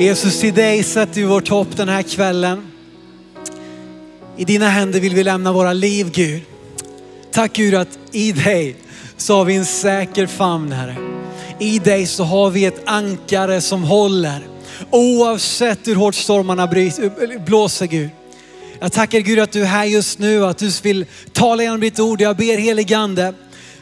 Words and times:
Jesus, 0.00 0.40
till 0.40 0.54
dig 0.54 0.82
sätter 0.82 1.14
vi 1.14 1.22
vårt 1.22 1.48
hopp 1.48 1.76
den 1.76 1.88
här 1.88 2.02
kvällen. 2.02 2.66
I 4.36 4.44
dina 4.44 4.68
händer 4.68 5.00
vill 5.00 5.14
vi 5.14 5.24
lämna 5.24 5.52
våra 5.52 5.72
liv 5.72 6.10
Gud. 6.10 6.42
Tack 7.32 7.52
Gud 7.52 7.74
att 7.74 7.98
i 8.12 8.32
dig 8.32 8.76
så 9.16 9.36
har 9.36 9.44
vi 9.44 9.56
en 9.56 9.66
säker 9.66 10.26
famn 10.26 10.72
Herre. 10.72 10.96
I 11.58 11.78
dig 11.78 12.06
så 12.06 12.24
har 12.24 12.50
vi 12.50 12.64
ett 12.64 12.82
ankare 12.84 13.60
som 13.60 13.82
håller. 13.82 14.46
Oavsett 14.90 15.88
hur 15.88 15.94
hårt 15.94 16.14
stormarna 16.14 16.66
blåser 17.46 17.86
Gud. 17.86 18.10
Jag 18.80 18.92
tackar 18.92 19.20
Gud 19.20 19.38
att 19.38 19.52
du 19.52 19.62
är 19.62 19.66
här 19.66 19.84
just 19.84 20.18
nu, 20.18 20.44
att 20.44 20.58
du 20.58 20.70
vill 20.82 21.06
tala 21.32 21.62
genom 21.62 21.80
ditt 21.80 22.00
ord. 22.00 22.20
Jag 22.20 22.36
ber 22.36 22.58
heligande, 22.58 23.34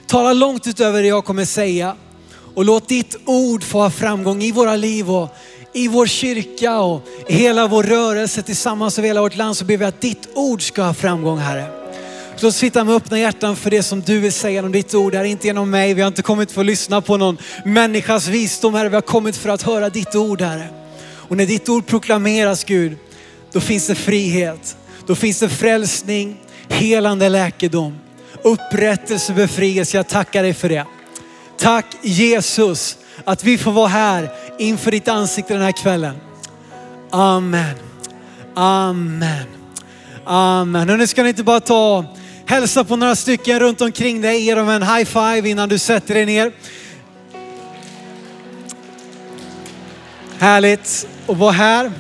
tala 0.07 0.33
långt 0.33 0.67
utöver 0.67 1.03
det 1.03 1.09
jag 1.09 1.25
kommer 1.25 1.45
säga. 1.45 1.97
Och 2.55 2.65
låt 2.65 2.89
ditt 2.89 3.17
ord 3.25 3.63
få 3.63 3.79
ha 3.79 3.91
framgång 3.91 4.43
i 4.43 4.53
våra 4.53 4.77
liv 4.77 5.11
och 5.11 5.37
i 5.77 5.89
vår 5.89 6.07
kyrka 6.07 6.79
och 6.79 7.03
i 7.29 7.35
hela 7.35 7.67
vår 7.67 7.83
rörelse 7.83 8.43
tillsammans 8.43 8.99
över 8.99 9.09
hela 9.09 9.21
vårt 9.21 9.37
land 9.37 9.57
så 9.57 9.65
ber 9.65 9.77
vi 9.77 9.85
att 9.85 10.01
ditt 10.01 10.29
ord 10.35 10.63
ska 10.63 10.83
ha 10.83 10.95
framgång 10.95 11.39
Herre. 11.39 11.67
Låt 12.33 12.45
oss 12.45 12.57
sitta 12.57 12.85
med 12.85 12.95
öppna 12.95 13.19
hjärtan 13.19 13.57
för 13.57 13.71
det 13.71 13.83
som 13.83 14.01
du 14.01 14.21
vill 14.21 14.33
säga 14.33 14.53
genom 14.53 14.73
ditt 14.73 14.95
ord. 14.95 15.13
Det 15.13 15.19
är 15.19 15.25
inte 15.25 15.47
genom 15.47 15.71
mig. 15.71 15.95
Vi 15.95 16.01
har 16.01 16.09
inte 16.09 16.23
kommit 16.23 16.53
för 16.53 16.61
att 16.61 16.67
lyssna 16.67 17.01
på 17.01 17.17
någon 17.17 17.39
människas 17.65 18.29
visdom 18.29 18.75
Herre. 18.75 18.89
Vi 18.89 18.95
har 18.95 19.03
kommit 19.03 19.37
för 19.37 19.49
att 19.49 19.63
höra 19.63 19.91
ditt 19.91 20.15
ord 20.15 20.41
Herre. 20.41 20.69
Och 21.09 21.37
när 21.37 21.47
ditt 21.47 21.69
ord 21.69 21.87
proklameras 21.87 22.65
Gud, 22.65 22.97
då 23.53 23.61
finns 23.61 23.87
det 23.87 23.95
frihet. 23.95 24.77
Då 25.07 25.15
finns 25.15 25.39
det 25.39 25.49
frälsning, 25.49 26.37
helande 26.69 27.29
läkedom, 27.29 27.99
upprättelse, 28.43 29.33
befrielse. 29.33 29.97
Jag 29.97 30.09
tackar 30.09 30.43
dig 30.43 30.55
för 30.55 30.69
det. 30.69 30.85
Tack 31.59 31.87
Jesus 32.03 32.97
att 33.25 33.45
vi 33.45 33.59
får 33.59 33.73
vara 33.73 33.89
här 33.89 34.31
inför 34.59 34.91
ditt 34.91 35.09
ansikte 35.09 35.55
den 35.55 35.63
här 35.63 35.73
kvällen. 35.73 36.17
Amen. 37.11 37.75
Amen. 38.55 39.47
Amen. 40.25 40.91
Och 40.91 40.99
nu 40.99 41.07
ska 41.07 41.23
ni 41.23 41.29
inte 41.29 41.45
bara 41.45 41.61
ta 41.61 42.05
hälsa 42.47 42.85
på 42.85 42.97
några 42.97 43.17
stycken 43.17 43.61
runt 43.61 43.81
omkring 43.81 44.21
dig, 44.21 44.41
ge 44.41 44.55
dem 44.55 44.69
en 44.69 44.83
high 44.83 45.05
five 45.05 45.49
innan 45.49 45.69
du 45.69 45.79
sätter 45.79 46.15
dig 46.15 46.27
ner. 46.27 46.53
Härligt 50.39 51.09
att 51.27 51.37
vara 51.37 51.53
här. 51.53 51.93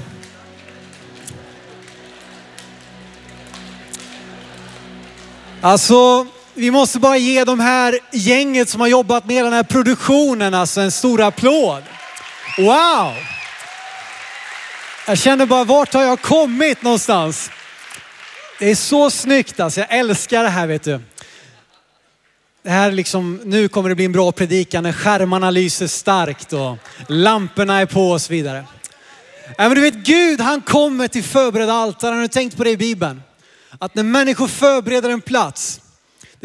Alltså, 5.60 6.26
vi 6.56 6.70
måste 6.70 6.98
bara 6.98 7.16
ge 7.16 7.44
de 7.44 7.60
här 7.60 7.98
gänget 8.12 8.68
som 8.68 8.80
har 8.80 8.88
jobbat 8.88 9.26
med 9.26 9.44
den 9.44 9.52
här 9.52 9.62
produktionen 9.62 10.54
alltså 10.54 10.80
en 10.80 10.92
stor 10.92 11.22
applåd. 11.22 11.82
Wow! 12.58 13.12
Jag 15.06 15.18
känner 15.18 15.46
bara, 15.46 15.64
vart 15.64 15.94
har 15.94 16.02
jag 16.02 16.22
kommit 16.22 16.82
någonstans? 16.82 17.50
Det 18.58 18.70
är 18.70 18.74
så 18.74 19.10
snyggt 19.10 19.60
alltså, 19.60 19.80
jag 19.80 19.94
älskar 19.94 20.42
det 20.42 20.48
här 20.48 20.66
vet 20.66 20.82
du. 20.82 21.00
Det 22.62 22.70
här 22.70 22.92
liksom, 22.92 23.40
nu 23.44 23.68
kommer 23.68 23.88
det 23.88 23.94
bli 23.94 24.04
en 24.04 24.12
bra 24.12 24.32
predikan 24.32 24.82
när 24.82 24.92
skärmarna 24.92 25.50
lyser 25.50 25.86
starkt 25.86 26.52
och 26.52 26.76
lamporna 27.08 27.80
är 27.80 27.86
på 27.86 28.10
och 28.10 28.20
så 28.20 28.32
vidare. 28.32 28.64
Men 29.58 29.74
du 29.74 29.80
vet 29.80 29.94
Gud 29.94 30.40
han 30.40 30.60
kommer 30.60 31.08
till 31.08 31.24
förberedda 31.24 31.72
altaren. 31.72 32.14
Har 32.14 32.22
du 32.22 32.28
tänkt 32.28 32.56
på 32.56 32.64
det 32.64 32.70
i 32.70 32.76
Bibeln? 32.76 33.22
Att 33.78 33.94
när 33.94 34.02
människor 34.02 34.48
förbereder 34.48 35.10
en 35.10 35.20
plats, 35.20 35.80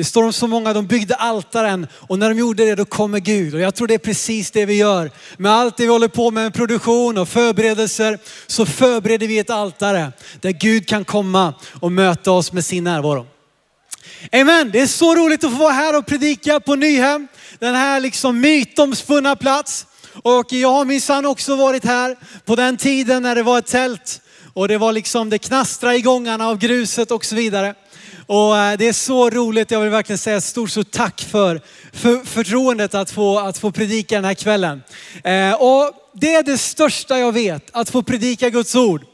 det 0.01 0.05
står 0.05 0.23
om 0.23 0.33
så 0.33 0.47
många, 0.47 0.73
de 0.73 0.87
byggde 0.87 1.15
altaren 1.15 1.87
och 1.93 2.19
när 2.19 2.29
de 2.29 2.39
gjorde 2.39 2.65
det 2.65 2.75
då 2.75 2.85
kommer 2.85 3.19
Gud. 3.19 3.53
Och 3.53 3.59
jag 3.59 3.75
tror 3.75 3.87
det 3.87 3.93
är 3.93 3.97
precis 3.97 4.51
det 4.51 4.65
vi 4.65 4.73
gör. 4.73 5.11
Med 5.37 5.51
allt 5.51 5.77
det 5.77 5.83
vi 5.83 5.89
håller 5.89 6.07
på 6.07 6.31
med, 6.31 6.43
med 6.43 6.53
produktion 6.53 7.17
och 7.17 7.29
förberedelser, 7.29 8.19
så 8.47 8.65
förbereder 8.65 9.27
vi 9.27 9.39
ett 9.39 9.49
altare 9.49 10.11
där 10.39 10.51
Gud 10.51 10.87
kan 10.87 11.05
komma 11.05 11.53
och 11.79 11.91
möta 11.91 12.31
oss 12.31 12.51
med 12.51 12.65
sin 12.65 12.83
närvaro. 12.83 13.25
Amen, 14.31 14.71
det 14.71 14.79
är 14.79 14.87
så 14.87 15.15
roligt 15.15 15.43
att 15.43 15.51
få 15.51 15.57
vara 15.57 15.73
här 15.73 15.97
och 15.97 16.05
predika 16.05 16.59
på 16.59 16.75
Nyhem. 16.75 17.27
Den 17.59 17.75
här 17.75 17.99
liksom 17.99 18.39
mytomspunna 18.39 19.35
plats. 19.35 19.85
Och 20.23 20.53
jag 20.53 20.71
har 20.71 20.85
minsann 20.85 21.25
också 21.25 21.55
varit 21.55 21.85
här 21.85 22.15
på 22.45 22.55
den 22.55 22.77
tiden 22.77 23.23
när 23.23 23.35
det 23.35 23.43
var 23.43 23.59
ett 23.59 23.67
tält 23.67 24.21
och 24.53 24.67
det 24.67 24.77
var 24.77 24.91
liksom, 24.91 25.29
det 25.29 25.37
knastrade 25.37 25.95
i 25.95 26.01
gångarna 26.01 26.47
av 26.47 26.57
gruset 26.57 27.11
och 27.11 27.25
så 27.25 27.35
vidare. 27.35 27.75
Och 28.33 28.57
eh, 28.57 28.77
det 28.77 28.87
är 28.87 28.93
så 28.93 29.29
roligt, 29.29 29.71
jag 29.71 29.81
vill 29.81 29.89
verkligen 29.89 30.17
säga 30.17 30.37
ett 30.37 30.43
stort, 30.43 30.69
så 30.69 30.83
tack 30.83 31.21
för, 31.21 31.61
för 31.93 32.25
förtroendet 32.25 32.93
att 32.93 33.11
få, 33.11 33.39
att 33.39 33.57
få 33.57 33.71
predika 33.71 34.15
den 34.15 34.25
här 34.25 34.33
kvällen. 34.33 34.83
Eh, 35.23 35.53
och 35.53 35.91
det 36.13 36.35
är 36.35 36.43
det 36.43 36.57
största 36.57 37.19
jag 37.19 37.31
vet, 37.31 37.69
att 37.71 37.89
få 37.89 38.03
predika 38.03 38.49
Guds 38.49 38.75
ord. 38.75 39.05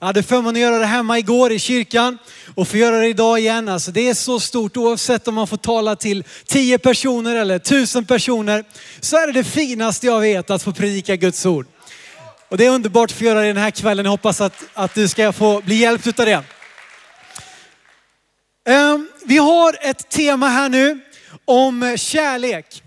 Jag 0.00 0.06
hade 0.06 0.22
förmånen 0.22 0.54
att 0.54 0.60
göra 0.60 0.78
det 0.78 0.86
hemma 0.86 1.18
igår 1.18 1.52
i 1.52 1.58
kyrkan 1.58 2.18
och 2.54 2.68
få 2.68 2.76
göra 2.76 2.98
det 2.98 3.08
idag 3.08 3.38
igen. 3.38 3.68
Alltså 3.68 3.90
det 3.90 4.08
är 4.08 4.14
så 4.14 4.40
stort 4.40 4.76
oavsett 4.76 5.28
om 5.28 5.34
man 5.34 5.46
får 5.46 5.56
tala 5.56 5.96
till 5.96 6.24
tio 6.46 6.78
personer 6.78 7.36
eller 7.36 7.58
tusen 7.58 8.04
personer 8.04 8.64
så 9.00 9.16
är 9.16 9.26
det 9.26 9.32
det 9.32 9.44
finaste 9.44 10.06
jag 10.06 10.20
vet 10.20 10.50
att 10.50 10.62
få 10.62 10.72
predika 10.72 11.16
Guds 11.16 11.46
ord. 11.46 11.66
Och 12.48 12.56
det 12.56 12.66
är 12.66 12.70
underbart 12.70 13.10
att 13.10 13.16
få 13.16 13.24
göra 13.24 13.40
det 13.40 13.46
den 13.46 13.56
här 13.56 13.70
kvällen. 13.70 14.04
Jag 14.04 14.10
hoppas 14.10 14.40
att, 14.40 14.64
att 14.74 14.94
du 14.94 15.08
ska 15.08 15.32
få 15.32 15.60
bli 15.60 15.74
hjälpt 15.74 16.20
av 16.20 16.26
det. 16.26 16.44
Ehm, 18.68 19.08
vi 19.24 19.36
har 19.38 19.78
ett 19.80 20.08
tema 20.08 20.48
här 20.48 20.68
nu 20.68 21.00
om 21.44 21.96
kärlek. 21.98 22.82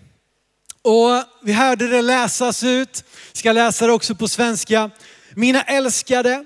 Och 0.82 1.24
vi 1.44 1.54
hörde 1.54 1.88
det 1.88 2.02
läsas 2.02 2.64
ut, 2.64 3.04
ska 3.34 3.52
läsa 3.52 3.88
det 3.88 3.94
också 3.94 4.16
på 4.16 4.28
svenska. 4.28 4.90
Mina 5.36 5.62
älskade, 5.62 6.46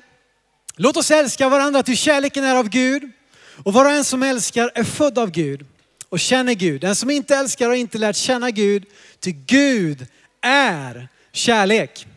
låt 0.76 0.98
oss 0.98 1.12
älska 1.12 1.50
varandra 1.50 1.84
till 1.84 1.98
kärleken 1.98 2.44
är 2.44 2.56
av 2.56 2.70
Gud. 2.70 3.12
Och 3.64 3.74
var 3.74 3.86
och 3.86 3.92
en 3.92 4.04
som 4.04 4.24
älskar 4.24 4.72
är 4.76 4.84
född 4.84 5.18
av 5.18 5.32
Gud 5.32 5.66
och 6.10 6.20
känner 6.20 6.54
Gud. 6.54 6.82
Den 6.82 6.96
som 6.96 7.10
inte 7.10 7.36
älskar 7.36 7.68
har 7.68 7.76
inte 7.76 7.98
lärt 7.98 8.16
känna 8.16 8.52
Gud, 8.52 8.86
till 9.20 9.34
Gud 9.34 10.08
är 10.42 11.08
kärlek. 11.32 12.08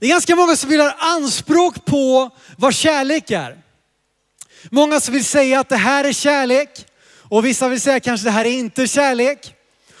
Det 0.00 0.06
är 0.06 0.10
ganska 0.10 0.36
många 0.36 0.56
som 0.56 0.70
vill 0.70 0.80
ha 0.80 0.92
anspråk 0.98 1.84
på 1.84 2.30
vad 2.56 2.74
kärlek 2.74 3.30
är. 3.30 3.65
Många 4.70 5.00
som 5.00 5.14
vill 5.14 5.24
säga 5.24 5.60
att 5.60 5.68
det 5.68 5.76
här 5.76 6.04
är 6.04 6.12
kärlek 6.12 6.86
och 7.28 7.44
vissa 7.44 7.68
vill 7.68 7.80
säga 7.80 8.00
kanske 8.00 8.26
det 8.26 8.30
här 8.30 8.44
är 8.44 8.50
inte 8.50 8.86
kärlek. 8.86 9.52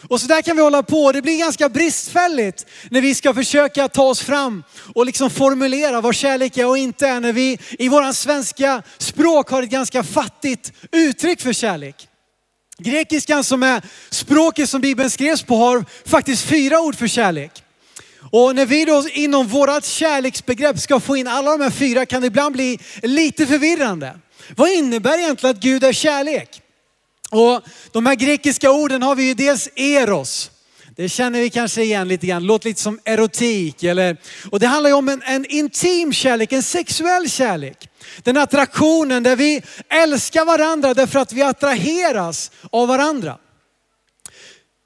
Och 0.08 0.20
så 0.20 0.26
där 0.26 0.42
kan 0.42 0.56
vi 0.56 0.62
hålla 0.62 0.82
på. 0.82 1.12
Det 1.12 1.22
blir 1.22 1.38
ganska 1.38 1.68
bristfälligt 1.68 2.66
när 2.90 3.00
vi 3.00 3.14
ska 3.14 3.34
försöka 3.34 3.88
ta 3.88 4.02
oss 4.02 4.20
fram 4.20 4.62
och 4.94 5.06
liksom 5.06 5.30
formulera 5.30 6.00
vad 6.00 6.14
kärlek 6.14 6.56
är 6.56 6.66
och 6.66 6.78
inte 6.78 7.08
är. 7.08 7.20
När 7.20 7.32
vi 7.32 7.58
i 7.70 7.88
våran 7.88 8.14
svenska 8.14 8.82
språk 8.98 9.50
har 9.50 9.62
ett 9.62 9.70
ganska 9.70 10.02
fattigt 10.02 10.72
uttryck 10.92 11.40
för 11.40 11.52
kärlek. 11.52 12.08
Grekiskan 12.78 13.44
som 13.44 13.62
är 13.62 13.82
språket 14.10 14.70
som 14.70 14.80
Bibeln 14.80 15.10
skrevs 15.10 15.42
på 15.42 15.56
har 15.56 15.84
faktiskt 16.04 16.44
fyra 16.44 16.80
ord 16.80 16.96
för 16.96 17.06
kärlek. 17.06 17.62
Och 18.30 18.54
när 18.54 18.66
vi 18.66 18.84
då 18.84 19.04
inom 19.12 19.46
vårat 19.46 19.84
kärleksbegrepp 19.84 20.78
ska 20.78 21.00
få 21.00 21.16
in 21.16 21.26
alla 21.26 21.50
de 21.50 21.60
här 21.60 21.70
fyra 21.70 22.06
kan 22.06 22.20
det 22.20 22.26
ibland 22.26 22.54
bli 22.54 22.78
lite 23.02 23.46
förvirrande. 23.46 24.14
Vad 24.56 24.70
innebär 24.70 25.18
egentligen 25.18 25.56
att 25.56 25.62
Gud 25.62 25.84
är 25.84 25.92
kärlek? 25.92 26.62
Och 27.30 27.62
de 27.92 28.06
här 28.06 28.14
grekiska 28.14 28.70
orden 28.70 29.02
har 29.02 29.14
vi 29.14 29.24
ju 29.24 29.34
dels 29.34 29.68
eros. 29.76 30.50
Det 30.96 31.08
känner 31.08 31.40
vi 31.40 31.50
kanske 31.50 31.82
igen 31.82 32.08
lite 32.08 32.26
grann, 32.26 32.46
låter 32.46 32.68
lite 32.68 32.80
som 32.80 33.00
erotik. 33.04 33.82
Eller, 33.82 34.16
och 34.50 34.60
det 34.60 34.66
handlar 34.66 34.90
ju 34.90 34.96
om 34.96 35.08
en, 35.08 35.22
en 35.22 35.46
intim 35.46 36.12
kärlek, 36.12 36.52
en 36.52 36.62
sexuell 36.62 37.30
kärlek. 37.30 37.88
Den 38.22 38.36
attraktionen 38.36 39.22
där 39.22 39.36
vi 39.36 39.62
älskar 39.88 40.44
varandra 40.44 40.94
därför 40.94 41.18
att 41.18 41.32
vi 41.32 41.42
attraheras 41.42 42.50
av 42.70 42.88
varandra. 42.88 43.38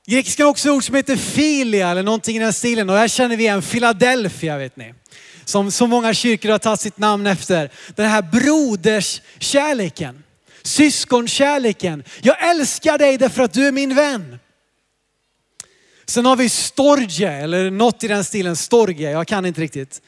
Grekiskan 0.06 0.44
har 0.44 0.50
också 0.50 0.70
ord 0.70 0.84
som 0.84 0.94
heter 0.94 1.16
filia 1.16 1.90
eller 1.90 2.02
någonting 2.02 2.36
i 2.36 2.38
den 2.38 2.52
stilen. 2.52 2.90
Och 2.90 2.96
här 2.96 3.08
känner 3.08 3.36
vi 3.36 3.44
igen 3.44 3.62
Philadelphia 3.62 4.58
vet 4.58 4.76
ni. 4.76 4.94
Som 5.50 5.70
så 5.70 5.86
många 5.86 6.14
kyrkor 6.14 6.48
har 6.48 6.58
tagit 6.58 6.80
sitt 6.80 6.98
namn 6.98 7.26
efter. 7.26 7.70
Den 7.96 8.10
här 8.10 8.22
broderskärleken. 8.22 10.24
Syskonkärleken. 10.62 12.04
Jag 12.20 12.50
älskar 12.50 12.98
dig 12.98 13.18
därför 13.18 13.42
att 13.42 13.52
du 13.52 13.66
är 13.66 13.72
min 13.72 13.94
vän. 13.94 14.38
Sen 16.06 16.26
har 16.26 16.36
vi 16.36 16.48
storge, 16.48 17.32
eller 17.32 17.70
något 17.70 18.04
i 18.04 18.08
den 18.08 18.24
stilen, 18.24 18.56
storge, 18.56 19.10
jag 19.10 19.26
kan 19.26 19.46
inte 19.46 19.60
riktigt. 19.60 20.02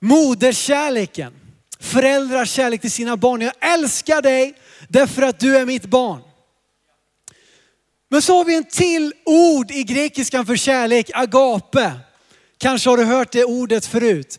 Moderskärleken. 0.00 1.32
Föräldrars 1.80 2.50
kärlek 2.50 2.80
till 2.80 2.90
sina 2.90 3.16
barn. 3.16 3.40
Jag 3.40 3.74
älskar 3.74 4.22
dig 4.22 4.54
därför 4.88 5.22
att 5.22 5.40
du 5.40 5.56
är 5.56 5.66
mitt 5.66 5.86
barn. 5.86 6.20
Men 8.10 8.22
så 8.22 8.36
har 8.36 8.44
vi 8.44 8.56
en 8.56 8.64
till 8.64 9.12
ord 9.24 9.70
i 9.70 9.82
grekiskan 9.82 10.46
för 10.46 10.56
kärlek, 10.56 11.10
agape. 11.14 11.92
Kanske 12.58 12.90
har 12.90 12.96
du 12.96 13.04
hört 13.04 13.32
det 13.32 13.44
ordet 13.44 13.86
förut. 13.86 14.38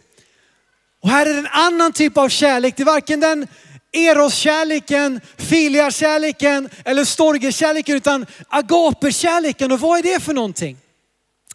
Och 1.04 1.10
här 1.10 1.26
är 1.26 1.34
det 1.34 1.40
en 1.40 1.48
annan 1.48 1.94
typ 1.94 2.18
av 2.18 2.30
kärlek. 2.30 2.78
Det 2.78 2.84
är 2.84 2.86
varken 2.86 3.20
den 3.20 3.48
eros-kärleken, 3.92 5.22
filia-kärleken 5.38 6.70
eller 6.86 7.06
storge-kärleken 7.06 7.96
utan 7.96 8.26
agape-kärleken. 8.48 9.72
Och 9.72 9.80
vad 9.80 10.00
är 10.00 10.04
det 10.04 10.20
för 10.20 10.34
någonting? 10.34 10.78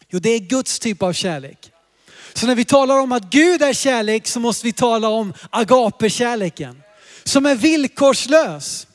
Jo, 0.09 0.19
det 0.19 0.31
är 0.31 0.39
Guds 0.39 0.79
typ 0.79 1.03
av 1.03 1.13
kärlek. 1.13 1.73
Så 2.35 2.47
när 2.47 2.55
vi 2.55 2.65
talar 2.65 2.99
om 2.99 3.13
att 3.13 3.31
Gud 3.31 3.63
är 3.63 3.73
kärlek 3.73 4.27
så 4.27 4.41
måste 4.41 4.67
vi 4.67 4.73
tala 4.73 5.09
om 5.09 5.35
agape-kärleken. 5.51 6.83
Som 7.25 7.47
är 7.47 7.55
villkorslös. 7.55 8.87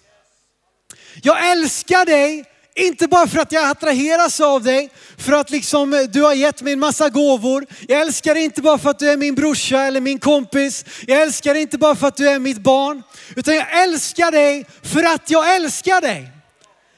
Jag 1.22 1.52
älskar 1.52 2.06
dig, 2.06 2.46
inte 2.76 3.08
bara 3.08 3.28
för 3.28 3.40
att 3.40 3.52
jag 3.52 3.70
attraheras 3.70 4.40
av 4.40 4.64
dig, 4.64 4.90
för 5.18 5.34
att 5.34 5.50
liksom 5.50 5.94
eh, 5.94 6.02
du 6.02 6.22
har 6.22 6.34
gett 6.34 6.62
mig 6.62 6.74
en 6.74 6.80
massa 6.80 7.10
gåvor. 7.10 7.66
Jag 7.88 8.02
älskar 8.02 8.34
dig 8.34 8.44
inte 8.44 8.62
bara 8.62 8.78
för 8.78 8.90
att 8.90 9.00
du 9.00 9.10
är 9.10 9.18
min 9.18 9.36
brorsa 9.36 9.82
eller 9.82 10.02
min 10.02 10.20
kompis. 10.20 10.86
Jag 11.08 11.22
älskar 11.22 11.54
dig 11.54 11.62
inte 11.62 11.78
bara 11.78 11.96
för 11.96 12.08
att 12.08 12.18
du 12.18 12.30
är 12.30 12.40
mitt 12.40 12.58
barn. 12.58 13.04
Utan 13.36 13.56
jag 13.56 13.84
älskar 13.84 14.32
dig 14.32 14.66
för 14.84 15.04
att 15.04 15.30
jag 15.30 15.56
älskar 15.56 16.02
dig. 16.02 16.30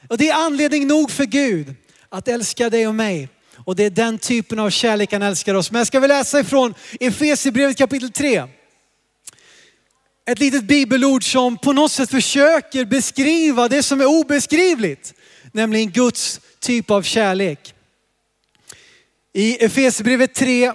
Och 0.10 0.18
det 0.18 0.30
är 0.30 0.34
anledning 0.34 0.88
nog 0.88 1.12
för 1.12 1.26
Gud 1.26 1.76
att 2.10 2.28
älska 2.28 2.70
dig 2.70 2.88
och 2.88 2.96
mig. 2.96 3.30
Och 3.66 3.76
det 3.76 3.84
är 3.84 3.90
den 3.90 4.20
typen 4.20 4.60
av 4.60 4.70
kärlek 4.70 5.12
han 5.14 5.22
älskar 5.22 5.56
oss. 5.56 5.72
Men 5.72 5.80
jag 5.80 5.88
ska 5.88 6.00
väl 6.00 6.08
läsa 6.08 6.40
ifrån 6.40 6.74
Efesierbrevet 7.00 7.78
kapitel 7.78 8.12
3. 8.12 8.44
Ett 10.28 10.40
litet 10.40 10.64
bibelord 10.64 11.32
som 11.32 11.58
på 11.58 11.74
något 11.74 11.92
sätt 11.92 12.10
försöker 12.10 12.86
beskriva 12.86 13.68
det 13.68 13.84
som 13.84 14.02
är 14.02 14.06
obeskrivligt. 14.06 15.14
Nämligen 15.56 15.92
Guds 15.92 16.42
typ 16.60 16.92
av 16.92 17.02
kärlek. 17.02 17.74
I 19.34 19.66
Efesierbrevet 19.66 20.34
3, 20.34 20.74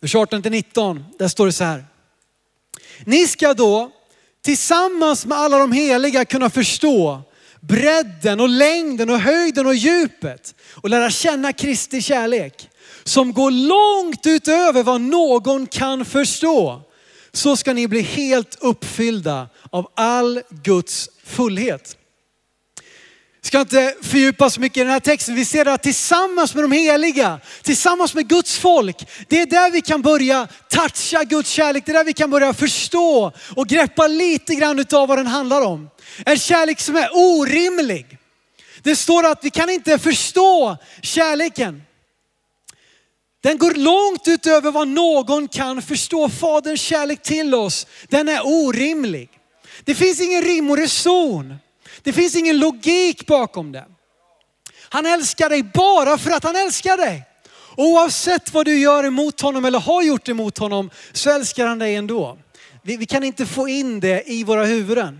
vers 0.00 0.14
18-19, 0.14 1.04
där 1.18 1.28
står 1.28 1.46
det 1.46 1.52
så 1.52 1.64
här. 1.64 1.84
Ni 3.04 3.26
ska 3.26 3.54
då 3.54 3.90
tillsammans 4.42 5.26
med 5.26 5.38
alla 5.38 5.58
de 5.58 5.72
heliga 5.72 6.24
kunna 6.24 6.50
förstå 6.50 7.22
bredden 7.60 8.40
och 8.40 8.48
längden 8.48 9.10
och 9.10 9.20
höjden 9.20 9.66
och 9.66 9.74
djupet 9.74 10.54
och 10.74 10.90
lära 10.90 11.10
känna 11.10 11.52
Kristi 11.52 12.02
kärlek 12.02 12.70
som 13.02 13.32
går 13.32 13.50
långt 13.50 14.26
utöver 14.26 14.82
vad 14.82 15.00
någon 15.00 15.66
kan 15.66 16.04
förstå. 16.04 16.82
Så 17.32 17.56
ska 17.56 17.72
ni 17.72 17.88
bli 17.88 18.00
helt 18.00 18.56
uppfyllda 18.60 19.48
av 19.70 19.90
all 19.94 20.42
Guds 20.50 21.10
fullhet. 21.24 21.96
Ska 23.44 23.60
inte 23.60 23.94
fördjupa 24.02 24.50
så 24.50 24.60
mycket 24.60 24.76
i 24.76 24.80
den 24.80 24.92
här 24.92 25.00
texten. 25.00 25.34
Vi 25.34 25.44
ser 25.44 25.68
att 25.68 25.82
tillsammans 25.82 26.54
med 26.54 26.64
de 26.64 26.72
heliga, 26.72 27.40
tillsammans 27.62 28.14
med 28.14 28.28
Guds 28.28 28.58
folk, 28.58 29.08
det 29.28 29.40
är 29.40 29.46
där 29.46 29.70
vi 29.70 29.80
kan 29.80 30.02
börja 30.02 30.48
toucha 30.68 31.24
Guds 31.24 31.50
kärlek. 31.50 31.86
Det 31.86 31.92
är 31.92 31.94
där 31.94 32.04
vi 32.04 32.12
kan 32.12 32.30
börja 32.30 32.54
förstå 32.54 33.32
och 33.56 33.66
greppa 33.66 34.06
lite 34.06 34.54
grann 34.54 34.78
utav 34.78 35.08
vad 35.08 35.18
den 35.18 35.26
handlar 35.26 35.62
om. 35.62 35.90
En 36.26 36.38
kärlek 36.38 36.80
som 36.80 36.96
är 36.96 37.08
orimlig. 37.12 38.18
Det 38.82 38.96
står 38.96 39.26
att 39.26 39.38
vi 39.42 39.50
kan 39.50 39.70
inte 39.70 39.98
förstå 39.98 40.76
kärleken. 41.02 41.82
Den 43.42 43.58
går 43.58 43.74
långt 43.74 44.28
utöver 44.28 44.70
vad 44.70 44.88
någon 44.88 45.48
kan 45.48 45.82
förstå. 45.82 46.28
Faderns 46.28 46.80
kärlek 46.80 47.22
till 47.22 47.54
oss, 47.54 47.86
den 48.08 48.28
är 48.28 48.46
orimlig. 48.46 49.28
Det 49.84 49.94
finns 49.94 50.20
ingen 50.20 50.42
rim 50.42 50.70
och 50.70 50.76
reson. 50.76 51.54
Det 52.04 52.12
finns 52.12 52.36
ingen 52.36 52.58
logik 52.58 53.26
bakom 53.26 53.72
det. 53.72 53.84
Han 54.88 55.06
älskar 55.06 55.48
dig 55.48 55.62
bara 55.62 56.18
för 56.18 56.30
att 56.30 56.44
han 56.44 56.56
älskar 56.56 56.96
dig. 56.96 57.22
Oavsett 57.76 58.52
vad 58.52 58.66
du 58.66 58.78
gör 58.78 59.04
emot 59.04 59.40
honom 59.40 59.64
eller 59.64 59.80
har 59.80 60.02
gjort 60.02 60.28
emot 60.28 60.58
honom 60.58 60.90
så 61.12 61.30
älskar 61.30 61.66
han 61.66 61.78
dig 61.78 61.94
ändå. 61.94 62.38
Vi, 62.82 62.96
vi 62.96 63.06
kan 63.06 63.24
inte 63.24 63.46
få 63.46 63.68
in 63.68 64.00
det 64.00 64.22
i 64.26 64.44
våra 64.44 64.64
huvuden. 64.64 65.18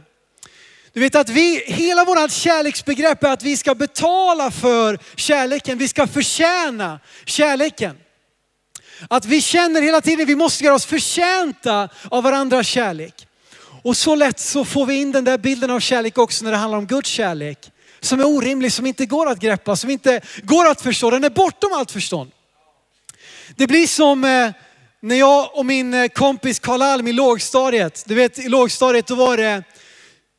Du 0.93 1.01
vet 1.01 1.15
att 1.15 1.29
vi, 1.29 1.65
hela 1.67 2.05
vårt 2.05 2.31
kärleksbegrepp 2.31 3.25
är 3.25 3.29
att 3.29 3.43
vi 3.43 3.57
ska 3.57 3.75
betala 3.75 4.51
för 4.51 4.99
kärleken. 5.17 5.79
Vi 5.79 5.89
ska 5.89 6.07
förtjäna 6.07 7.01
kärleken. 7.25 7.97
Att 9.09 9.25
vi 9.25 9.41
känner 9.41 9.83
hela 9.83 10.01
tiden, 10.01 10.23
att 10.23 10.29
vi 10.29 10.37
måste 10.37 10.65
göra 10.65 10.75
oss 10.75 10.87
förtjänta 10.87 11.89
av 12.11 12.23
varandras 12.23 12.67
kärlek. 12.67 13.27
Och 13.85 13.97
så 13.97 14.15
lätt 14.15 14.41
så 14.41 14.65
får 14.65 14.87
vi 14.87 14.95
in 14.95 15.13
den 15.13 15.25
där 15.25 15.39
bilden 15.39 15.71
av 15.71 15.81
kärlek 15.81 16.19
också 16.19 16.45
när 16.45 16.51
det 16.51 16.57
handlar 16.57 16.79
om 16.79 16.87
Guds 16.87 17.11
kärlek. 17.11 17.71
Som 18.01 18.21
är 18.21 18.27
orimlig, 18.27 18.73
som 18.73 18.87
inte 18.87 19.07
går 19.07 19.29
att 19.29 19.39
greppa, 19.39 19.77
som 19.77 19.91
inte 19.91 20.21
går 20.43 20.67
att 20.67 20.81
förstå. 20.81 21.11
Den 21.11 21.25
är 21.25 21.31
bortom 21.31 21.73
allt 21.73 21.91
förstånd. 21.91 22.31
Det 23.57 23.67
blir 23.67 23.87
som 23.87 24.25
eh, 24.25 24.51
när 25.01 25.17
jag 25.17 25.59
och 25.59 25.67
min 25.67 25.95
eh, 25.95 26.09
kompis 26.09 26.59
Karl 26.59 26.83
Alm 26.83 27.09
i 27.09 27.13
lågstadiet, 27.13 28.05
du 28.07 28.15
vet 28.15 28.39
i 28.39 28.49
lågstadiet 28.49 29.07
då 29.07 29.15
var 29.15 29.37
det, 29.37 29.63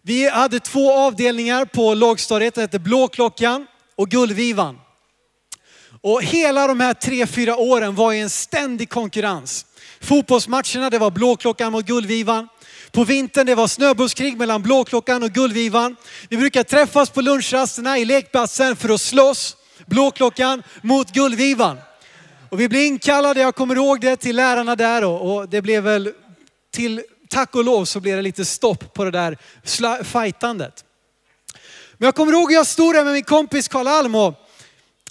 vi 0.01 0.29
hade 0.29 0.59
två 0.59 0.93
avdelningar 0.93 1.65
på 1.65 1.93
lågstadiet, 1.93 2.55
det 2.55 2.61
hette 2.61 2.79
Blåklockan 2.79 3.67
och 3.95 4.09
Gullvivan. 4.09 4.79
Och 6.01 6.23
hela 6.23 6.67
de 6.67 6.79
här 6.79 6.93
tre, 6.93 7.27
fyra 7.27 7.57
åren 7.57 7.95
var 7.95 8.13
i 8.13 8.19
en 8.19 8.29
ständig 8.29 8.89
konkurrens. 8.89 9.65
Fotbollsmatcherna, 10.01 10.89
det 10.89 10.99
var 10.99 11.11
Blåklockan 11.11 11.71
mot 11.71 11.85
Gullvivan. 11.85 12.47
På 12.95 13.03
vintern 13.03 13.45
det 13.45 13.55
var 13.55 13.67
snöbuskrig 13.67 14.37
mellan 14.37 14.61
Blåklockan 14.61 15.23
och 15.23 15.31
Gullvivan. 15.31 15.95
Vi 16.29 16.37
brukar 16.37 16.63
träffas 16.63 17.09
på 17.09 17.21
lunchrasterna 17.21 17.97
i 17.97 18.05
lekplatsen 18.05 18.75
för 18.75 18.89
att 18.89 19.01
slåss. 19.01 19.57
Blåklockan 19.85 20.63
mot 20.81 21.11
Gullvivan. 21.11 21.77
Och 22.49 22.59
vi 22.59 22.69
blev 22.69 22.81
inkallade, 22.81 23.41
jag 23.41 23.55
kommer 23.55 23.75
ihåg 23.75 24.01
det, 24.01 24.15
till 24.15 24.35
lärarna 24.35 24.75
där 24.75 25.03
och, 25.03 25.35
och 25.35 25.49
det 25.49 25.61
blev 25.61 25.83
väl 25.83 26.11
till 26.71 27.01
tack 27.29 27.55
och 27.55 27.63
lov 27.63 27.85
så 27.85 27.99
blev 27.99 28.15
det 28.15 28.21
lite 28.21 28.45
stopp 28.45 28.93
på 28.93 29.03
det 29.03 29.11
där 29.11 29.37
fightandet. 30.03 30.85
Men 31.97 32.05
jag 32.05 32.15
kommer 32.15 32.33
ihåg 32.33 32.51
jag 32.51 32.67
stod 32.67 32.95
där 32.95 33.03
med 33.03 33.13
min 33.13 33.23
kompis 33.23 33.67
Karl 33.67 33.87
Alm 33.87 34.15
och, 34.15 34.33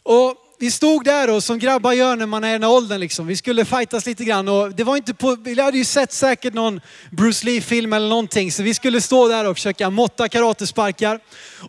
och 0.03 0.37
vi 0.59 0.71
stod 0.71 1.05
där 1.05 1.31
och 1.31 1.45
som 1.45 1.59
grabbar 1.59 1.93
gör 1.93 2.17
när 2.17 2.27
man 2.27 2.45
är 2.45 2.49
i 2.49 2.53
den 2.53 2.65
åldern 2.65 3.01
liksom. 3.01 3.27
Vi 3.27 3.37
skulle 3.37 3.65
fightas 3.65 4.07
lite 4.07 4.25
grann 4.25 4.49
och 4.49 4.75
det 4.75 4.85
var 4.85 4.97
inte 4.97 5.15
på, 5.15 5.37
vi 5.41 5.61
hade 5.61 5.79
ju 5.79 5.85
sett 5.85 6.13
säkert 6.13 6.55
någon 6.55 6.81
Bruce 7.11 7.47
Lee-film 7.47 7.93
eller 7.93 8.09
någonting. 8.09 8.53
Så 8.53 8.63
vi 8.63 8.75
skulle 8.75 9.01
stå 9.01 9.29
där 9.29 9.49
och 9.49 9.57
försöka 9.57 9.91
måtta 9.91 10.29
karatesparkar. 10.29 11.21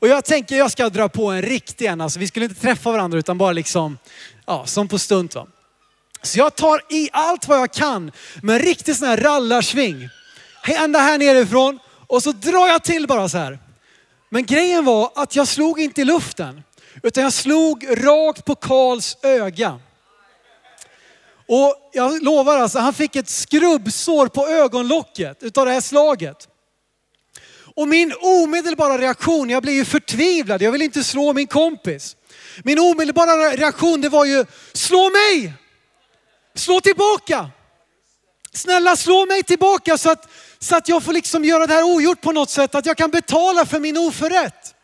Och 0.01 0.07
jag 0.07 0.25
tänker 0.25 0.55
jag 0.55 0.71
ska 0.71 0.89
dra 0.89 1.09
på 1.09 1.27
en 1.27 1.41
riktig 1.41 1.85
en. 1.85 2.01
Alltså 2.01 2.19
vi 2.19 2.27
skulle 2.27 2.45
inte 2.45 2.61
träffa 2.61 2.91
varandra 2.91 3.19
utan 3.19 3.37
bara 3.37 3.51
liksom, 3.51 3.97
ja 4.45 4.65
som 4.65 4.87
på 4.87 4.99
stunt 4.99 5.35
va. 5.35 5.47
Så 6.21 6.39
jag 6.39 6.55
tar 6.55 6.81
i 6.89 7.09
allt 7.13 7.47
vad 7.47 7.59
jag 7.59 7.73
kan 7.73 8.11
med 8.41 8.55
en 8.55 8.61
riktig 8.61 8.95
sån 8.95 9.07
här 9.07 9.17
rallarsving. 9.17 10.09
Ända 10.67 10.99
här 10.99 11.17
nerifrån 11.17 11.79
och 12.07 12.23
så 12.23 12.31
drar 12.31 12.67
jag 12.67 12.83
till 12.83 13.07
bara 13.07 13.29
så 13.29 13.37
här. 13.37 13.59
Men 14.29 14.45
grejen 14.45 14.85
var 14.85 15.11
att 15.15 15.35
jag 15.35 15.47
slog 15.47 15.79
inte 15.79 16.01
i 16.01 16.05
luften. 16.05 16.63
Utan 17.03 17.23
jag 17.23 17.33
slog 17.33 17.87
rakt 17.89 18.45
på 18.45 18.55
Karls 18.55 19.17
öga. 19.21 19.79
Och 21.47 21.89
jag 21.93 22.23
lovar 22.23 22.57
alltså, 22.57 22.79
han 22.79 22.93
fick 22.93 23.15
ett 23.15 23.29
skrubbsår 23.29 24.27
på 24.27 24.47
ögonlocket 24.47 25.43
utav 25.43 25.65
det 25.65 25.71
här 25.71 25.81
slaget. 25.81 26.47
Och 27.75 27.87
min 27.87 28.13
omedelbara 28.21 28.97
reaktion, 28.97 29.49
jag 29.49 29.63
blev 29.63 29.75
ju 29.75 29.85
förtvivlad, 29.85 30.61
jag 30.61 30.71
ville 30.71 30.85
inte 30.85 31.03
slå 31.03 31.33
min 31.33 31.47
kompis. 31.47 32.15
Min 32.63 32.79
omedelbara 32.79 33.49
reaktion 33.55 34.01
det 34.01 34.09
var 34.09 34.25
ju, 34.25 34.45
slå 34.73 35.09
mig! 35.09 35.53
Slå 36.55 36.81
tillbaka! 36.81 37.49
Snälla 38.53 38.95
slå 38.95 39.25
mig 39.25 39.43
tillbaka 39.43 39.97
så 39.97 40.11
att, 40.11 40.29
så 40.59 40.75
att 40.75 40.89
jag 40.89 41.03
får 41.03 41.13
liksom 41.13 41.45
göra 41.45 41.67
det 41.67 41.73
här 41.73 41.83
ogjort 41.83 42.21
på 42.21 42.31
något 42.31 42.49
sätt, 42.49 42.75
att 42.75 42.85
jag 42.85 42.97
kan 42.97 43.11
betala 43.11 43.65
för 43.65 43.79
min 43.79 43.97
oförrätt. 43.97 44.74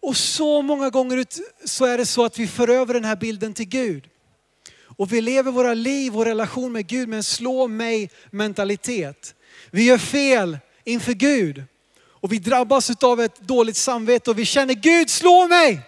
Och 0.00 0.16
så 0.16 0.62
många 0.62 0.90
gånger 0.90 1.24
så 1.64 1.84
är 1.84 1.98
det 1.98 2.06
så 2.06 2.24
att 2.24 2.38
vi 2.38 2.46
för 2.46 2.68
över 2.68 2.94
den 2.94 3.04
här 3.04 3.16
bilden 3.16 3.54
till 3.54 3.68
Gud. 3.68 4.08
Och 4.98 5.12
vi 5.12 5.20
lever 5.20 5.52
våra 5.52 5.74
liv 5.74 6.16
och 6.16 6.24
relation 6.24 6.72
med 6.72 6.86
Gud 6.86 7.08
med 7.08 7.16
en 7.16 7.22
slå 7.22 7.68
mig 7.68 8.10
mentalitet. 8.30 9.34
Vi 9.70 9.84
gör 9.84 9.98
fel 9.98 10.58
inför 10.84 11.12
Gud. 11.12 11.64
Och 12.20 12.32
vi 12.32 12.38
drabbas 12.38 12.90
av 13.02 13.20
ett 13.20 13.40
dåligt 13.40 13.76
samvete 13.76 14.30
och 14.30 14.38
vi 14.38 14.44
känner 14.44 14.74
Gud 14.74 15.10
slå 15.10 15.48
mig. 15.48 15.80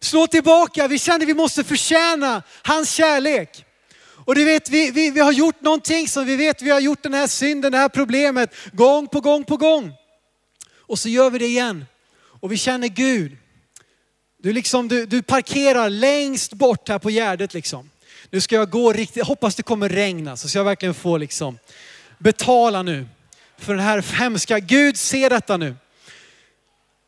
Slå 0.00 0.26
tillbaka. 0.26 0.88
Vi 0.88 0.98
känner 0.98 1.26
vi 1.26 1.34
måste 1.34 1.64
förtjäna 1.64 2.42
hans 2.62 2.90
kärlek. 2.92 3.64
Och 4.24 4.34
du 4.34 4.44
vet, 4.44 4.70
vi, 4.70 4.90
vi, 4.90 5.10
vi 5.10 5.20
har 5.20 5.32
gjort 5.32 5.60
någonting 5.60 6.08
som 6.08 6.26
vi 6.26 6.36
vet, 6.36 6.62
vi 6.62 6.70
har 6.70 6.80
gjort 6.80 7.02
den 7.02 7.14
här 7.14 7.26
synden, 7.26 7.72
det 7.72 7.78
här 7.78 7.88
problemet 7.88 8.54
gång 8.72 9.06
på 9.06 9.20
gång 9.20 9.44
på 9.44 9.56
gång. 9.56 9.92
Och 10.76 10.98
så 10.98 11.08
gör 11.08 11.30
vi 11.30 11.38
det 11.38 11.46
igen. 11.46 11.84
Och 12.40 12.52
vi 12.52 12.56
känner 12.56 12.88
Gud. 12.88 13.36
Du, 14.42 14.52
liksom, 14.52 14.88
du, 14.88 15.06
du 15.06 15.22
parkerar 15.22 15.90
längst 15.90 16.52
bort 16.52 16.88
här 16.88 16.98
på 16.98 17.10
Gärdet 17.10 17.54
liksom. 17.54 17.90
Nu 18.30 18.40
ska 18.40 18.54
jag 18.54 18.70
gå 18.70 18.92
riktigt, 18.92 19.26
hoppas 19.26 19.54
det 19.54 19.62
kommer 19.62 19.88
regna 19.88 20.30
alltså, 20.30 20.48
så 20.48 20.58
jag 20.58 20.64
verkligen 20.64 20.94
får 20.94 21.18
liksom 21.18 21.58
betala 22.18 22.82
nu 22.82 23.06
för 23.58 23.74
den 23.74 23.84
här 23.84 24.04
hemska, 24.18 24.58
Gud 24.58 24.96
ser 24.96 25.30
detta 25.30 25.56
nu. 25.56 25.74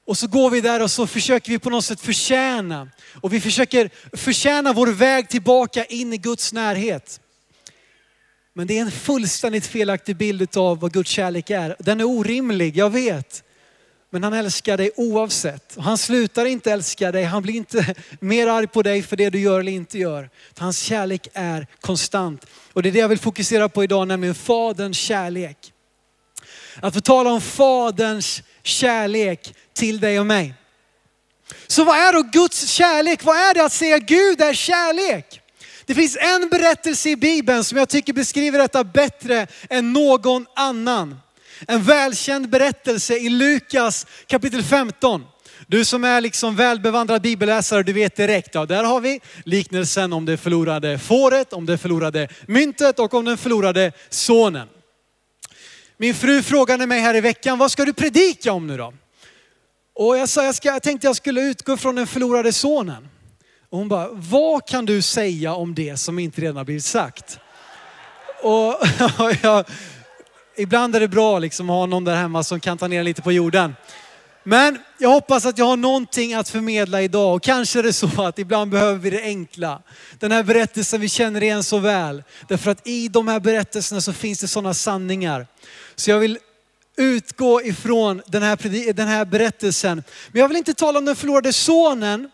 Och 0.05 0.19
så 0.19 0.27
går 0.27 0.51
vi 0.51 0.61
där 0.61 0.83
och 0.83 0.91
så 0.91 1.07
försöker 1.07 1.53
vi 1.53 1.59
på 1.59 1.71
något 1.71 1.85
sätt 1.85 2.01
förtjäna. 2.01 2.89
Och 3.21 3.33
vi 3.33 3.41
försöker 3.41 3.91
förtjäna 4.17 4.73
vår 4.73 4.87
väg 4.87 5.29
tillbaka 5.29 5.85
in 5.85 6.13
i 6.13 6.17
Guds 6.17 6.53
närhet. 6.53 7.21
Men 8.55 8.67
det 8.67 8.79
är 8.79 8.83
en 8.83 8.91
fullständigt 8.91 9.67
felaktig 9.67 10.17
bild 10.17 10.57
av 10.57 10.81
vad 10.81 10.93
Guds 10.93 11.11
kärlek 11.11 11.51
är. 11.51 11.77
Den 11.79 12.01
är 12.01 12.05
orimlig, 12.05 12.77
jag 12.77 12.91
vet. 12.91 13.45
Men 14.15 14.25
han 14.25 14.33
älskar 14.33 14.77
dig 14.77 14.91
oavsett. 14.97 15.77
Han 15.79 15.99
slutar 15.99 16.45
inte 16.45 16.73
älska 16.73 17.13
dig, 17.13 17.25
han 17.25 17.43
blir 17.43 17.55
inte 17.55 17.95
mer 18.21 18.47
arg 18.47 18.67
på 18.67 18.83
dig 18.83 19.03
för 19.03 19.17
det 19.17 19.31
du 19.31 19.41
gör 19.41 19.61
eller 19.61 19.73
inte 19.73 19.99
gör. 19.99 20.31
Hans 20.59 20.79
kärlek 20.79 21.29
är 21.33 21.67
konstant. 21.81 22.47
Och 22.73 22.83
det 22.83 22.89
är 22.89 22.93
det 22.93 22.99
jag 22.99 23.09
vill 23.09 23.19
fokusera 23.19 23.69
på 23.69 23.85
idag, 23.85 24.09
nämligen 24.09 24.35
Faderns 24.35 24.97
kärlek. 24.99 25.73
Att 26.81 26.95
få 26.95 27.01
tala 27.01 27.31
om 27.31 27.41
Faderns 27.41 28.43
kärlek 28.63 29.55
till 29.73 30.01
dig 30.01 30.21
och 30.21 30.27
mig. 30.27 30.55
Så 31.67 31.85
vad 31.85 31.97
är 31.97 32.13
då 32.13 32.23
Guds 32.23 32.69
kärlek? 32.69 33.25
Vad 33.25 33.37
är 33.37 33.55
det 33.55 33.65
att 33.65 33.73
säga 33.73 33.99
Gud 33.99 34.41
är 34.41 34.55
kärlek? 34.55 35.41
Det 35.87 35.95
finns 35.95 36.17
en 36.17 36.49
berättelse 36.49 37.09
i 37.11 37.17
Bibeln 37.17 37.65
som 37.65 37.79
jag 37.79 37.89
tycker 37.89 38.13
beskriver 38.13 38.59
detta 38.59 38.85
bättre 38.85 39.47
än 39.71 39.93
någon 39.93 40.47
annan. 40.57 41.22
En 41.69 41.83
välkänd 41.83 42.49
berättelse 42.49 43.17
i 43.17 43.29
Lukas 43.29 44.07
kapitel 44.27 44.63
15. 44.63 45.25
Du 45.67 45.85
som 45.85 46.05
är 46.05 46.21
liksom 46.21 46.57
välbevandrad 46.57 47.23
bibelläsare, 47.23 47.83
du 47.83 47.93
vet 47.93 48.17
direkt, 48.17 48.55
ja 48.55 48.67
där 48.67 48.85
har 48.85 49.01
vi 49.01 49.21
liknelsen 49.45 50.13
om 50.13 50.25
det 50.25 50.37
förlorade 50.37 50.99
fåret, 50.99 51.53
om 51.53 51.67
det 51.67 51.79
förlorade 51.79 52.29
myntet 52.47 52.99
och 52.99 53.15
om 53.15 53.25
den 53.25 53.39
förlorade 53.39 53.93
sonen. 54.11 54.69
Min 55.97 56.15
fru 56.15 56.43
frågade 56.43 56.87
mig 56.87 57.01
här 57.01 57.15
i 57.15 57.21
veckan, 57.21 57.59
vad 57.59 57.71
ska 57.71 57.85
du 57.85 57.93
predika 57.93 58.53
om 58.53 58.67
nu 58.67 58.77
då? 58.77 58.95
Och 59.95 60.19
jag 60.19 60.29
sa, 60.29 60.45
jag, 60.45 60.55
ska, 60.55 60.69
jag 60.69 60.83
tänkte 60.83 61.07
jag 61.07 61.17
skulle 61.17 61.41
utgå 61.41 61.77
från 61.77 61.95
den 61.95 62.07
förlorade 62.07 62.53
sonen. 62.53 63.09
Och 63.71 63.79
hon 63.79 63.89
bara, 63.89 64.09
vad 64.13 64.67
kan 64.67 64.87
du 64.87 65.03
säga 65.03 65.55
om 65.55 65.75
det 65.75 65.97
som 65.97 66.19
inte 66.19 66.41
redan 66.41 66.57
har 66.57 66.65
blivit 66.65 66.85
sagt? 66.85 67.39
Och 68.43 68.79
jag, 69.43 69.65
ibland 70.57 70.97
är 70.97 71.01
det 71.01 71.09
bra 71.09 71.39
liksom 71.39 71.71
att 71.71 71.75
ha 71.75 71.87
någon 71.87 72.05
där 72.05 72.17
hemma 72.17 72.43
som 72.43 72.61
kan 72.61 72.79
ta 72.79 72.89
ner 72.89 73.05
lite 73.05 73.23
på 73.23 73.33
jorden. 73.33 73.75
Men 74.45 74.79
jag 74.99 75.09
hoppas 75.09 75.47
att 75.47 75.59
jag 75.59 75.65
har 75.65 75.77
någonting 75.77 76.35
att 76.35 76.49
förmedla 76.49 77.03
idag 77.03 77.35
och 77.35 77.43
kanske 77.43 77.79
är 77.79 77.83
det 77.83 77.93
så 77.93 78.23
att 78.23 78.39
ibland 78.39 78.71
behöver 78.71 78.99
vi 78.99 79.11
det 79.11 79.23
enkla. 79.23 79.83
Den 80.19 80.33
här 80.33 80.43
berättelsen 80.43 81.01
vi 81.01 81.09
känner 81.09 81.43
igen 81.43 81.63
så 81.63 81.79
väl. 81.79 82.23
Därför 82.49 82.71
att 82.71 82.87
i 82.87 83.09
de 83.09 83.29
här 83.29 83.41
berättelserna 83.41 84.01
så 84.01 84.13
finns 84.13 84.41
det 84.41 84.49
sådana 84.49 84.75
sanningar. 84.75 85.47
Så 85.95 86.11
jag 86.11 86.19
vill 86.19 86.39
utgå 86.97 87.63
ifrån 87.63 88.23
den 88.27 88.43
här, 88.43 88.93
den 88.93 89.09
här 89.09 89.25
berättelsen. 89.25 90.03
Men 90.33 90.41
jag 90.41 90.49
vill 90.49 90.57
inte 90.57 90.75
tala 90.75 90.99
om 90.99 91.05
den 91.05 91.17
förlorade 91.17 91.53
sonen, 91.53 92.31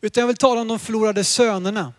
utan 0.00 0.20
jag 0.20 0.26
vill 0.26 0.36
tala 0.36 0.60
om 0.60 0.68
de 0.68 0.78
förlorade 0.78 1.24
sönerna. 1.24 1.92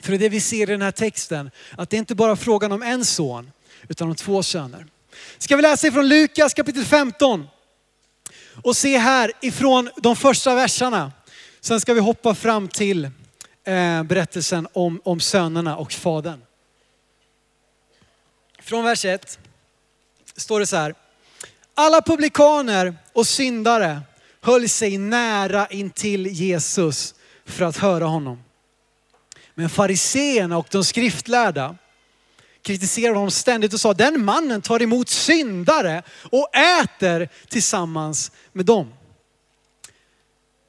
För 0.00 0.10
det 0.10 0.16
är 0.16 0.18
det 0.18 0.28
vi 0.28 0.40
ser 0.40 0.62
i 0.62 0.72
den 0.72 0.82
här 0.82 0.90
texten, 0.90 1.50
att 1.76 1.90
det 1.90 1.96
är 1.96 1.98
inte 1.98 2.14
bara 2.14 2.36
frågan 2.36 2.72
om 2.72 2.82
en 2.82 3.04
son, 3.04 3.50
utan 3.88 4.08
om 4.08 4.14
två 4.14 4.42
söner. 4.42 4.86
Ska 5.38 5.56
vi 5.56 5.62
läsa 5.62 5.86
ifrån 5.86 6.08
Lukas 6.08 6.54
kapitel 6.54 6.84
15 6.84 7.46
och 8.62 8.76
se 8.76 8.98
här 8.98 9.32
ifrån 9.40 9.90
de 9.96 10.16
första 10.16 10.54
verserna. 10.54 11.12
Sen 11.60 11.80
ska 11.80 11.94
vi 11.94 12.00
hoppa 12.00 12.34
fram 12.34 12.68
till 12.68 13.04
eh, 13.64 14.02
berättelsen 14.02 14.68
om, 14.72 15.00
om 15.04 15.20
sönerna 15.20 15.76
och 15.76 15.92
fadern. 15.92 16.42
Från 18.62 18.84
vers 18.84 19.04
1 19.04 19.38
står 20.36 20.60
det 20.60 20.66
så 20.66 20.76
här. 20.76 20.94
Alla 21.74 22.02
publikaner 22.02 22.96
och 23.12 23.26
syndare 23.26 24.00
höll 24.40 24.68
sig 24.68 24.98
nära 24.98 25.66
intill 25.66 26.26
Jesus 26.26 27.14
för 27.44 27.64
att 27.64 27.76
höra 27.76 28.04
honom. 28.04 28.42
Men 29.54 29.68
fariseerna 29.68 30.58
och 30.58 30.66
de 30.70 30.84
skriftlärda 30.84 31.76
kritiserade 32.66 33.18
honom 33.18 33.30
ständigt 33.30 33.74
och 33.74 33.80
sa, 33.80 33.94
den 33.94 34.24
mannen 34.24 34.62
tar 34.62 34.82
emot 34.82 35.08
syndare 35.08 36.02
och 36.22 36.56
äter 36.56 37.28
tillsammans 37.48 38.32
med 38.52 38.66
dem. 38.66 38.92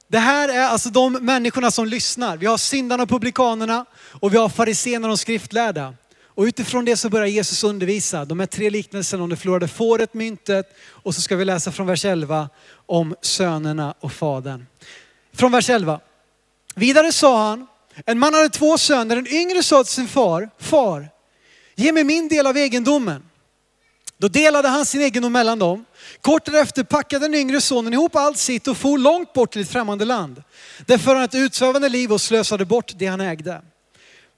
Det 0.07 0.17
här 0.17 0.49
är 0.49 0.63
alltså 0.63 0.89
de 0.89 1.13
människorna 1.13 1.71
som 1.71 1.87
lyssnar. 1.87 2.37
Vi 2.37 2.45
har 2.45 2.57
syndarna 2.57 3.03
och 3.03 3.09
publikanerna 3.09 3.85
och 4.21 4.33
vi 4.33 4.37
har 4.37 4.49
fariséerna 4.49 5.07
och 5.07 5.09
de 5.09 5.17
skriftlärda. 5.17 5.93
Och 6.23 6.43
utifrån 6.43 6.85
det 6.85 6.97
så 6.97 7.09
börjar 7.09 7.27
Jesus 7.27 7.63
undervisa 7.63 8.25
de 8.25 8.39
här 8.39 8.47
tre 8.47 8.69
liknelserna 8.69 9.23
om 9.23 9.29
det 9.29 9.35
förlorade 9.35 9.67
fåret, 9.67 10.13
myntet 10.13 10.75
och 10.89 11.15
så 11.15 11.21
ska 11.21 11.35
vi 11.35 11.45
läsa 11.45 11.71
från 11.71 11.87
vers 11.87 12.05
11 12.05 12.49
om 12.85 13.15
sönerna 13.21 13.93
och 13.99 14.11
fadern. 14.11 14.65
Från 15.33 15.51
vers 15.51 15.69
11. 15.69 15.99
Vidare 16.75 17.11
sa 17.11 17.47
han, 17.47 17.67
en 18.05 18.19
man 18.19 18.33
hade 18.33 18.49
två 18.49 18.77
söner, 18.77 19.15
den 19.15 19.27
yngre 19.27 19.63
sa 19.63 19.83
till 19.83 19.93
sin 19.93 20.07
far, 20.07 20.49
far, 20.59 21.09
ge 21.77 21.91
mig 21.91 22.03
min 22.03 22.27
del 22.27 22.47
av 22.47 22.57
egendomen. 22.57 23.23
Då 24.17 24.27
delade 24.27 24.67
han 24.67 24.85
sin 24.85 25.01
egendom 25.01 25.33
mellan 25.33 25.59
dem. 25.59 25.85
Kort 26.21 26.45
därefter 26.45 26.83
packade 26.83 27.25
den 27.25 27.35
yngre 27.35 27.61
sonen 27.61 27.93
ihop 27.93 28.15
allt 28.15 28.37
sitt 28.37 28.67
och 28.67 28.77
for 28.77 28.97
långt 28.97 29.33
bort 29.33 29.51
till 29.51 29.61
ett 29.61 29.69
främmande 29.69 30.05
land. 30.05 30.43
Där 30.85 30.97
förde 30.97 31.15
han 31.15 31.25
ett 31.25 31.35
utsvävande 31.35 31.89
liv 31.89 32.13
och 32.13 32.21
slösade 32.21 32.65
bort 32.65 32.91
det 32.95 33.05
han 33.05 33.21
ägde. 33.21 33.61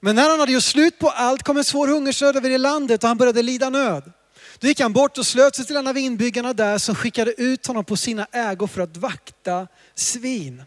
Men 0.00 0.16
när 0.16 0.30
han 0.30 0.40
hade 0.40 0.52
gjort 0.52 0.62
slut 0.62 0.98
på 0.98 1.08
allt 1.08 1.42
kom 1.42 1.56
en 1.56 1.64
svår 1.64 1.88
hungersnöd 1.88 2.36
över 2.36 2.50
det 2.50 2.58
landet 2.58 3.02
och 3.02 3.08
han 3.08 3.18
började 3.18 3.42
lida 3.42 3.70
nöd. 3.70 4.12
Då 4.58 4.66
gick 4.66 4.80
han 4.80 4.92
bort 4.92 5.18
och 5.18 5.26
slöt 5.26 5.56
sig 5.56 5.66
till 5.66 5.76
en 5.76 5.86
av 5.86 5.98
inbyggarna 5.98 6.52
där 6.52 6.78
som 6.78 6.94
skickade 6.94 7.42
ut 7.42 7.66
honom 7.66 7.84
på 7.84 7.96
sina 7.96 8.26
ägor 8.32 8.66
för 8.66 8.80
att 8.80 8.96
vakta 8.96 9.66
svin. 9.94 10.62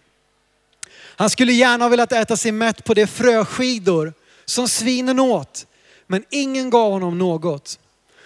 Han 1.15 1.29
skulle 1.29 1.53
gärna 1.53 1.85
ha 1.85 1.89
velat 1.89 2.11
äta 2.11 2.37
sig 2.37 2.51
mätt 2.51 2.83
på 2.83 2.93
de 2.93 3.07
fröskidor 3.07 4.13
som 4.45 4.67
svinen 4.67 5.19
åt, 5.19 5.65
men 6.07 6.23
ingen 6.29 6.69
gav 6.69 6.91
honom 6.91 7.17
något. 7.17 7.79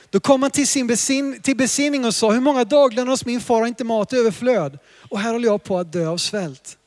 Då 0.10 0.20
kom 0.20 0.42
han 0.42 0.52
till, 0.52 0.68
sin 0.68 0.88
besin 0.88 1.42
till 1.42 1.58
besinning 1.58 2.06
och 2.06 2.16
sa, 2.16 2.32
hur 2.32 2.42
många 2.42 2.64
daglöner 2.64 3.12
hos 3.12 3.26
min 3.26 3.42
far 3.42 3.60
har 3.60 3.68
inte 3.68 3.84
mat 3.84 4.14
i 4.14 4.18
överflöd? 4.18 4.80
Och 5.10 5.20
här 5.20 5.32
håller 5.32 5.48
jag 5.48 5.64
på 5.64 5.78
att 5.80 5.92
dö 5.92 6.08
av 6.08 6.18
svält. 6.18 6.78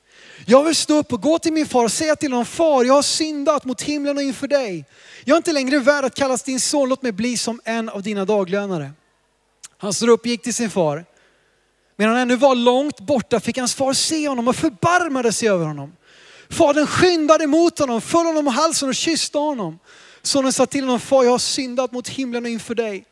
Jag 0.47 0.65
vill 0.65 0.75
stå 0.75 0.95
upp 0.95 1.13
och 1.13 1.23
gå 1.23 1.39
till 1.39 1.53
min 1.53 1.67
far 1.67 1.85
och 1.85 1.93
säga 1.93 2.17
till 2.17 2.33
honom, 2.33 2.47
far 2.47 2.85
jag 2.85 2.95
har 2.95 3.03
syndat 3.03 3.65
mot 3.65 3.83
himlen 3.83 4.17
och 4.17 4.23
inför 4.23 4.49
dig. 4.49 4.85
Jag 5.25 5.35
är 5.35 5.37
inte 5.37 5.53
längre 5.53 5.79
värd 5.79 6.05
att 6.05 6.15
kallas 6.15 6.43
din 6.43 6.61
son, 6.61 6.89
låt 6.89 7.03
mig 7.03 7.13
bli 7.13 7.37
som 7.37 7.61
en 7.65 7.89
av 7.89 8.03
dina 8.03 8.25
daglönare. 8.25 8.91
Han 9.79 9.95
står 9.95 10.09
upp 10.09 10.21
och 10.21 10.27
gick 10.27 10.43
till 10.43 10.55
sin 10.55 10.71
far. 10.71 11.05
Medan 11.97 12.15
han 12.15 12.23
ännu 12.23 12.37
var 12.37 12.55
långt 12.55 13.01
borta 13.01 13.41
fick 13.41 13.59
hans 13.59 13.75
far 13.75 13.93
se 13.93 14.29
honom 14.29 14.49
och 14.49 14.57
förbarmade 14.57 15.33
sig 15.33 15.49
över 15.49 15.67
honom. 15.67 15.93
Fadern 16.51 16.87
skyndade 16.87 17.47
mot 17.47 17.79
honom, 17.79 18.01
föll 18.01 18.27
honom 18.27 18.47
om 18.47 18.55
halsen 18.55 18.89
och 18.89 18.95
kysste 18.95 19.39
honom. 19.39 19.79
Sonen 20.23 20.53
sa 20.53 20.67
till 20.67 20.85
honom, 20.85 21.01
far 21.01 21.25
jag 21.25 21.31
har 21.31 21.39
syndat 21.39 21.93
mot 21.93 22.09
himlen 22.09 22.45
och 22.45 22.51
inför 22.51 22.75
dig. 22.75 23.05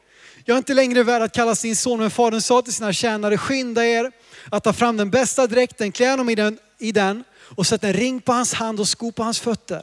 Jag 0.45 0.55
är 0.55 0.59
inte 0.59 0.75
längre 0.75 1.03
värd 1.03 1.23
att 1.23 1.33
kallas 1.33 1.63
din 1.63 1.77
son. 1.77 2.01
Men 2.01 2.11
fadern 2.11 2.41
sa 2.41 2.63
till 2.63 2.73
sina 2.73 2.93
tjänare, 2.93 3.39
skynda 3.39 3.87
er 3.87 4.13
att 4.51 4.65
ta 4.65 4.73
fram 4.73 4.97
den 4.97 5.11
bästa 5.11 5.47
dräkten, 5.47 5.93
klä 5.93 6.11
honom 6.11 6.29
i 6.29 6.35
den, 6.35 6.59
i 6.79 6.93
den 6.93 7.25
och 7.57 7.67
sätt 7.67 7.85
en 7.85 7.93
ring 7.93 8.21
på 8.21 8.33
hans 8.33 8.55
hand 8.55 8.81
och 8.81 8.89
sko 8.89 9.13
på 9.13 9.23
hans 9.23 9.41
fötter. 9.41 9.83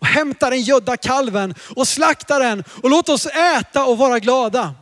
Och 0.00 0.06
hämta 0.06 0.50
den 0.50 0.62
gödda 0.62 0.96
kalven 0.96 1.54
och 1.76 1.88
slakta 1.88 2.38
den 2.38 2.64
och 2.82 2.90
låt 2.90 3.08
oss 3.08 3.26
äta 3.26 3.84
och 3.84 3.98
vara 3.98 4.18
glada. 4.18 4.74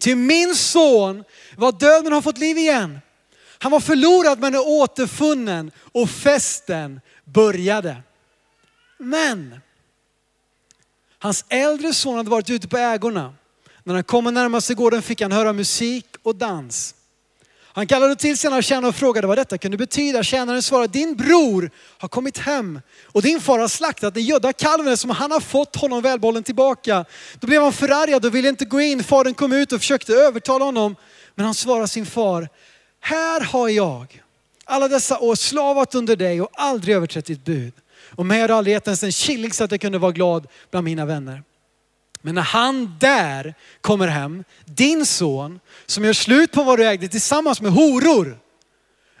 Till 0.00 0.16
min 0.16 0.54
son 0.54 1.24
var 1.56 1.72
döden 1.72 2.12
har 2.12 2.22
fått 2.22 2.38
liv 2.38 2.58
igen. 2.58 2.98
Han 3.58 3.72
var 3.72 3.80
förlorad 3.80 4.40
men 4.40 4.54
är 4.54 4.68
återfunnen 4.68 5.70
och 5.92 6.10
festen 6.10 7.00
började. 7.24 7.96
Men 8.98 9.60
hans 11.18 11.44
äldre 11.48 11.92
son 11.92 12.16
hade 12.16 12.30
varit 12.30 12.50
ute 12.50 12.68
på 12.68 12.76
ägorna. 12.78 13.34
När 13.84 13.94
han 13.94 14.04
kom 14.04 14.26
och 14.26 14.32
närmade 14.32 14.62
sig 14.62 14.76
gården 14.76 15.02
fick 15.02 15.20
han 15.20 15.32
höra 15.32 15.52
musik 15.52 16.06
och 16.22 16.36
dans. 16.36 16.94
Han 17.76 17.86
kallade 17.86 18.16
till 18.16 18.38
sina 18.38 18.62
tjänare 18.62 18.88
och 18.88 18.94
frågade 18.94 19.26
vad 19.26 19.38
detta 19.38 19.58
kunde 19.58 19.76
betyda. 19.76 20.22
Tjänaren 20.22 20.62
svarade, 20.62 20.92
din 20.92 21.16
bror 21.16 21.70
har 21.98 22.08
kommit 22.08 22.38
hem 22.38 22.80
och 23.04 23.22
din 23.22 23.40
far 23.40 23.58
har 23.58 23.68
slaktat 23.68 24.14
den 24.14 24.22
gödda 24.22 24.52
kalven 24.52 24.96
som 24.96 25.10
han 25.10 25.30
har 25.30 25.40
fått 25.40 25.76
honom 25.76 26.02
välbollen 26.02 26.42
tillbaka. 26.42 27.04
Då 27.40 27.46
blev 27.46 27.62
han 27.62 27.72
förargad 27.72 28.24
och 28.24 28.34
ville 28.34 28.48
inte 28.48 28.64
gå 28.64 28.80
in. 28.80 29.04
Fadern 29.04 29.34
kom 29.34 29.52
ut 29.52 29.72
och 29.72 29.80
försökte 29.80 30.12
övertala 30.12 30.64
honom. 30.64 30.96
Men 31.34 31.44
han 31.44 31.54
svarade 31.54 31.88
sin 31.88 32.06
far, 32.06 32.48
här 33.00 33.40
har 33.40 33.68
jag 33.68 34.22
alla 34.64 34.88
dessa 34.88 35.18
år 35.18 35.34
slavat 35.34 35.94
under 35.94 36.16
dig 36.16 36.40
och 36.40 36.50
aldrig 36.52 36.96
överträtt 36.96 37.26
ditt 37.26 37.44
bud. 37.44 37.72
Och 38.16 38.26
mig 38.26 38.40
har 38.40 38.48
aldrig 38.48 38.74
gett 38.74 38.86
ens 38.86 39.02
en 39.02 39.12
killing 39.12 39.52
så 39.52 39.64
att 39.64 39.70
jag 39.70 39.80
kunde 39.80 39.98
vara 39.98 40.12
glad 40.12 40.46
bland 40.70 40.84
mina 40.84 41.06
vänner. 41.06 41.42
Men 42.22 42.34
när 42.34 42.42
han 42.42 42.96
där 43.00 43.54
kommer 43.80 44.08
hem, 44.08 44.44
din 44.64 45.06
son, 45.06 45.60
som 45.86 46.04
gör 46.04 46.12
slut 46.12 46.52
på 46.52 46.62
vad 46.64 46.78
du 46.78 46.86
ägde 46.86 47.08
tillsammans 47.08 47.60
med 47.60 47.72
horor, 47.72 48.38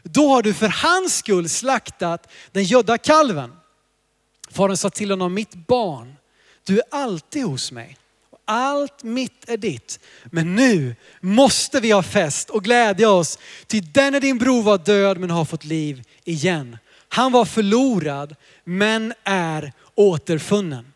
då 0.02 0.28
har 0.28 0.42
du 0.42 0.54
för 0.54 0.68
hans 0.68 1.16
skull 1.16 1.48
slaktat 1.48 2.32
den 2.52 2.64
gödda 2.64 2.98
kalven. 2.98 3.52
Fadern 4.50 4.76
sa 4.76 4.90
till 4.90 5.10
honom, 5.10 5.34
mitt 5.34 5.54
barn, 5.54 6.16
du 6.64 6.78
är 6.78 6.84
alltid 6.90 7.44
hos 7.44 7.72
mig. 7.72 7.96
Allt 8.44 9.02
mitt 9.02 9.48
är 9.48 9.56
ditt. 9.56 10.00
Men 10.24 10.54
nu 10.54 10.96
måste 11.20 11.80
vi 11.80 11.90
ha 11.90 12.02
fest 12.02 12.50
och 12.50 12.64
glädja 12.64 13.10
oss. 13.10 13.38
Till 13.66 13.92
den 13.92 14.14
är 14.14 14.20
din 14.20 14.38
bror 14.38 14.62
var 14.62 14.78
död 14.78 15.18
men 15.18 15.30
har 15.30 15.44
fått 15.44 15.64
liv 15.64 16.02
igen. 16.24 16.78
Han 17.08 17.32
var 17.32 17.44
förlorad 17.44 18.36
men 18.64 19.14
är 19.24 19.72
återfunnen. 19.94 20.92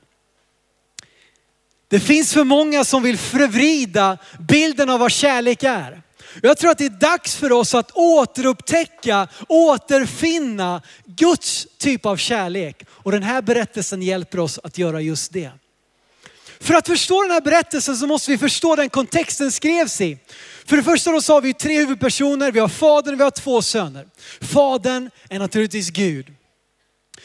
Det 1.89 2.01
finns 2.01 2.33
för 2.33 2.45
många 2.45 2.85
som 2.85 3.03
vill 3.03 3.19
förvrida 3.19 4.19
bilden 4.39 4.91
av 4.91 5.01
vad 5.01 5.13
kärlek 5.13 5.63
är. 5.63 6.03
Jag 6.43 6.59
tror 6.59 6.71
att 6.71 6.79
det 6.79 6.85
är 6.85 6.91
dags 6.91 7.37
för 7.37 7.53
oss 7.53 7.75
att 7.75 7.91
återupptäcka, 7.91 9.29
återfinna 9.49 10.83
Guds 11.05 11.67
typ 11.79 12.07
av 12.07 12.17
kärlek. 12.17 12.85
Och 12.91 13.13
den 13.13 13.23
här 13.23 13.43
berättelsen 13.43 14.03
hjälper 14.03 14.41
oss 14.41 14.59
att 14.63 14.79
göra 14.79 15.01
just 15.01 15.33
det. 15.33 15.51
För 16.61 16.75
att 16.75 16.87
förstå 16.87 17.23
den 17.23 17.31
här 17.31 17.41
berättelsen 17.41 17.97
så 17.97 18.07
måste 18.07 18.31
vi 18.31 18.39
förstå 18.39 18.77
den 18.77 18.91
kontexten 18.91 19.53
skrevs 19.53 20.01
i. 20.01 20.19
För 20.67 20.77
det 20.77 20.83
första 20.83 21.13
då 21.13 21.21
så 21.21 21.33
har 21.33 21.41
vi 21.41 21.55
tre 21.55 21.79
huvudpersoner, 21.79 22.53
vi 22.53 22.61
har 22.61 22.69
fadern 22.69 23.15
och 23.15 23.21
vi 23.21 23.25
har 23.25 23.31
två 23.31 23.63
söner. 23.63 24.07
Fadern 24.41 25.11
är 25.29 25.39
naturligtvis 25.39 25.91
Gud. 25.91 26.27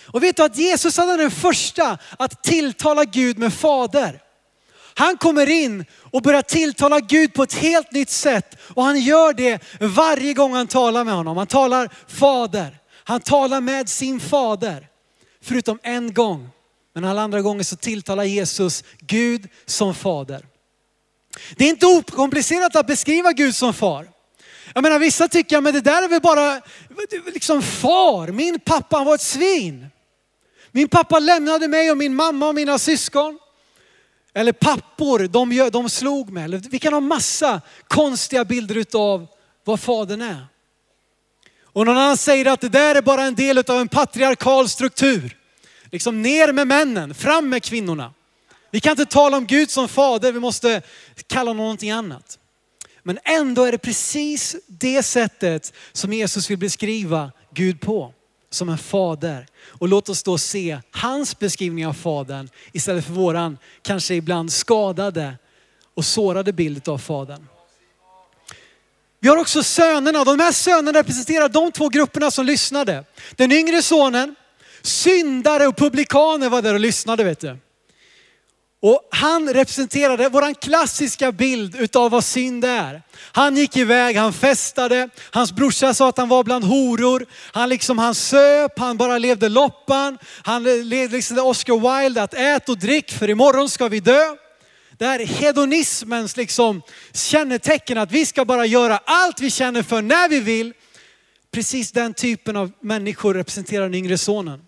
Och 0.08 0.24
vet 0.24 0.38
du 0.38 0.44
att 0.44 0.58
Jesus 0.58 1.00
är 1.00 1.18
den 1.18 1.32
första 1.32 1.98
att 2.20 2.44
tilltala 2.44 3.04
Gud 3.06 3.38
med 3.38 3.54
fader. 3.54 4.22
Han 4.98 5.18
kommer 5.18 5.50
in 5.50 5.86
och 6.12 6.22
börjar 6.22 6.42
tilltala 6.42 7.00
Gud 7.00 7.34
på 7.34 7.44
ett 7.44 7.54
helt 7.54 7.92
nytt 7.92 8.10
sätt. 8.10 8.58
Och 8.62 8.84
han 8.84 9.00
gör 9.00 9.34
det 9.34 9.64
varje 9.80 10.34
gång 10.34 10.54
han 10.54 10.68
talar 10.68 11.04
med 11.04 11.14
honom. 11.14 11.38
Han 11.38 11.48
talar 11.48 11.90
fader. 12.08 12.78
Han 13.04 13.22
talar 13.22 13.62
med 13.62 13.90
sin 13.90 14.20
fader. 14.20 14.88
Förutom 15.42 15.80
en 15.84 16.14
gång. 16.14 16.50
Men 16.96 17.06
alla 17.06 17.22
andra 17.22 17.42
gånger 17.42 17.64
så 17.64 17.76
tilltalar 17.76 18.24
Jesus 18.24 18.84
Gud 19.00 19.48
som 19.66 19.96
fader. 19.96 20.46
Det 21.56 21.66
är 21.66 21.70
inte 21.70 21.86
okomplicerat 21.86 22.76
att 22.76 22.88
beskriva 22.88 23.32
Gud 23.32 23.56
som 23.56 23.74
far. 23.74 24.10
Jag 24.74 24.82
menar 24.82 25.00
vissa 25.00 25.28
tycker, 25.28 25.62
men 25.62 25.74
det 25.74 25.82
där 25.82 26.04
är 26.04 26.08
väl 26.08 26.22
bara 26.22 26.62
liksom 27.34 27.62
far. 27.62 28.28
Min 28.28 28.60
pappa 28.60 29.04
var 29.04 29.16
ett 29.16 29.22
svin. 29.22 29.88
Min 30.72 30.88
pappa 30.88 31.20
lämnade 31.20 31.68
mig 31.68 31.92
och 31.92 31.98
min 31.98 32.16
mamma 32.16 32.48
och 32.48 32.56
mina 32.56 32.80
syskon. 32.80 33.40
Eller 34.34 34.52
pappor, 34.52 35.20
de, 35.20 35.70
de 35.70 35.90
slog 35.90 36.30
mig. 36.30 36.62
vi 36.70 36.80
kan 36.80 36.94
ha 36.94 37.00
massa 37.00 37.62
konstiga 37.88 38.46
bilder 38.46 38.78
utav 38.78 39.28
vad 39.64 39.80
fadern 39.80 40.22
är. 40.22 40.48
Och 41.62 41.86
någon 41.86 41.98
annan 41.98 42.18
säger 42.18 42.46
att 42.46 42.62
det 42.62 42.70
där 42.70 42.96
är 42.96 43.02
bara 43.02 43.24
en 43.24 43.36
del 43.36 43.58
av 43.58 43.80
en 43.80 43.88
patriarkal 43.88 44.70
struktur. 44.70 45.38
Liksom 45.96 46.22
ner 46.22 46.54
med 46.54 46.68
männen, 46.68 47.14
fram 47.14 47.50
med 47.50 47.64
kvinnorna. 47.64 48.14
Vi 48.72 48.80
kan 48.80 48.92
inte 48.92 49.06
tala 49.06 49.38
om 49.38 49.46
Gud 49.46 49.72
som 49.72 49.88
fader, 49.88 50.32
vi 50.32 50.40
måste 50.40 50.82
kalla 51.28 51.50
honom 51.50 51.58
någonting 51.58 51.92
annat. 51.92 52.40
Men 53.04 53.20
ändå 53.24 53.64
är 53.64 53.72
det 53.72 53.78
precis 53.78 54.56
det 54.68 55.04
sättet 55.04 55.74
som 55.92 56.14
Jesus 56.14 56.50
vill 56.50 56.58
beskriva 56.58 57.32
Gud 57.54 57.82
på. 57.82 58.14
Som 58.50 58.70
en 58.70 58.78
fader. 58.78 59.48
Och 59.68 59.88
låt 59.88 60.10
oss 60.10 60.24
då 60.24 60.38
se 60.38 60.80
hans 60.92 61.40
beskrivning 61.40 61.88
av 61.88 61.94
fadern 61.94 62.50
istället 62.72 63.06
för 63.06 63.14
våran 63.14 63.58
kanske 63.82 64.16
ibland 64.16 64.52
skadade 64.52 65.38
och 65.94 66.06
sårade 66.06 66.54
bild 66.54 66.90
av 66.90 66.98
fadern. 66.98 67.48
Vi 69.20 69.30
har 69.30 69.38
också 69.38 69.64
sönerna. 69.64 70.24
De 70.24 70.40
här 70.40 70.52
sönerna 70.52 71.00
representerar 71.00 71.50
de 71.50 71.72
två 71.72 71.90
grupperna 71.90 72.32
som 72.32 72.46
lyssnade. 72.46 73.04
Den 73.36 73.52
yngre 73.52 73.82
sonen, 73.82 74.36
syndare 74.86 75.68
och 75.68 75.78
publikaner 75.78 76.50
var 76.50 76.62
där 76.62 76.74
och 76.74 76.80
lyssnade 76.80 77.24
vet 77.24 77.40
du. 77.40 77.58
Och 78.82 79.08
han 79.12 79.54
representerade 79.54 80.30
våran 80.30 80.56
klassiska 80.56 81.32
bild 81.32 81.76
utav 81.76 82.12
vad 82.12 82.24
synd 82.24 82.66
är. 82.66 83.02
Han 83.32 83.58
gick 83.58 83.78
iväg, 83.78 84.16
han 84.16 84.34
festade, 84.34 85.10
hans 85.32 85.52
brorsa 85.52 85.94
sa 85.94 86.10
att 86.10 86.18
han 86.18 86.30
var 86.30 86.44
bland 86.44 86.64
horor. 86.64 87.26
Han 87.52 87.70
liksom, 87.70 88.00
han 88.00 88.16
söp, 88.16 88.80
han 88.80 88.98
bara 88.98 89.18
levde 89.18 89.50
loppan. 89.50 90.18
Han 90.44 90.64
levde 90.64 91.16
liksom 91.16 91.38
Oscar 91.38 92.02
Wilde, 92.04 92.24
att 92.24 92.34
ät 92.34 92.70
och 92.70 92.78
drick 92.78 93.12
för 93.12 93.30
imorgon 93.30 93.70
ska 93.70 93.88
vi 93.88 94.00
dö. 94.00 94.36
Det 94.98 95.06
här 95.06 95.20
är 95.20 95.26
hedonismens 95.26 96.38
liksom 96.38 96.82
kännetecken, 97.14 97.98
att 97.98 98.12
vi 98.12 98.26
ska 98.26 98.46
bara 98.46 98.66
göra 98.66 99.00
allt 99.06 99.42
vi 99.42 99.52
känner 99.52 99.84
för 99.84 100.02
när 100.02 100.30
vi 100.30 100.40
vill. 100.40 100.74
Precis 101.52 101.92
den 101.92 102.14
typen 102.14 102.56
av 102.56 102.72
människor 102.82 103.34
representerar 103.34 103.84
den 103.84 103.96
yngre 103.96 104.18
sonen. 104.18 104.65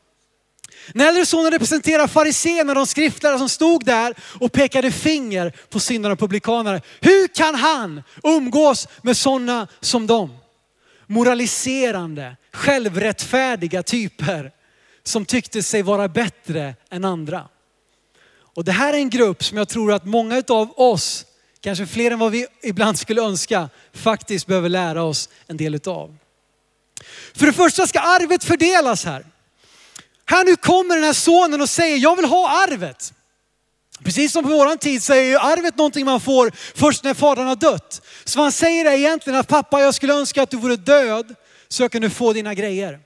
Den 0.94 1.08
äldre 1.08 1.25
sonen 1.25 1.51
representerar 1.51 2.08
fariséerna, 2.08 2.74
de 2.74 2.88
skriftlärare 2.88 3.38
som 3.38 3.50
stod 3.50 3.86
där 3.86 4.15
och 4.39 4.51
pekade 4.51 4.91
finger 4.91 5.53
på 5.70 5.79
syndarna 5.79 6.13
och 6.13 6.20
publikanare. 6.20 6.82
Hur 7.00 7.27
kan 7.27 7.56
han 7.56 8.03
umgås 8.24 8.88
med 9.01 9.18
sådana 9.18 9.68
som 9.79 10.07
dem? 10.07 10.38
Moraliserande, 11.07 12.35
självrättfärdiga 12.51 13.83
typer 13.83 14.51
som 15.03 15.25
tyckte 15.25 15.64
sig 15.64 15.81
vara 15.81 16.07
bättre 16.07 16.75
än 16.90 17.05
andra. 17.05 17.48
Och 18.57 18.64
det 18.64 18.72
här 18.72 18.94
är 18.94 18.98
en 18.98 19.09
grupp 19.09 19.44
som 19.44 19.57
jag 19.57 19.70
tror 19.70 19.94
att 19.94 20.05
många 20.05 20.44
av 20.48 20.74
oss, 20.79 21.25
kanske 21.61 21.85
fler 21.85 22.11
än 22.11 22.20
vad 22.20 22.31
vi 22.31 22.48
ibland 22.64 23.00
skulle 23.00 23.22
önska, 23.22 23.70
faktiskt 23.94 24.48
behöver 24.48 24.70
lära 24.70 25.03
oss 25.03 25.29
en 25.48 25.57
del 25.57 25.75
utav. 25.75 26.18
För 27.35 27.46
det 27.46 27.53
första 27.53 27.88
ska 27.88 28.00
arvet 28.00 28.44
fördelas 28.44 29.05
här. 29.05 29.25
Här 30.29 30.44
nu 30.46 30.55
kommer 30.55 30.96
den 30.96 31.03
här 31.03 31.13
sonen 31.13 31.61
och 31.61 31.70
säger, 31.70 31.98
jag 31.98 32.16
vill 32.16 32.25
ha 32.25 32.63
arvet. 32.63 33.13
Precis 34.03 34.31
som 34.31 34.44
på 34.44 34.50
våran 34.50 34.77
tid 34.77 35.03
så 35.03 35.13
är 35.13 35.22
ju 35.22 35.37
arvet 35.37 35.77
någonting 35.77 36.05
man 36.05 36.22
får 36.22 36.51
först 36.75 37.03
när 37.03 37.13
fadern 37.13 37.48
har 37.48 37.55
dött. 37.55 38.01
Så 38.24 38.40
vad 38.40 38.46
han 38.46 38.51
säger 38.51 38.85
är 38.85 38.92
egentligen 38.92 39.40
att 39.40 39.48
pappa 39.48 39.81
jag 39.81 39.94
skulle 39.94 40.13
önska 40.13 40.44
att 40.44 40.50
du 40.50 40.57
vore 40.57 40.75
död 40.75 41.35
så 41.68 41.83
jag 41.83 41.92
kunde 41.92 42.09
få 42.09 42.33
dina 42.33 42.53
grejer. 42.53 43.00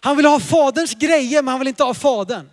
Han 0.00 0.16
vill 0.16 0.26
ha 0.26 0.40
faderns 0.40 0.94
grejer 0.94 1.42
men 1.42 1.48
han 1.48 1.58
vill 1.58 1.68
inte 1.68 1.84
ha 1.84 1.94
fadern. 1.94 2.50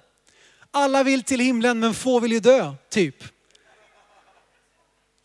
Alla 0.72 1.04
vill 1.04 1.24
till 1.24 1.40
himlen 1.40 1.80
men 1.80 1.94
få 1.94 2.20
vill 2.20 2.32
ju 2.32 2.40
dö, 2.40 2.74
typ. 2.90 3.16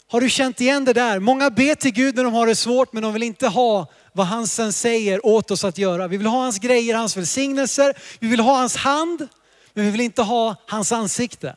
Har 0.09 0.21
du 0.21 0.31
känt 0.31 0.61
igen 0.61 0.85
det 0.85 0.93
där? 0.93 1.19
Många 1.19 1.51
ber 1.51 1.75
till 1.75 1.93
Gud 1.93 2.17
när 2.17 2.25
de 2.25 2.33
har 2.33 2.47
det 2.47 2.55
svårt 2.55 2.93
men 2.93 3.03
de 3.03 3.13
vill 3.13 3.23
inte 3.23 3.49
ha 3.49 3.87
vad 4.17 4.27
han 4.27 4.47
sen 4.47 4.73
säger 4.73 5.27
åt 5.27 5.51
oss 5.51 5.65
att 5.65 5.79
göra. 5.79 6.09
Vi 6.09 6.17
vill 6.17 6.27
ha 6.27 6.43
hans 6.43 6.59
grejer, 6.59 6.95
hans 6.95 7.17
välsignelser. 7.17 7.95
Vi 8.19 8.29
vill 8.29 8.41
ha 8.41 8.57
hans 8.57 8.77
hand, 8.77 9.29
men 9.75 9.85
vi 9.85 9.91
vill 9.91 10.01
inte 10.01 10.23
ha 10.23 10.57
hans 10.67 10.93
ansikte. 10.93 11.57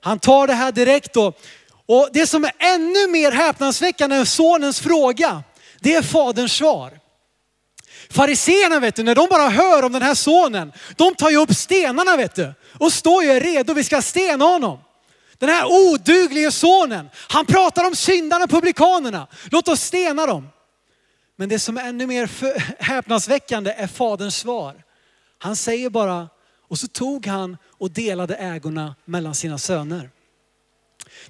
Han 0.00 0.18
tar 0.18 0.46
det 0.46 0.54
här 0.54 0.72
direkt 0.72 1.12
då. 1.12 1.32
Och 1.86 2.08
det 2.12 2.26
som 2.26 2.44
är 2.44 2.52
ännu 2.58 3.08
mer 3.08 3.32
häpnadsväckande 3.32 4.16
än 4.16 4.26
sonens 4.26 4.80
fråga, 4.80 5.42
det 5.80 5.94
är 5.94 6.02
faderns 6.02 6.52
svar. 6.52 7.00
Fariséerna 8.10 8.80
vet 8.80 8.96
du, 8.96 9.02
när 9.02 9.14
de 9.14 9.28
bara 9.30 9.48
hör 9.48 9.82
om 9.82 9.92
den 9.92 10.02
här 10.02 10.14
sonen, 10.14 10.72
de 10.96 11.14
tar 11.14 11.30
ju 11.30 11.36
upp 11.36 11.54
stenarna 11.54 12.16
vet 12.16 12.34
du. 12.34 12.54
Och 12.78 12.92
står 12.92 13.24
ju 13.24 13.40
redo, 13.40 13.74
vi 13.74 13.84
ska 13.84 14.02
stena 14.02 14.44
honom. 14.44 14.78
Den 15.38 15.48
här 15.48 15.66
oduglige 15.66 16.50
sonen, 16.50 17.10
han 17.28 17.46
pratar 17.46 17.86
om 17.86 17.96
syndarna 17.96 18.44
och 18.44 18.50
publikanerna. 18.50 19.26
Låt 19.50 19.68
oss 19.68 19.80
stena 19.80 20.26
dem. 20.26 20.48
Men 21.40 21.48
det 21.48 21.58
som 21.58 21.76
är 21.76 21.88
ännu 21.88 22.06
mer 22.06 22.30
häpnadsväckande 22.82 23.70
är 23.70 23.86
faderns 23.86 24.36
svar. 24.36 24.84
Han 25.38 25.56
säger 25.56 25.90
bara, 25.90 26.28
och 26.68 26.78
så 26.78 26.88
tog 26.88 27.26
han 27.26 27.56
och 27.78 27.90
delade 27.90 28.34
ägorna 28.34 28.94
mellan 29.04 29.34
sina 29.34 29.58
söner. 29.58 30.10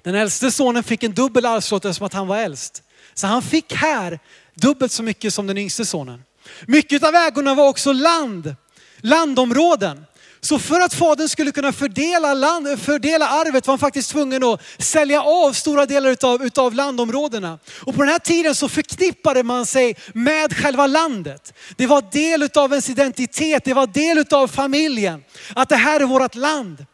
Den 0.01 0.15
äldste 0.15 0.51
sonen 0.51 0.83
fick 0.83 1.03
en 1.03 1.13
dubbel 1.13 1.45
arvslott 1.45 1.85
eftersom 1.85 2.05
att 2.05 2.13
han 2.13 2.27
var 2.27 2.37
äldst. 2.37 2.83
Så 3.13 3.27
han 3.27 3.41
fick 3.41 3.73
här 3.73 4.19
dubbelt 4.53 4.91
så 4.91 5.03
mycket 5.03 5.33
som 5.33 5.47
den 5.47 5.57
yngste 5.57 5.85
sonen. 5.85 6.23
Mycket 6.67 7.03
av 7.03 7.15
ägorna 7.15 7.55
var 7.55 7.67
också 7.67 7.93
land, 7.93 8.55
landområden. 8.97 10.05
Så 10.43 10.59
för 10.59 10.79
att 10.79 10.93
fadern 10.93 11.29
skulle 11.29 11.51
kunna 11.51 11.73
fördela, 11.73 12.33
land, 12.33 12.79
fördela 12.79 13.27
arvet 13.27 13.67
var 13.67 13.71
han 13.71 13.79
faktiskt 13.79 14.09
tvungen 14.11 14.43
att 14.43 14.61
sälja 14.77 15.21
av 15.21 15.53
stora 15.53 15.85
delar 15.85 16.09
utav, 16.09 16.45
utav 16.45 16.73
landområdena. 16.73 17.59
Och 17.79 17.95
på 17.95 18.01
den 18.01 18.11
här 18.11 18.19
tiden 18.19 18.55
så 18.55 18.69
förknippade 18.69 19.43
man 19.43 19.65
sig 19.65 19.95
med 20.13 20.53
själva 20.53 20.87
landet. 20.87 21.53
Det 21.77 21.87
var 21.87 22.03
del 22.11 22.43
utav 22.43 22.71
ens 22.71 22.89
identitet, 22.89 23.63
det 23.63 23.73
var 23.73 23.87
del 23.87 24.17
utav 24.17 24.47
familjen. 24.47 25.23
Att 25.55 25.69
det 25.69 25.75
här 25.75 25.99
är 25.99 26.05
vårt 26.05 26.35
land. 26.35 26.85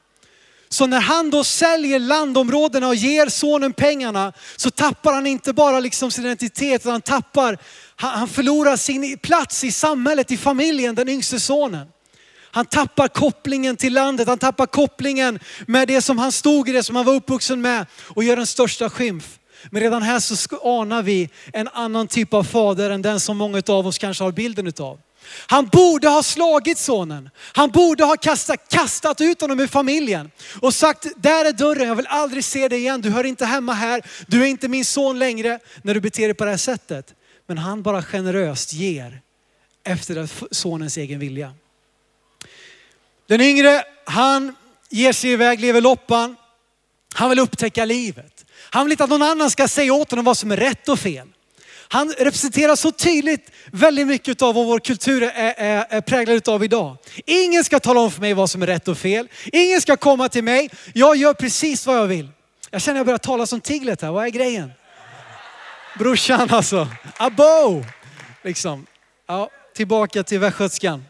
Så 0.69 0.87
när 0.87 1.01
han 1.01 1.29
då 1.29 1.43
säljer 1.43 1.99
landområdena 1.99 2.87
och 2.87 2.95
ger 2.95 3.29
sonen 3.29 3.73
pengarna 3.73 4.33
så 4.55 4.71
tappar 4.71 5.13
han 5.13 5.27
inte 5.27 5.53
bara 5.53 5.79
liksom 5.79 6.11
sin 6.11 6.25
identitet, 6.25 6.81
utan 6.81 6.91
han 6.91 7.01
tappar, 7.01 7.57
han 7.95 8.27
förlorar 8.27 8.75
sin 8.75 9.17
plats 9.17 9.63
i 9.63 9.71
samhället, 9.71 10.31
i 10.31 10.37
familjen, 10.37 10.95
den 10.95 11.09
yngste 11.09 11.39
sonen. 11.39 11.87
Han 12.57 12.65
tappar 12.65 13.07
kopplingen 13.07 13.77
till 13.77 13.93
landet, 13.93 14.27
han 14.27 14.37
tappar 14.37 14.65
kopplingen 14.65 15.39
med 15.67 15.87
det 15.87 16.01
som 16.01 16.17
han 16.17 16.31
stod 16.31 16.69
i, 16.69 16.71
det 16.71 16.83
som 16.83 16.95
han 16.95 17.05
var 17.05 17.13
uppvuxen 17.13 17.61
med 17.61 17.85
och 17.95 18.23
gör 18.23 18.35
den 18.35 18.47
största 18.47 18.89
skymf. 18.89 19.39
Men 19.69 19.81
redan 19.81 20.01
här 20.01 20.19
så 20.19 20.57
anar 20.81 21.01
vi 21.01 21.29
en 21.53 21.67
annan 21.67 22.07
typ 22.07 22.33
av 22.33 22.43
fader 22.43 22.89
än 22.89 23.01
den 23.01 23.19
som 23.19 23.37
många 23.37 23.61
av 23.67 23.87
oss 23.87 23.97
kanske 23.97 24.23
har 24.23 24.31
bilden 24.31 24.67
utav. 24.67 24.99
Han 25.47 25.67
borde 25.67 26.07
ha 26.07 26.23
slagit 26.23 26.77
sonen. 26.77 27.29
Han 27.53 27.69
borde 27.71 28.03
ha 28.03 28.15
kastat, 28.15 28.69
kastat 28.69 29.21
ut 29.21 29.41
honom 29.41 29.59
ur 29.59 29.67
familjen 29.67 30.31
och 30.61 30.73
sagt, 30.73 31.07
där 31.15 31.45
är 31.45 31.53
dörren, 31.53 31.87
jag 31.87 31.95
vill 31.95 32.07
aldrig 32.07 32.43
se 32.43 32.67
dig 32.67 32.79
igen. 32.79 33.01
Du 33.01 33.09
hör 33.09 33.23
inte 33.23 33.45
hemma 33.45 33.73
här. 33.73 34.01
Du 34.27 34.43
är 34.43 34.47
inte 34.47 34.67
min 34.67 34.85
son 34.85 35.19
längre 35.19 35.59
när 35.81 35.93
du 35.93 35.99
beter 36.01 36.23
dig 36.23 36.33
på 36.33 36.45
det 36.45 36.51
här 36.51 36.57
sättet. 36.57 37.13
Men 37.47 37.57
han 37.57 37.81
bara 37.81 38.03
generöst 38.03 38.73
ger 38.73 39.21
efter 39.83 40.29
sonens 40.51 40.97
egen 40.97 41.19
vilja. 41.19 41.53
Den 43.27 43.41
yngre, 43.41 43.83
han 44.05 44.55
ger 44.89 45.13
sig 45.13 45.31
iväg, 45.31 45.59
lever 45.59 45.81
loppan. 45.81 46.35
Han 47.13 47.29
vill 47.29 47.39
upptäcka 47.39 47.85
livet. 47.85 48.45
Han 48.69 48.85
vill 48.85 48.91
inte 48.91 49.03
att 49.03 49.09
någon 49.09 49.21
annan 49.21 49.49
ska 49.49 49.67
säga 49.67 49.93
åt 49.93 50.11
honom 50.11 50.25
vad 50.25 50.37
som 50.37 50.51
är 50.51 50.57
rätt 50.57 50.89
och 50.89 50.99
fel. 50.99 51.27
Han 51.89 52.13
representerar 52.17 52.75
så 52.75 52.91
tydligt 52.91 53.51
väldigt 53.71 54.07
mycket 54.07 54.41
av 54.41 54.55
vad 54.55 54.65
vår 54.65 54.79
kultur 54.79 55.23
är, 55.23 55.53
är, 55.57 55.85
är 55.89 56.01
präglad 56.01 56.49
av 56.49 56.63
idag. 56.63 56.97
Ingen 57.25 57.63
ska 57.63 57.79
tala 57.79 57.99
om 57.99 58.11
för 58.11 58.21
mig 58.21 58.33
vad 58.33 58.49
som 58.49 58.61
är 58.61 58.67
rätt 58.67 58.87
och 58.87 58.97
fel. 58.97 59.27
Ingen 59.45 59.81
ska 59.81 59.97
komma 59.97 60.29
till 60.29 60.43
mig. 60.43 60.69
Jag 60.93 61.15
gör 61.15 61.33
precis 61.33 61.85
vad 61.85 61.97
jag 61.97 62.07
vill. 62.07 62.29
Jag 62.71 62.81
känner 62.81 62.95
att 62.95 62.99
jag 62.99 63.05
börjar 63.05 63.17
tala 63.17 63.45
som 63.45 63.61
Tiglet 63.61 64.01
här. 64.01 64.11
Vad 64.11 64.25
är 64.25 64.29
grejen? 64.29 64.71
Brorsan 65.99 66.49
alltså. 66.49 66.87
Abo! 67.17 67.83
Liksom. 68.43 68.85
Ja, 69.27 69.49
tillbaka 69.75 70.23
till 70.23 70.39
västgötskan. 70.39 71.03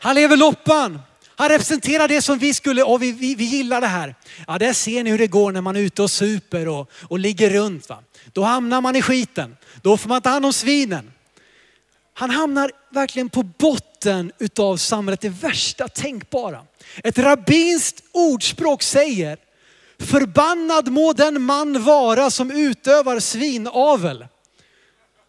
Han 0.00 0.14
lever 0.14 0.36
loppan. 0.36 1.00
Han 1.36 1.48
representerar 1.48 2.08
det 2.08 2.22
som 2.22 2.38
vi 2.38 2.54
skulle, 2.54 2.82
och 2.82 3.02
vi, 3.02 3.12
vi, 3.12 3.34
vi 3.34 3.44
gillar 3.44 3.80
det 3.80 3.86
här. 3.86 4.14
Ja, 4.46 4.58
där 4.58 4.72
ser 4.72 5.04
ni 5.04 5.10
hur 5.10 5.18
det 5.18 5.26
går 5.26 5.52
när 5.52 5.60
man 5.60 5.76
är 5.76 5.80
ute 5.80 6.02
och 6.02 6.10
super 6.10 6.68
och, 6.68 6.90
och 7.08 7.18
ligger 7.18 7.50
runt. 7.50 7.88
Va? 7.88 8.02
Då 8.32 8.42
hamnar 8.42 8.80
man 8.80 8.96
i 8.96 9.02
skiten. 9.02 9.56
Då 9.82 9.96
får 9.96 10.08
man 10.08 10.22
ta 10.22 10.28
hand 10.28 10.46
om 10.46 10.52
svinen. 10.52 11.12
Han 12.14 12.30
hamnar 12.30 12.72
verkligen 12.90 13.28
på 13.28 13.42
botten 13.42 14.32
utav 14.38 14.76
samhället, 14.76 15.20
det 15.20 15.28
värsta 15.28 15.88
tänkbara. 15.88 16.62
Ett 17.04 17.18
rabbinskt 17.18 18.02
ordspråk 18.12 18.82
säger, 18.82 19.38
förbannad 19.98 20.88
må 20.88 21.12
den 21.12 21.42
man 21.42 21.82
vara 21.82 22.30
som 22.30 22.50
utövar 22.50 23.20
svinavel. 23.20 24.26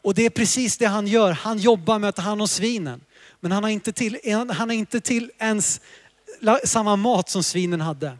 Och 0.04 0.14
det 0.14 0.26
är 0.26 0.30
precis 0.30 0.78
det 0.78 0.86
han 0.86 1.08
gör. 1.08 1.32
Han 1.32 1.58
jobbar 1.58 2.00
med 2.00 2.10
att 2.10 2.16
ta 2.16 2.22
hand 2.22 2.42
om 2.42 2.48
svinen. 2.48 3.02
Men 3.42 3.52
han 3.52 3.64
har 3.64 3.70
inte 3.70 3.92
till, 3.92 4.20
han 4.50 4.50
har 4.50 4.72
inte 4.72 5.02
till 5.02 5.32
ens 5.40 5.82
samma 6.64 6.96
mat 6.96 7.30
som 7.30 7.44
svinen 7.44 7.82
hade. 7.82 8.18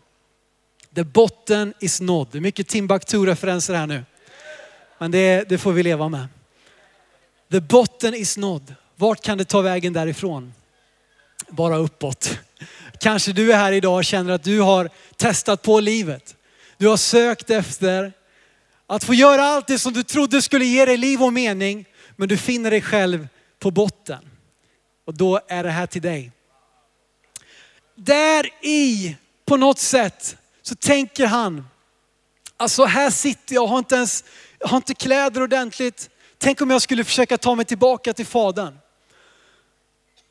The 0.96 1.04
botten 1.04 1.74
is 1.80 2.02
nådd. 2.02 2.28
Det 2.32 2.38
är 2.38 2.42
mycket 2.42 2.68
Timbuktu-referenser 2.68 3.74
här 3.74 3.88
nu. 3.88 4.04
Men 4.98 5.12
det, 5.12 5.50
det 5.50 5.58
får 5.58 5.72
vi 5.72 5.84
leva 5.84 6.10
med. 6.10 6.28
The 7.52 7.60
botten 7.60 8.14
is 8.14 8.38
nådd. 8.38 8.76
Vart 8.96 9.22
kan 9.22 9.38
det 9.38 9.46
ta 9.46 9.62
vägen 9.62 9.94
därifrån? 9.94 10.54
Bara 11.50 11.78
uppåt. 11.78 12.40
Kanske 13.00 13.34
du 13.34 13.54
är 13.54 13.58
här 13.58 13.72
idag 13.72 13.96
och 13.96 14.06
känner 14.06 14.34
att 14.34 14.44
du 14.44 14.60
har 14.60 14.90
testat 15.18 15.62
på 15.62 15.80
livet. 15.80 16.36
Du 16.78 16.88
har 16.88 16.98
sökt 16.98 17.50
efter 17.50 18.14
att 18.88 19.04
få 19.04 19.14
göra 19.14 19.44
allt 19.44 19.68
det 19.68 19.80
som 19.80 19.94
du 19.94 20.04
trodde 20.04 20.42
skulle 20.42 20.66
ge 20.66 20.86
dig 20.86 20.98
liv 20.98 21.24
och 21.24 21.34
mening. 21.34 21.86
Men 22.16 22.30
du 22.30 22.38
finner 22.38 22.72
dig 22.72 22.82
själv 22.82 23.28
på 23.60 23.72
botten. 23.72 24.31
Och 25.12 25.18
då 25.18 25.40
är 25.48 25.64
det 25.64 25.70
här 25.70 25.88
till 25.88 26.02
dig. 26.02 26.32
Där 27.96 28.50
i 28.62 29.16
på 29.46 29.58
något 29.58 29.80
sätt 29.80 30.38
så 30.62 30.76
tänker 30.76 31.26
han, 31.26 31.68
alltså 32.58 32.86
här 32.86 33.10
sitter 33.10 33.56
jag, 33.56 33.68
har 33.68 33.78
inte 33.78 33.96
ens, 33.96 34.24
jag 34.60 34.68
har 34.68 34.78
inte 34.78 34.94
kläder 34.94 35.42
ordentligt. 35.42 36.10
Tänk 36.38 36.62
om 36.62 36.70
jag 36.70 36.82
skulle 36.82 37.04
försöka 37.04 37.38
ta 37.38 37.56
mig 37.56 37.66
tillbaka 37.66 38.14
till 38.14 38.26
fadern. 38.26 38.80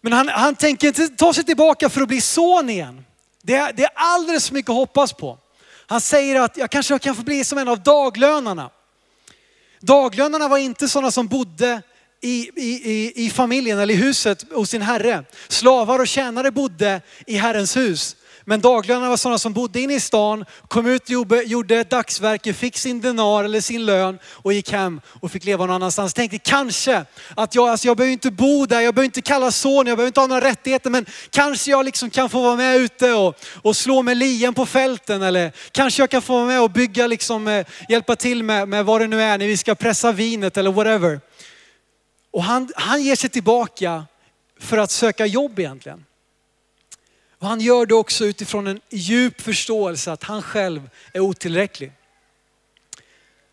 Men 0.01 0.13
han, 0.13 0.29
han 0.29 0.55
tänker 0.55 0.89
inte 0.89 1.09
ta 1.09 1.33
sig 1.33 1.45
tillbaka 1.45 1.89
för 1.89 2.01
att 2.01 2.09
bli 2.09 2.21
son 2.21 2.71
igen. 2.71 3.05
Det 3.43 3.73
det 3.77 3.85
är 3.85 3.93
alldeles 3.95 4.49
för 4.49 4.55
mycket 4.55 4.71
att 4.71 4.77
hoppas 4.77 5.13
på. 5.13 5.39
Han 5.87 6.01
säger 6.01 6.41
att 6.41 6.57
jag 6.57 6.71
kanske 6.71 6.99
kan 6.99 7.17
få 7.17 7.23
bli 7.23 7.45
som 7.45 7.59
en 7.59 7.69
av 7.69 7.83
daglönarna. 7.83 8.71
Daglönarna 9.81 10.49
var 10.49 10.59
inte 10.59 10.89
sådana 10.89 11.11
som 11.11 11.27
bodde 11.27 11.83
i, 12.21 12.51
i, 12.57 13.13
i 13.27 13.31
familjen 13.31 13.79
eller 13.79 13.95
i 13.95 13.97
huset 13.97 14.45
hos 14.53 14.71
sin 14.71 14.83
herre. 14.83 15.25
Slavar 15.49 15.99
och 15.99 16.09
tjänare 16.09 16.51
bodde 16.51 17.01
i 17.27 17.37
Herrens 17.37 17.77
hus. 17.77 18.17
Men 18.45 18.61
daglönarna 18.61 19.09
var 19.09 19.17
sådana 19.17 19.39
som 19.39 19.53
bodde 19.53 19.81
inne 19.81 19.95
i 19.95 20.01
stan, 20.01 20.45
kom 20.69 20.87
ut, 20.87 21.03
gjorde 21.47 21.77
ett 21.77 21.91
dagsverke, 21.91 22.53
fick 22.53 22.79
sin 22.79 23.01
denar 23.01 23.45
eller 23.45 23.61
sin 23.61 23.87
lön 23.87 24.19
och 24.27 24.53
gick 24.53 24.73
hem 24.73 25.01
och 25.21 25.33
fick 25.33 25.45
leva 25.45 25.67
någon 25.67 25.75
annanstans. 25.75 26.15
Tänkte 26.15 26.39
kanske 26.39 27.05
att 27.37 27.55
jag, 27.55 27.69
alltså 27.69 27.87
jag 27.87 27.97
behöver 27.97 28.13
inte 28.13 28.31
bo 28.31 28.67
där, 28.67 28.81
jag 28.81 28.95
behöver 28.95 29.05
inte 29.05 29.23
kalla 29.23 29.51
son, 29.51 29.87
jag 29.87 29.97
behöver 29.97 30.07
inte 30.07 30.21
ha 30.21 30.27
några 30.27 30.49
rättigheter, 30.49 30.91
men 30.91 31.07
kanske 31.31 31.71
jag 31.71 31.85
liksom 31.85 32.11
kan 32.11 32.31
få 32.31 32.43
vara 32.43 32.57
med 32.57 32.77
ute 32.77 33.13
och, 33.13 33.35
och 33.63 33.77
slå 33.77 34.03
med 34.03 34.17
lien 34.17 34.55
på 34.55 34.67
fälten 34.67 35.23
eller 35.23 35.53
kanske 35.73 36.03
jag 36.03 36.11
kan 36.11 36.23
få 36.23 36.33
vara 36.33 36.47
med 36.47 36.63
och 36.63 36.71
bygga, 36.71 37.07
liksom, 37.07 37.49
eh, 37.49 37.67
hjälpa 37.89 38.17
till 38.17 38.43
med, 38.43 38.69
med 38.69 38.85
vad 38.85 39.01
det 39.01 39.07
nu 39.07 39.23
är 39.23 39.39
när 39.39 39.47
vi 39.47 39.57
ska 39.57 39.75
pressa 39.75 40.13
vinet 40.13 40.57
eller 40.57 40.73
whatever. 40.73 41.21
Och 42.31 42.43
han, 42.43 42.69
han 42.77 43.03
ger 43.03 43.17
sig 43.17 43.31
tillbaka 43.31 44.07
för 44.61 44.79
att 44.79 44.91
söka 44.91 45.27
jobb 45.27 45.59
egentligen. 45.59 46.05
Och 47.39 47.47
han 47.47 47.61
gör 47.61 47.87
det 47.87 47.95
också 47.95 48.25
utifrån 48.25 48.67
en 48.67 48.81
djup 48.91 49.41
förståelse 49.41 50.13
att 50.13 50.23
han 50.23 50.43
själv 50.43 50.91
är 51.13 51.21
otillräcklig. 51.21 51.93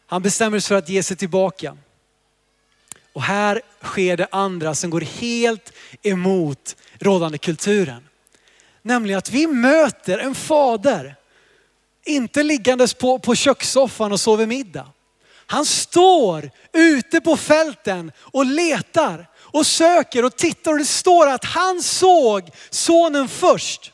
Han 0.06 0.22
bestämmer 0.22 0.60
sig 0.60 0.68
för 0.68 0.76
att 0.76 0.90
ge 0.90 1.04
sig 1.04 1.18
tillbaka. 1.18 1.78
Och 3.13 3.24
här 3.24 3.62
sker 3.82 4.18
det 4.18 4.28
andra 4.32 4.76
som 4.76 4.90
går 4.90 5.02
helt 5.02 5.74
emot 6.02 6.76
rådande 7.00 7.38
kulturen. 7.38 8.08
Nämligen 8.82 9.18
att 9.18 9.30
vi 9.30 9.48
möter 9.48 10.20
en 10.20 10.36
fader, 10.36 11.16
inte 12.06 12.44
liggandes 12.44 12.94
på, 12.94 13.20
på 13.20 13.36
kökssoffan 13.36 14.12
och 14.12 14.20
sover 14.20 14.46
middag. 14.46 14.92
Han 15.48 15.66
står 15.66 16.52
ute 16.74 17.22
på 17.22 17.38
fälten 17.38 18.12
och 18.20 18.46
letar 18.46 19.30
och 19.40 19.66
söker 19.66 20.26
och 20.26 20.36
tittar 20.36 20.72
och 20.72 20.78
det 20.78 20.86
står 20.86 21.28
att 21.28 21.46
han 21.46 21.84
såg 21.84 22.50
sonen 22.70 23.30
först. 23.30 23.92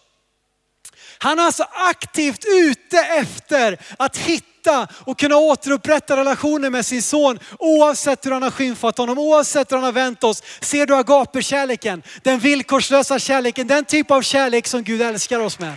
Han 1.18 1.40
är 1.40 1.44
alltså 1.44 1.66
aktivt 1.90 2.46
ute 2.46 2.98
efter 2.98 3.78
att 3.98 4.18
hitta 4.18 4.88
och 5.06 5.20
kunna 5.20 5.36
återupprätta 5.36 6.18
relationen 6.18 6.72
med 6.72 6.86
sin 6.86 7.02
son 7.02 7.40
oavsett 7.60 8.26
hur 8.26 8.32
han 8.32 8.44
har 8.44 8.52
skymfat 8.52 8.98
honom, 8.98 9.20
oavsett 9.20 9.72
hur 9.72 9.78
han 9.78 9.84
har 9.84 9.92
vänt 9.92 10.24
oss. 10.24 10.44
Ser 10.62 10.86
du 10.86 10.96
agape-kärleken, 10.96 12.04
den 12.24 12.40
villkorslösa 12.40 13.20
kärleken, 13.20 13.68
den 13.68 13.86
typ 13.86 14.12
av 14.12 14.22
kärlek 14.22 14.68
som 14.68 14.84
Gud 14.84 15.02
älskar 15.02 15.40
oss 15.40 15.60
med. 15.60 15.74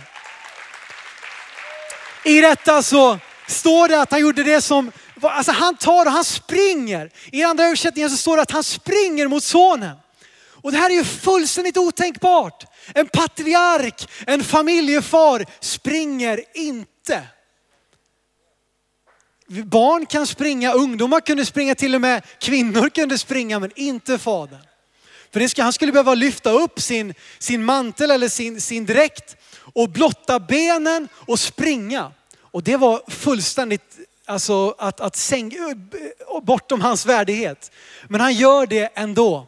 I 2.23 2.41
detta 2.41 2.83
så 2.83 3.19
står 3.47 3.87
det 3.87 4.01
att 4.01 4.11
han 4.11 4.21
gjorde 4.21 4.43
det 4.43 4.61
som 4.61 4.91
Alltså 5.21 5.51
han 5.51 5.77
tar 5.77 6.05
och 6.05 6.11
han 6.11 6.23
springer. 6.23 7.11
I 7.31 7.43
andra 7.43 7.65
översättningar 7.65 8.09
så 8.09 8.17
står 8.17 8.35
det 8.35 8.41
att 8.41 8.51
han 8.51 8.63
springer 8.63 9.27
mot 9.27 9.43
sonen. 9.43 9.95
Och 10.61 10.71
det 10.71 10.77
här 10.77 10.89
är 10.89 10.93
ju 10.93 11.03
fullständigt 11.03 11.77
otänkbart. 11.77 12.65
En 12.95 13.07
patriark, 13.07 14.09
en 14.27 14.43
familjefar 14.43 15.45
springer 15.59 16.43
inte. 16.53 17.23
Barn 19.47 20.05
kan 20.05 20.27
springa, 20.27 20.73
ungdomar 20.73 21.21
kunde 21.21 21.45
springa, 21.45 21.75
till 21.75 21.95
och 21.95 22.01
med 22.01 22.23
kvinnor 22.39 22.89
kunde 22.89 23.17
springa, 23.17 23.59
men 23.59 23.71
inte 23.75 24.17
fadern. 24.17 24.61
För 25.31 25.39
det 25.39 25.49
ska, 25.49 25.63
han 25.63 25.73
skulle 25.73 25.91
behöva 25.91 26.13
lyfta 26.13 26.51
upp 26.51 26.81
sin, 26.81 27.13
sin 27.39 27.65
mantel 27.65 28.11
eller 28.11 28.29
sin, 28.29 28.61
sin 28.61 28.85
dräkt 28.85 29.35
och 29.73 29.89
blotta 29.89 30.39
benen 30.39 31.07
och 31.13 31.39
springa. 31.39 32.11
Och 32.41 32.63
det 32.63 32.77
var 32.77 33.01
fullständigt 33.07 33.86
alltså 34.27 34.75
att, 34.77 34.99
att 34.99 35.15
sänka, 35.15 35.57
bortom 36.43 36.81
hans 36.81 37.05
värdighet. 37.05 37.71
Men 38.07 38.21
han 38.21 38.33
gör 38.33 38.65
det 38.65 38.89
ändå. 38.95 39.47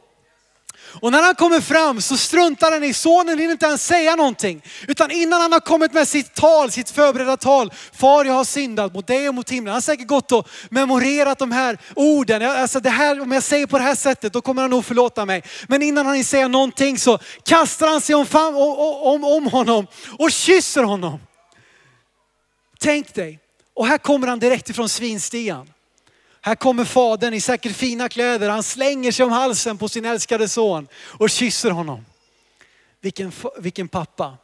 Och 1.01 1.11
när 1.11 1.21
han 1.21 1.35
kommer 1.35 1.61
fram 1.61 2.01
så 2.01 2.17
struntar 2.17 2.71
han 2.71 2.83
i 2.83 2.93
sonen, 2.93 3.37
vill 3.37 3.51
inte 3.51 3.65
ens 3.65 3.85
säga 3.85 4.15
någonting. 4.15 4.63
Utan 4.87 5.11
innan 5.11 5.41
han 5.41 5.51
har 5.51 5.59
kommit 5.59 5.93
med 5.93 6.07
sitt 6.07 6.33
tal, 6.33 6.71
sitt 6.71 6.89
förberedda 6.89 7.37
tal. 7.37 7.73
Far 7.93 8.25
jag 8.25 8.33
har 8.33 8.43
syndat 8.43 8.93
mot 8.93 9.07
dig 9.07 9.29
och 9.29 9.35
mot 9.35 9.49
himlen. 9.49 9.67
Han 9.67 9.75
har 9.75 9.81
säkert 9.81 10.07
gått 10.07 10.31
och 10.31 10.49
memorerat 10.69 11.39
de 11.39 11.51
här 11.51 11.77
orden. 11.95 12.41
Alltså 12.41 12.79
det 12.79 12.89
här, 12.89 13.21
om 13.21 13.31
jag 13.31 13.43
säger 13.43 13.67
på 13.67 13.77
det 13.77 13.83
här 13.83 13.95
sättet 13.95 14.33
då 14.33 14.41
kommer 14.41 14.61
han 14.61 14.71
nog 14.71 14.85
förlåta 14.85 15.25
mig. 15.25 15.43
Men 15.67 15.81
innan 15.81 16.05
han 16.05 16.23
säger 16.23 16.49
någonting 16.49 16.97
så 16.97 17.19
kastar 17.43 17.87
han 17.87 18.01
sig 18.01 18.15
om, 18.15 18.25
om, 19.03 19.23
om 19.23 19.47
honom 19.47 19.87
och 20.19 20.31
kysser 20.31 20.83
honom. 20.83 21.19
Tänk 22.79 23.13
dig, 23.13 23.39
och 23.79 23.87
här 23.87 23.97
kommer 23.97 24.27
han 24.27 24.39
direkt 24.39 24.69
ifrån 24.69 24.89
svinstian. 24.89 25.73
Här 26.41 26.55
kommer 26.55 26.85
fadern 26.85 27.33
i 27.33 27.41
säkert 27.41 27.75
fina 27.75 28.09
kläder. 28.09 28.49
Han 28.49 28.63
slänger 28.63 29.11
sig 29.11 29.25
om 29.25 29.31
halsen 29.31 29.77
på 29.77 29.89
sin 29.89 30.05
älskade 30.05 30.47
son 30.47 30.87
och 30.95 31.29
kysser 31.29 31.71
honom. 31.71 32.05
Vilken, 33.01 33.31
vilken 33.57 33.87
pappa. 33.87 34.37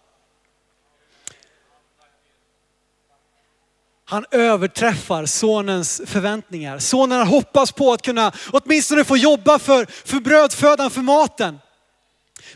Han 4.05 4.25
överträffar 4.31 5.25
sonens 5.25 6.01
förväntningar. 6.05 6.79
Sonen 6.79 7.27
hoppas 7.27 7.71
på 7.71 7.93
att 7.93 8.01
kunna 8.01 8.31
åtminstone 8.51 9.03
få 9.03 9.17
jobba 9.17 9.59
för, 9.59 9.85
för 9.85 10.19
brödfödan, 10.19 10.91
för 10.91 11.01
maten. 11.01 11.59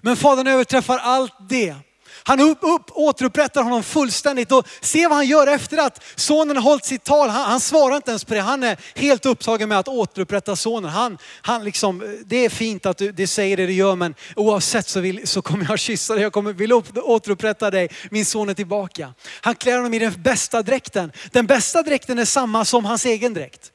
Men 0.02 0.18
fadern 0.18 0.48
överträffar 0.48 0.98
allt 0.98 1.34
det 1.50 1.76
han 2.24 2.40
upp, 2.40 2.58
upp, 2.62 2.92
återupprättar 2.92 3.64
honom 3.64 3.84
fullständigt 3.84 4.52
och 4.52 4.68
se 4.82 5.08
vad 5.08 5.16
han 5.16 5.26
gör 5.26 5.48
efter 5.48 5.78
att 5.78 6.04
sonen 6.16 6.58
har 6.58 6.64
hållit 6.64 6.86
sitt 6.86 7.04
tal. 7.04 7.30
Han, 7.30 7.46
han, 7.46 7.60
svarar 7.60 7.96
inte 7.96 8.12
ens 8.12 8.24
på 8.24 8.34
det. 8.34 8.42
Han 8.42 8.64
är 8.64 8.78
helt 8.96 9.26
upptagen 9.26 9.70
med 9.70 9.80
att 9.80 9.88
återupprätta 9.88 10.56
sonen. 10.56 10.92
Han, 10.92 11.18
han 11.42 11.64
liksom, 11.64 12.20
det 12.26 12.46
är 12.46 12.50
fint 12.50 12.86
att 12.86 12.98
du, 12.98 13.12
du 13.12 13.28
säger 13.28 13.58
det 13.58 13.66
du 13.66 13.74
gör 13.74 13.96
men 13.96 14.16
oavsett 14.36 14.88
så, 14.88 15.00
vill, 15.00 15.28
så 15.28 15.42
kommer 15.42 15.66
jag 15.70 15.80
kyssa 15.80 16.14
dig. 16.14 16.24
Jag 16.24 16.34
kommer, 16.34 16.54
vill 16.54 16.74
återupprätta 16.74 17.72
dig. 17.72 17.90
Min 18.12 18.26
son 18.26 18.50
är 18.50 18.54
tillbaka. 18.54 19.14
Han 19.42 19.56
klär 19.56 19.76
honom 19.76 19.94
i 19.94 20.00
den 20.00 20.22
bästa 20.22 20.62
dräkten. 20.62 21.12
Den 21.32 21.46
bästa 21.46 21.82
dräkten 21.82 22.20
är 22.20 22.26
samma 22.26 22.66
som 22.66 22.86
hans 22.86 23.06
egen 23.06 23.34
dräkt. 23.34 23.72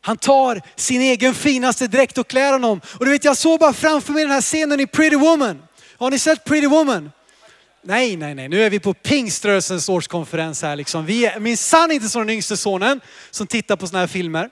Han 0.00 0.16
tar 0.16 0.62
sin 0.76 1.00
egen 1.00 1.34
finaste 1.34 1.86
dräkt 1.86 2.18
och 2.18 2.28
klär 2.28 2.52
honom. 2.52 2.80
Och 2.98 3.04
du 3.04 3.10
vet, 3.10 3.24
jag 3.24 3.36
såg 3.36 3.60
bara 3.60 3.72
framför 3.72 4.12
mig 4.12 4.22
den 4.22 4.32
här 4.32 4.40
scenen 4.40 4.80
i 4.80 4.86
Pretty 4.86 5.16
Woman. 5.16 5.62
Har 5.98 6.10
ni 6.10 6.18
sett 6.18 6.44
Pretty 6.44 6.66
Woman? 6.66 7.10
Nej, 7.82 8.16
nej, 8.16 8.34
nej. 8.34 8.48
Nu 8.48 8.62
är 8.62 8.70
vi 8.70 8.80
på 8.80 8.94
pingströrelsens 8.94 9.88
årskonferens 9.88 10.62
här. 10.62 10.76
Liksom. 10.76 11.06
Vi 11.06 11.26
är 11.26 11.40
minsann 11.40 11.90
inte 11.90 12.08
som 12.08 12.22
den 12.22 12.30
yngste 12.30 12.56
sonen 12.56 13.00
som 13.30 13.46
tittar 13.46 13.76
på 13.76 13.86
sådana 13.86 14.00
här 14.00 14.06
filmer. 14.06 14.50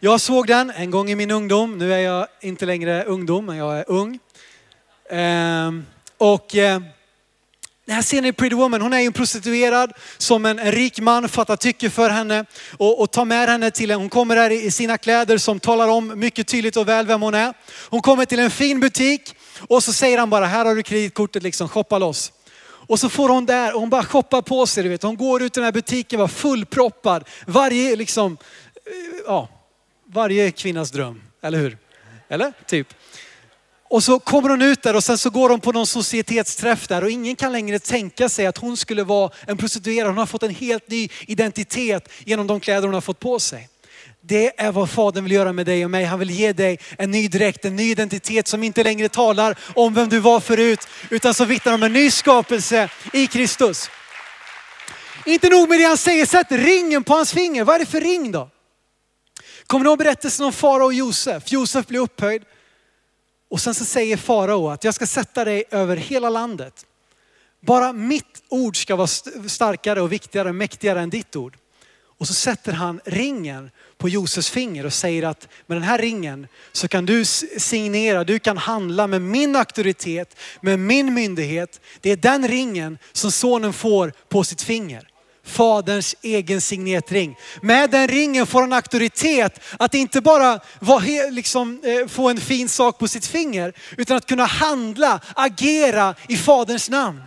Jag 0.00 0.20
såg 0.20 0.46
den 0.46 0.70
en 0.70 0.90
gång 0.90 1.10
i 1.10 1.14
min 1.14 1.30
ungdom. 1.30 1.78
Nu 1.78 1.94
är 1.94 1.98
jag 1.98 2.26
inte 2.40 2.66
längre 2.66 3.04
ungdom, 3.04 3.46
men 3.46 3.56
jag 3.56 3.78
är 3.78 3.84
ung. 3.88 4.18
Ehm, 5.10 5.86
och 6.18 6.56
eh, 6.56 6.80
den 7.86 7.94
här 7.94 8.02
scenen 8.02 8.24
i 8.24 8.32
Pretty 8.32 8.56
Woman, 8.56 8.80
hon 8.80 8.92
är 8.92 9.00
ju 9.00 9.06
en 9.06 9.12
prostituerad 9.12 9.92
som 10.18 10.46
en, 10.46 10.58
en 10.58 10.72
rik 10.72 11.00
man 11.00 11.28
fattar 11.28 11.56
tycke 11.56 11.90
för 11.90 12.10
henne 12.10 12.44
och, 12.78 13.00
och 13.00 13.10
tar 13.10 13.24
med 13.24 13.48
henne 13.48 13.70
till 13.70 13.90
en, 13.90 14.00
hon 14.00 14.08
kommer 14.08 14.36
där 14.36 14.50
i, 14.50 14.64
i 14.64 14.70
sina 14.70 14.98
kläder 14.98 15.38
som 15.38 15.60
talar 15.60 15.88
om 15.88 16.18
mycket 16.18 16.46
tydligt 16.46 16.76
och 16.76 16.88
väl 16.88 17.06
vem 17.06 17.22
hon 17.22 17.34
är. 17.34 17.54
Hon 17.90 18.00
kommer 18.00 18.24
till 18.24 18.38
en 18.38 18.50
fin 18.50 18.80
butik 18.80 19.34
och 19.58 19.84
så 19.84 19.92
säger 19.92 20.18
han 20.18 20.30
bara, 20.30 20.46
här 20.46 20.64
har 20.64 20.74
du 20.74 20.82
kreditkortet 20.82 21.42
liksom, 21.42 21.68
shoppa 21.68 21.98
loss. 21.98 22.32
Och 22.86 23.00
så 23.00 23.08
får 23.08 23.28
hon 23.28 23.46
där, 23.46 23.74
och 23.74 23.80
hon 23.80 23.90
bara 23.90 24.04
shoppar 24.04 24.42
på 24.42 24.66
sig, 24.66 24.82
du 24.82 24.88
vet. 24.88 25.02
Hon 25.02 25.16
går 25.16 25.42
ut 25.42 25.56
i 25.56 25.60
den 25.60 25.64
här 25.64 25.72
butiken, 25.72 26.20
var 26.20 26.28
fullproppad. 26.28 27.28
Varje, 27.46 27.96
liksom, 27.96 28.36
eh, 28.74 28.92
ja, 29.26 29.48
varje 30.06 30.50
kvinnas 30.50 30.90
dröm, 30.90 31.22
eller 31.42 31.58
hur? 31.58 31.78
Eller? 32.28 32.52
Typ. 32.66 32.94
Och 33.92 34.04
så 34.04 34.18
kommer 34.18 34.48
hon 34.48 34.62
ut 34.62 34.82
där 34.82 34.96
och 34.96 35.04
sen 35.04 35.18
så 35.18 35.30
går 35.30 35.50
hon 35.50 35.60
på 35.60 35.72
någon 35.72 35.86
societetsträff 35.86 36.88
där 36.88 37.04
och 37.04 37.10
ingen 37.10 37.36
kan 37.36 37.52
längre 37.52 37.78
tänka 37.78 38.28
sig 38.28 38.46
att 38.46 38.58
hon 38.58 38.76
skulle 38.76 39.04
vara 39.04 39.30
en 39.46 39.56
prostituerad. 39.56 40.06
Hon 40.08 40.18
har 40.18 40.26
fått 40.26 40.42
en 40.42 40.54
helt 40.54 40.88
ny 40.90 41.08
identitet 41.26 42.08
genom 42.24 42.46
de 42.46 42.60
kläder 42.60 42.82
hon 42.82 42.94
har 42.94 43.00
fått 43.00 43.20
på 43.20 43.38
sig. 43.38 43.68
Det 44.24 44.60
är 44.60 44.72
vad 44.72 44.90
Fadern 44.90 45.24
vill 45.24 45.32
göra 45.32 45.52
med 45.52 45.66
dig 45.66 45.84
och 45.84 45.90
mig. 45.90 46.04
Han 46.04 46.18
vill 46.18 46.30
ge 46.30 46.52
dig 46.52 46.78
en 46.98 47.10
ny 47.10 47.28
dräkt, 47.28 47.64
en 47.64 47.76
ny 47.76 47.90
identitet 47.90 48.48
som 48.48 48.62
inte 48.62 48.84
längre 48.84 49.08
talar 49.08 49.58
om 49.74 49.94
vem 49.94 50.08
du 50.08 50.18
var 50.18 50.40
förut, 50.40 50.88
utan 51.10 51.34
som 51.34 51.48
vittnar 51.48 51.74
om 51.74 51.82
en 51.82 51.92
ny 51.92 52.10
skapelse 52.10 52.88
i 53.12 53.26
Kristus. 53.26 53.90
Inte 55.26 55.48
nog 55.48 55.68
med 55.68 55.78
det 55.80 55.84
han 55.84 55.96
säger, 55.96 56.26
sätt 56.26 56.46
ringen 56.50 57.04
på 57.04 57.14
hans 57.14 57.32
finger. 57.32 57.64
Vad 57.64 57.74
är 57.74 57.78
det 57.78 57.86
för 57.86 58.00
ring 58.00 58.32
då? 58.32 58.50
Kommer 59.66 59.84
ni 59.84 59.88
ihåg 59.88 59.98
berättelsen 59.98 60.46
om 60.46 60.52
farao 60.52 60.84
och 60.84 60.94
Josef? 60.94 61.52
Josef 61.52 61.86
blir 61.86 62.00
upphöjd 62.00 62.42
och 63.50 63.60
sen 63.60 63.74
så 63.74 63.84
säger 63.84 64.16
farao 64.16 64.68
att 64.68 64.84
jag 64.84 64.94
ska 64.94 65.06
sätta 65.06 65.44
dig 65.44 65.64
över 65.70 65.96
hela 65.96 66.30
landet. 66.30 66.86
Bara 67.60 67.92
mitt 67.92 68.42
ord 68.48 68.82
ska 68.82 68.96
vara 68.96 69.06
starkare 69.48 70.00
och 70.00 70.12
viktigare, 70.12 70.48
och 70.48 70.54
mäktigare 70.54 71.00
än 71.00 71.10
ditt 71.10 71.36
ord. 71.36 71.56
Och 72.22 72.28
så 72.28 72.34
sätter 72.34 72.72
han 72.72 73.00
ringen 73.04 73.70
på 73.98 74.08
Josefs 74.08 74.50
finger 74.50 74.86
och 74.86 74.92
säger 74.92 75.22
att 75.22 75.48
med 75.66 75.76
den 75.76 75.82
här 75.82 75.98
ringen 75.98 76.46
så 76.72 76.88
kan 76.88 77.06
du 77.06 77.24
signera, 77.24 78.24
du 78.24 78.38
kan 78.38 78.56
handla 78.56 79.06
med 79.06 79.22
min 79.22 79.56
auktoritet, 79.56 80.36
med 80.60 80.78
min 80.78 81.14
myndighet. 81.14 81.80
Det 82.00 82.10
är 82.10 82.16
den 82.16 82.48
ringen 82.48 82.98
som 83.12 83.32
sonen 83.32 83.72
får 83.72 84.12
på 84.28 84.44
sitt 84.44 84.62
finger. 84.62 85.08
Faderns 85.44 86.14
egen 86.22 86.60
signetring. 86.60 87.36
Med 87.62 87.90
den 87.90 88.08
ringen 88.08 88.46
får 88.46 88.60
han 88.60 88.72
auktoritet 88.72 89.60
att 89.78 89.94
inte 89.94 90.20
bara 90.20 90.60
vara, 90.80 91.30
liksom, 91.30 91.80
eh, 91.84 92.08
få 92.08 92.28
en 92.28 92.40
fin 92.40 92.68
sak 92.68 92.98
på 92.98 93.08
sitt 93.08 93.26
finger, 93.26 93.72
utan 93.96 94.16
att 94.16 94.26
kunna 94.26 94.44
handla, 94.44 95.20
agera 95.34 96.14
i 96.28 96.36
Faderns 96.36 96.90
namn. 96.90 97.22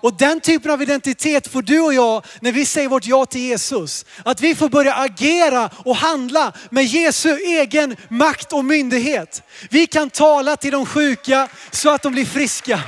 Och 0.00 0.16
den 0.16 0.40
typen 0.40 0.70
av 0.70 0.82
identitet 0.82 1.48
får 1.48 1.62
du 1.62 1.80
och 1.80 1.94
jag 1.94 2.24
när 2.40 2.52
vi 2.52 2.66
säger 2.66 2.88
vårt 2.88 3.06
ja 3.06 3.26
till 3.26 3.40
Jesus. 3.40 4.04
Att 4.24 4.40
vi 4.40 4.54
får 4.54 4.68
börja 4.68 4.94
agera 4.94 5.70
och 5.84 5.96
handla 5.96 6.52
med 6.70 6.84
Jesu 6.84 7.36
egen 7.38 7.96
makt 8.08 8.52
och 8.52 8.64
myndighet. 8.64 9.42
Vi 9.70 9.86
kan 9.86 10.10
tala 10.10 10.56
till 10.56 10.72
de 10.72 10.86
sjuka 10.86 11.48
så 11.70 11.90
att 11.90 12.02
de 12.02 12.12
blir 12.12 12.24
friska. 12.24 12.80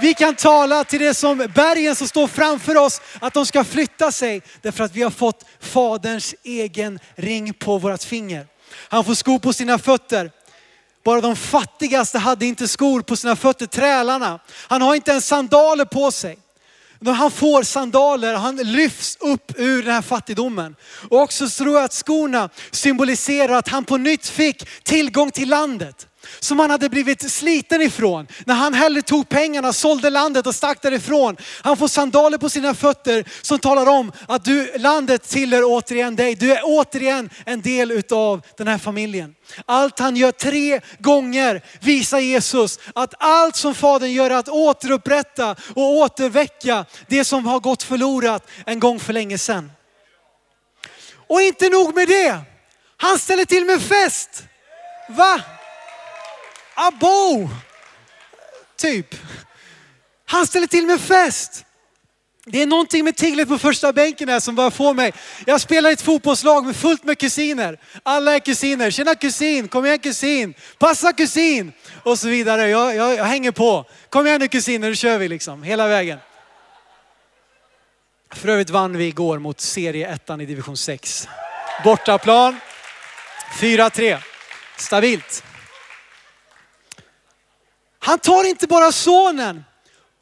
Vi 0.00 0.14
kan 0.14 0.34
tala 0.34 0.84
till 0.84 1.00
det 1.00 1.14
som 1.14 1.38
bergen 1.54 1.96
som 1.96 2.08
står 2.08 2.26
framför 2.26 2.76
oss, 2.76 3.00
att 3.20 3.34
de 3.34 3.46
ska 3.46 3.64
flytta 3.64 4.12
sig. 4.12 4.42
Därför 4.62 4.84
att 4.84 4.94
vi 4.94 5.02
har 5.02 5.10
fått 5.10 5.44
Faderns 5.60 6.34
egen 6.42 6.98
ring 7.14 7.54
på 7.54 7.78
vårt 7.78 8.04
finger. 8.04 8.46
Han 8.88 9.04
får 9.04 9.14
skor 9.14 9.38
på 9.38 9.52
sina 9.52 9.78
fötter. 9.78 10.30
Bara 11.04 11.20
de 11.20 11.36
fattigaste 11.36 12.18
hade 12.18 12.46
inte 12.46 12.68
skor 12.68 13.00
på 13.00 13.16
sina 13.16 13.36
fötter, 13.36 13.66
trälarna. 13.66 14.40
Han 14.68 14.82
har 14.82 14.94
inte 14.94 15.10
ens 15.10 15.26
sandaler 15.26 15.84
på 15.84 16.10
sig. 16.10 16.38
När 17.00 17.12
han 17.12 17.30
får 17.30 17.62
sandaler, 17.62 18.34
han 18.34 18.56
lyfts 18.56 19.16
upp 19.20 19.52
ur 19.56 19.82
den 19.82 19.94
här 19.94 20.02
fattigdomen. 20.02 20.76
Och 21.08 21.20
också 21.20 21.48
tror 21.48 21.74
jag 21.74 21.84
att 21.84 21.92
skorna 21.92 22.48
symboliserar 22.70 23.54
att 23.54 23.68
han 23.68 23.84
på 23.84 23.96
nytt 23.96 24.28
fick 24.28 24.68
tillgång 24.82 25.30
till 25.30 25.48
landet 25.48 26.08
som 26.40 26.58
han 26.58 26.70
hade 26.70 26.88
blivit 26.88 27.32
sliten 27.32 27.82
ifrån. 27.82 28.26
När 28.46 28.54
han 28.54 28.74
hellre 28.74 29.02
tog 29.02 29.28
pengarna, 29.28 29.72
sålde 29.72 30.10
landet 30.10 30.46
och 30.46 30.54
stack 30.54 30.82
därifrån. 30.82 31.36
Han 31.62 31.76
får 31.76 31.88
sandaler 31.88 32.38
på 32.38 32.48
sina 32.48 32.74
fötter 32.74 33.24
som 33.42 33.58
talar 33.58 33.86
om 33.86 34.12
att 34.28 34.44
du, 34.44 34.78
landet 34.78 35.28
tillhör 35.28 35.62
återigen 35.64 36.16
dig. 36.16 36.34
Du 36.34 36.52
är 36.52 36.60
återigen 36.64 37.30
en 37.46 37.62
del 37.62 37.90
utav 37.90 38.42
den 38.56 38.68
här 38.68 38.78
familjen. 38.78 39.34
Allt 39.66 39.98
han 39.98 40.16
gör 40.16 40.32
tre 40.32 40.80
gånger 40.98 41.62
visar 41.80 42.18
Jesus 42.18 42.78
att 42.94 43.14
allt 43.18 43.56
som 43.56 43.74
Fadern 43.74 44.12
gör 44.12 44.30
är 44.30 44.34
att 44.34 44.48
återupprätta 44.48 45.56
och 45.74 45.96
återväcka 45.96 46.84
det 47.08 47.24
som 47.24 47.46
har 47.46 47.60
gått 47.60 47.82
förlorat 47.82 48.48
en 48.66 48.80
gång 48.80 49.00
för 49.00 49.12
länge 49.12 49.38
sedan. 49.38 49.70
Och 51.28 51.42
inte 51.42 51.68
nog 51.68 51.94
med 51.94 52.08
det, 52.08 52.40
han 52.96 53.18
ställer 53.18 53.44
till 53.44 53.64
med 53.64 53.82
fest. 53.82 54.44
Va? 55.08 55.40
Abo! 56.74 57.48
Typ. 58.76 59.14
Han 60.26 60.46
ställer 60.46 60.66
till 60.66 60.86
med 60.86 61.00
fest. 61.00 61.64
Det 62.46 62.62
är 62.62 62.66
någonting 62.66 63.04
med 63.04 63.16
tiglet 63.16 63.48
på 63.48 63.58
första 63.58 63.92
bänken 63.92 64.28
här 64.28 64.40
som 64.40 64.54
bara 64.54 64.70
får 64.70 64.94
mig. 64.94 65.12
Jag 65.46 65.60
spelar 65.60 65.90
i 65.90 65.92
ett 65.92 66.02
fotbollslag 66.02 66.66
med 66.66 66.76
fullt 66.76 67.04
med 67.04 67.18
kusiner. 67.18 67.80
Alla 68.02 68.34
är 68.34 68.38
kusiner. 68.38 68.90
Tjena 68.90 69.14
kusin, 69.14 69.68
kom 69.68 69.86
igen 69.86 69.98
kusin, 69.98 70.54
passa 70.78 71.12
kusin 71.12 71.72
och 72.02 72.18
så 72.18 72.28
vidare. 72.28 72.68
Jag, 72.68 72.96
jag, 72.96 73.14
jag 73.14 73.24
hänger 73.24 73.50
på. 73.50 73.84
Kom 74.08 74.26
igen 74.26 74.40
nu 74.40 74.48
kusiner, 74.48 74.88
nu 74.88 74.96
kör 74.96 75.18
vi 75.18 75.28
liksom 75.28 75.62
hela 75.62 75.88
vägen. 75.88 76.18
För 78.34 78.48
övrigt 78.48 78.70
vann 78.70 78.96
vi 78.96 79.04
igår 79.06 79.38
mot 79.38 79.60
serieettan 79.60 80.40
i 80.40 80.46
division 80.46 80.76
6. 80.76 81.28
Bortaplan 81.84 82.56
4-3. 83.60 84.18
Stabilt. 84.76 85.44
Han 88.04 88.18
tar 88.18 88.44
inte 88.44 88.66
bara 88.66 88.92
sonen 88.92 89.64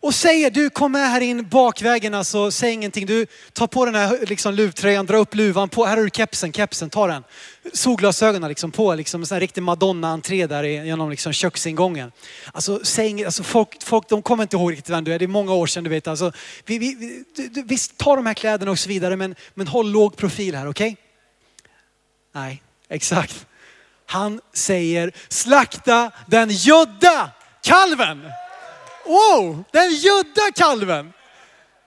och 0.00 0.14
säger 0.14 0.50
du 0.50 0.70
kom 0.70 0.92
med 0.92 1.10
här 1.10 1.20
in 1.20 1.48
bakvägen, 1.48 2.14
alltså 2.14 2.50
säg 2.50 2.72
ingenting. 2.72 3.06
Du 3.06 3.26
tar 3.52 3.66
på 3.66 3.84
den 3.84 3.94
här 3.94 4.18
liksom, 4.26 4.54
luvtröjan, 4.54 5.06
dra 5.06 5.16
upp 5.16 5.34
luvan, 5.34 5.68
på, 5.68 5.84
här 5.84 5.96
har 5.96 6.04
du 6.04 6.10
kepsen, 6.10 6.52
kepsen, 6.52 6.90
ta 6.90 7.06
den. 7.06 7.24
Solglasögonen 7.72 8.48
liksom 8.48 8.70
på, 8.70 8.94
liksom 8.94 9.20
en 9.20 9.26
sån 9.26 9.34
här 9.34 9.40
riktig 9.40 9.62
madonna-entré 9.62 10.46
där 10.46 10.64
genom 10.64 11.10
liksom, 11.10 11.32
köksingången. 11.32 12.12
Alltså, 12.52 12.80
säg, 12.84 13.24
alltså 13.24 13.42
folk, 13.42 13.82
folk 13.82 14.08
de 14.08 14.22
kommer 14.22 14.42
inte 14.42 14.56
ihåg 14.56 14.72
riktigt 14.72 14.90
vem 14.90 15.04
du 15.04 15.14
är, 15.14 15.18
det 15.18 15.24
är 15.24 15.26
många 15.26 15.52
år 15.52 15.66
sedan 15.66 15.84
du 15.84 15.90
vet. 15.90 16.08
Alltså, 16.08 16.32
vi, 16.66 16.78
vi, 16.78 16.94
vi, 17.36 17.62
visst, 17.66 17.98
ta 17.98 18.16
de 18.16 18.26
här 18.26 18.34
kläderna 18.34 18.70
och 18.70 18.78
så 18.78 18.88
vidare 18.88 19.16
men, 19.16 19.34
men 19.54 19.66
håll 19.66 19.90
låg 19.90 20.16
profil 20.16 20.54
här, 20.54 20.68
okej? 20.68 20.92
Okay? 20.92 21.02
Nej, 22.32 22.62
exakt. 22.88 23.46
Han 24.06 24.40
säger 24.52 25.12
slakta 25.28 26.10
den 26.26 26.50
gödda 26.50 27.30
kalven. 27.62 28.32
Wow, 29.04 29.64
den 29.70 29.90
gödda 29.90 30.52
kalven. 30.54 31.12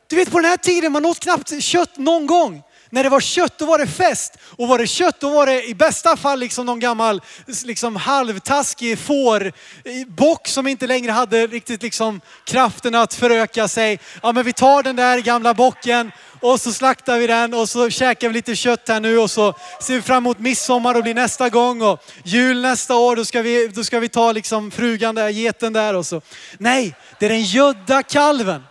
Du 0.08 0.16
vet 0.16 0.32
på 0.32 0.40
den 0.40 0.50
här 0.50 0.58
tiden, 0.58 0.92
man 0.92 1.06
åt 1.06 1.20
knappt 1.20 1.64
kött 1.64 1.98
någon 1.98 2.28
gång. 2.28 2.64
När 2.90 3.04
det 3.04 3.10
var 3.10 3.20
kött 3.20 3.58
då 3.58 3.66
var 3.66 3.78
det 3.80 3.88
fest. 3.88 4.38
Och 4.58 4.68
var 4.68 4.78
det 4.78 4.88
kött 4.88 5.20
då 5.20 5.30
var 5.30 5.46
det 5.46 5.64
i 5.64 5.76
bästa 5.76 6.18
fall 6.18 6.40
liksom 6.40 6.66
någon 6.66 6.80
gammal 6.80 7.22
liksom 7.64 7.96
halvtaskig 7.96 9.00
fårbock 9.00 10.48
som 10.48 10.68
inte 10.68 10.88
längre 10.88 11.12
hade 11.12 11.48
riktigt 11.48 11.84
liksom 11.84 12.22
kraften 12.44 12.96
att 12.96 13.14
föröka 13.14 13.68
sig. 13.68 14.00
Ja 14.24 14.32
men 14.32 14.46
vi 14.46 14.54
tar 14.54 14.84
den 14.84 14.96
där 14.96 15.20
gamla 15.20 15.54
bocken 15.54 16.12
och 16.42 16.62
så 16.62 16.74
slaktar 16.74 17.20
vi 17.20 17.28
den 17.28 17.54
och 17.54 17.70
så 17.70 17.90
käkar 17.90 18.28
vi 18.28 18.34
lite 18.34 18.56
kött 18.56 18.88
här 18.88 19.00
nu 19.00 19.18
och 19.18 19.32
så 19.32 19.54
ser 19.82 19.94
vi 19.94 20.02
fram 20.02 20.18
emot 20.18 20.40
midsommar 20.40 20.96
och 20.96 21.04
blir 21.04 21.14
nästa 21.14 21.50
gång 21.50 21.82
och 21.82 22.04
jul 22.24 22.62
nästa 22.62 22.96
år 22.96 23.16
då 23.16 23.26
ska 23.26 23.42
vi, 23.42 23.68
då 23.68 23.84
ska 23.84 24.00
vi 24.00 24.10
ta 24.10 24.32
liksom 24.32 24.72
frugan 24.72 25.16
där, 25.16 25.30
geten 25.30 25.74
där 25.74 25.94
och 25.94 26.06
så. 26.06 26.22
Nej, 26.58 26.96
det 27.20 27.26
är 27.26 27.30
den 27.30 27.44
gödda 27.44 28.04
kalven. 28.04 28.64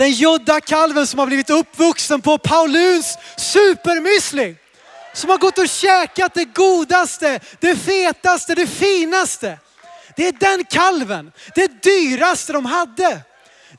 Den 0.00 0.12
gödda 0.12 0.60
kalven 0.60 1.06
som 1.06 1.18
har 1.18 1.26
blivit 1.26 1.50
uppvuxen 1.50 2.20
på 2.20 2.38
Pauluns 2.38 3.18
supermüsli. 3.36 4.56
Som 5.14 5.30
har 5.30 5.38
gått 5.38 5.58
och 5.58 5.68
käkat 5.68 6.34
det 6.34 6.44
godaste, 6.44 7.40
det 7.60 7.76
fetaste, 7.76 8.54
det 8.54 8.66
finaste. 8.66 9.58
Det 10.16 10.28
är 10.28 10.32
den 10.32 10.64
kalven, 10.64 11.32
det 11.54 11.82
dyraste 11.82 12.52
de 12.52 12.66
hade. 12.66 13.20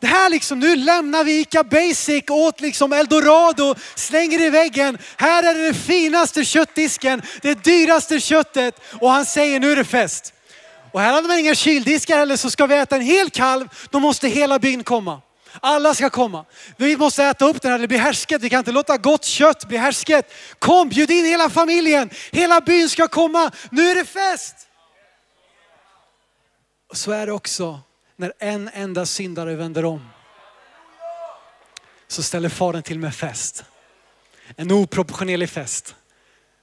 det 0.02 0.08
här 0.08 0.30
liksom, 0.30 0.60
nu 0.60 0.76
lämnar 0.76 1.24
vi 1.24 1.40
Ica 1.40 1.64
Basic 1.64 2.24
åt 2.30 2.62
liksom 2.62 2.94
Eldorado, 2.94 3.76
slänger 3.96 4.42
i 4.42 4.50
väggen. 4.50 4.98
Här 5.18 5.44
är 5.44 5.56
det 5.56 5.64
den 5.64 5.74
finaste 5.74 6.46
köttdisken, 6.46 7.22
det 7.42 7.64
dyraste 7.64 8.20
köttet. 8.20 8.82
Och 9.02 9.12
han 9.12 9.26
säger 9.26 9.60
nu 9.60 9.72
är 9.72 9.76
det 9.76 9.86
fest. 9.86 10.34
Och 10.92 11.02
här 11.02 11.14
hade 11.14 11.28
man 11.28 11.40
inga 11.40 11.56
kyldiskar 11.56 12.18
heller, 12.18 12.36
så 12.36 12.50
ska 12.50 12.66
vi 12.66 12.76
äta 12.76 12.96
en 12.96 13.02
hel 13.02 13.30
kalv, 13.30 13.68
då 13.90 14.00
måste 14.00 14.28
hela 14.28 14.60
byn 14.60 14.84
komma. 14.84 15.22
Alla 15.60 15.94
ska 15.94 16.10
komma. 16.10 16.46
Vi 16.78 16.98
måste 16.98 17.24
äta 17.24 17.46
upp 17.46 17.62
den 17.62 17.72
här, 17.72 17.80
det 17.80 17.88
blir 17.88 18.00
härsket. 18.00 18.42
Vi 18.42 18.50
kan 18.50 18.60
inte 18.60 18.72
låta 18.72 18.98
gott 18.98 19.26
kött 19.26 19.66
bli 19.68 19.78
härsket. 19.78 20.34
Kom, 20.60 20.90
bjud 20.90 21.12
in 21.12 21.26
hela 21.26 21.50
familjen. 21.50 22.10
Hela 22.32 22.62
byn 22.62 22.90
ska 22.90 23.08
komma. 23.08 23.52
Nu 23.72 23.90
är 23.90 23.96
det 23.96 24.06
fest. 24.06 24.56
Och 26.90 26.98
så 26.98 27.12
är 27.12 27.26
det 27.26 27.32
också 27.32 27.80
när 28.16 28.34
en 28.40 28.70
enda 28.74 29.06
syndare 29.06 29.56
vänder 29.56 29.86
om. 29.86 30.10
Så 32.08 32.24
ställer 32.24 32.50
Fadern 32.50 32.84
till 32.84 33.00
med 33.00 33.16
fest. 33.16 33.64
En 34.56 34.72
oproportionerlig 34.72 35.50
fest 35.50 35.96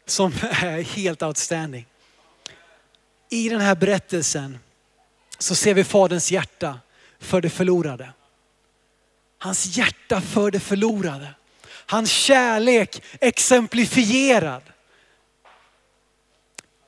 som 0.07 0.33
är 0.43 0.83
helt 0.83 1.23
outstanding. 1.23 1.87
I 3.31 3.49
den 3.49 3.61
här 3.61 3.75
berättelsen 3.75 4.59
så 5.39 5.55
ser 5.55 5.75
vi 5.75 5.85
Faderns 5.85 6.33
hjärta 6.33 6.81
för 7.19 7.41
det 7.41 7.51
förlorade. 7.51 8.13
Hans 9.39 9.77
hjärta 9.77 10.21
för 10.21 10.51
det 10.51 10.61
förlorade. 10.61 11.35
Hans 11.87 12.11
kärlek 12.11 13.03
exemplifierad. 13.21 14.63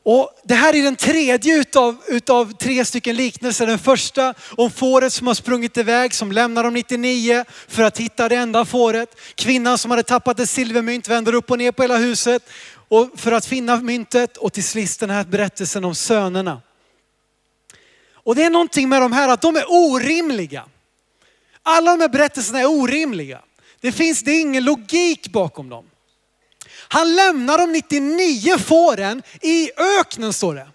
Och 0.02 0.30
det 0.44 0.54
här 0.54 0.74
är 0.74 0.82
den 0.82 0.96
tredje 0.96 1.56
utav, 1.56 1.96
utav 2.08 2.52
tre 2.52 2.84
stycken 2.84 3.16
liknelser. 3.16 3.66
Den 3.66 3.78
första 3.78 4.34
om 4.56 4.70
fåret 4.70 5.12
som 5.12 5.26
har 5.26 5.34
sprungit 5.34 5.76
iväg, 5.76 6.14
som 6.14 6.32
lämnar 6.32 6.64
de 6.64 6.74
99 6.74 7.44
för 7.68 7.82
att 7.82 7.98
hitta 7.98 8.28
det 8.28 8.36
enda 8.36 8.64
fåret. 8.64 9.16
Kvinnan 9.34 9.78
som 9.78 9.90
hade 9.90 10.02
tappat 10.02 10.40
ett 10.40 10.50
silvermynt 10.50 11.08
vänder 11.08 11.34
upp 11.34 11.50
och 11.50 11.58
ner 11.58 11.72
på 11.72 11.82
hela 11.82 11.96
huset 11.96 12.50
och 12.88 13.10
för 13.16 13.32
att 13.32 13.46
finna 13.46 13.76
myntet. 13.76 14.36
Och 14.36 14.52
till 14.52 14.64
sist 14.64 15.00
den 15.00 15.10
här 15.10 15.24
berättelsen 15.24 15.84
om 15.84 15.94
sönerna. 15.94 16.60
Och 18.12 18.34
det 18.34 18.42
är 18.42 18.50
någonting 18.50 18.88
med 18.88 19.02
de 19.02 19.12
här 19.12 19.28
att 19.28 19.42
de 19.42 19.56
är 19.56 19.64
orimliga. 19.68 20.64
Alla 21.62 21.90
de 21.90 22.00
här 22.00 22.08
berättelserna 22.08 22.60
är 22.60 22.66
orimliga. 22.66 23.40
Det 23.80 23.92
finns 23.92 24.22
det 24.22 24.30
är 24.30 24.40
ingen 24.40 24.64
logik 24.64 25.32
bakom 25.32 25.68
dem. 25.68 25.84
Han 26.88 27.16
lämnar 27.16 27.58
de 27.58 27.72
99 27.72 28.58
fåren 28.58 29.22
i 29.40 29.70
öknen 30.00 30.32
står 30.32 30.54
det. 30.54 30.68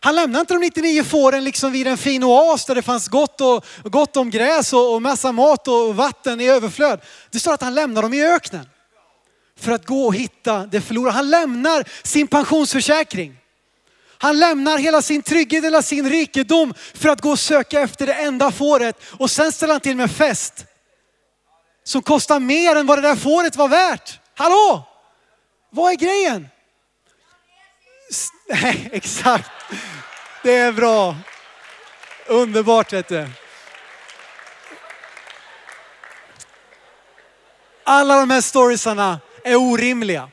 Han 0.00 0.14
lämnar 0.14 0.40
inte 0.40 0.54
de 0.54 0.60
99 0.60 1.04
fåren 1.04 1.44
liksom 1.44 1.72
vid 1.72 1.86
en 1.86 1.98
fin 1.98 2.24
oas 2.24 2.64
där 2.64 2.74
det 2.74 2.82
fanns 2.82 3.08
gott, 3.08 3.40
och, 3.40 3.64
gott 3.84 4.16
om 4.16 4.30
gräs 4.30 4.72
och, 4.72 4.94
och 4.94 5.02
massa 5.02 5.32
mat 5.32 5.68
och 5.68 5.96
vatten 5.96 6.40
i 6.40 6.48
överflöd. 6.48 7.00
Det 7.30 7.38
står 7.38 7.54
att 7.54 7.62
han 7.62 7.74
lämnar 7.74 8.02
dem 8.02 8.14
i 8.14 8.24
öknen. 8.24 8.66
För 9.60 9.72
att 9.72 9.86
gå 9.86 10.06
och 10.06 10.14
hitta 10.14 10.66
det 10.66 10.80
förlorade. 10.80 11.16
Han 11.16 11.30
lämnar 11.30 11.88
sin 12.02 12.26
pensionsförsäkring. 12.26 13.37
Han 14.18 14.38
lämnar 14.38 14.78
hela 14.78 15.02
sin 15.02 15.22
trygghet, 15.22 15.64
hela 15.64 15.82
sin 15.82 16.10
rikedom 16.10 16.74
för 16.94 17.08
att 17.08 17.20
gå 17.20 17.30
och 17.30 17.38
söka 17.38 17.80
efter 17.80 18.06
det 18.06 18.14
enda 18.14 18.52
fåret. 18.52 18.96
Och 19.18 19.30
sen 19.30 19.52
ställer 19.52 19.74
han 19.74 19.80
till 19.80 19.96
med 19.96 20.10
fest. 20.10 20.64
Som 21.84 22.02
kostar 22.02 22.40
mer 22.40 22.76
än 22.76 22.86
vad 22.86 22.98
det 22.98 23.08
där 23.08 23.16
fåret 23.16 23.56
var 23.56 23.68
värt. 23.68 24.20
Hallå! 24.34 24.82
Vad 25.70 25.92
är 25.92 25.96
grejen? 25.96 26.48
Nej, 28.48 28.88
exakt. 28.92 29.50
Det 30.42 30.56
är 30.56 30.72
bra. 30.72 31.16
Underbart 32.26 32.92
vet 32.92 33.08
du. 33.08 33.28
Alla 37.84 38.20
de 38.20 38.30
här 38.30 38.40
storiesarna 38.40 39.20
är 39.44 39.56
orimliga. 39.56 40.30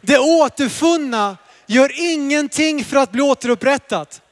Det 0.00 0.18
återfunna 0.18 1.36
gör 1.66 2.12
ingenting 2.12 2.84
för 2.84 2.96
att 2.96 3.12
bli 3.12 3.22
återupprättat. 3.22 4.22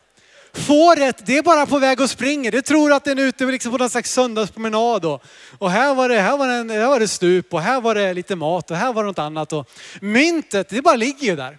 Fåret, 0.52 1.26
det 1.26 1.38
är 1.38 1.42
bara 1.42 1.66
på 1.66 1.78
väg 1.78 2.00
och 2.00 2.10
springer. 2.10 2.52
Det 2.52 2.62
tror 2.62 2.92
att 2.92 3.04
den 3.04 3.18
är 3.18 3.22
ute 3.22 3.44
liksom 3.44 3.72
på 3.72 3.78
någon 3.78 3.90
slags 3.90 4.12
söndagspromenad. 4.12 5.04
Och, 5.04 5.22
och 5.58 5.70
här, 5.70 5.94
var 5.94 6.08
det, 6.08 6.20
här, 6.20 6.36
var 6.36 6.64
det, 6.64 6.74
här 6.74 6.88
var 6.88 7.00
det 7.00 7.08
stup 7.08 7.54
och 7.54 7.60
här 7.60 7.80
var 7.80 7.94
det 7.94 8.14
lite 8.14 8.36
mat 8.36 8.70
och 8.70 8.76
här 8.76 8.92
var 8.92 9.02
det 9.02 9.06
något 9.06 9.18
annat. 9.18 9.52
Och 9.52 9.70
myntet, 10.00 10.68
det 10.68 10.82
bara 10.82 10.96
ligger 10.96 11.26
ju 11.26 11.36
där. 11.36 11.58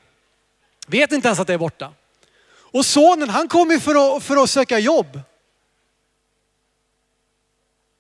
Vet 0.88 1.12
inte 1.12 1.28
ens 1.28 1.40
att 1.40 1.48
det 1.48 1.54
är 1.54 1.58
borta. 1.58 1.94
Och 2.58 2.86
sonen, 2.86 3.30
han 3.30 3.48
kommer 3.48 3.80
för 3.80 4.18
att, 4.18 4.24
för 4.24 4.44
att 4.44 4.50
söka 4.50 4.80
jobb. 4.80 5.20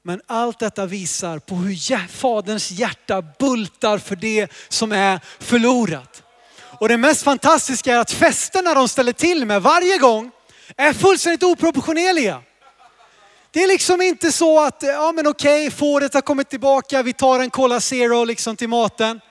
Men 0.03 0.21
allt 0.25 0.59
detta 0.59 0.85
visar 0.85 1.39
på 1.39 1.55
hur 1.55 2.07
faderns 2.07 2.71
hjärta 2.71 3.21
bultar 3.39 3.97
för 3.97 4.15
det 4.15 4.51
som 4.69 4.91
är 4.91 5.19
förlorat. 5.39 6.24
Och 6.79 6.89
det 6.89 6.97
mest 6.97 7.23
fantastiska 7.23 7.93
är 7.93 7.99
att 7.99 8.11
festerna 8.11 8.73
de 8.73 8.87
ställer 8.87 9.13
till 9.13 9.45
med 9.45 9.61
varje 9.61 9.97
gång 9.97 10.31
är 10.77 10.93
fullständigt 10.93 11.43
oproportionerliga. 11.43 12.41
Det 13.51 13.63
är 13.63 13.67
liksom 13.67 14.01
inte 14.01 14.31
så 14.31 14.59
att, 14.59 14.83
eh, 14.83 14.89
ja 14.89 15.11
men 15.11 15.27
okej, 15.27 15.71
fåret 15.71 16.13
har 16.13 16.21
kommit 16.21 16.49
tillbaka, 16.49 17.03
vi 17.03 17.13
tar 17.13 17.39
en 17.39 17.49
Cola 17.49 17.79
Zero 17.79 18.23
liksom 18.23 18.55
till 18.55 18.69
maten. 18.69 19.21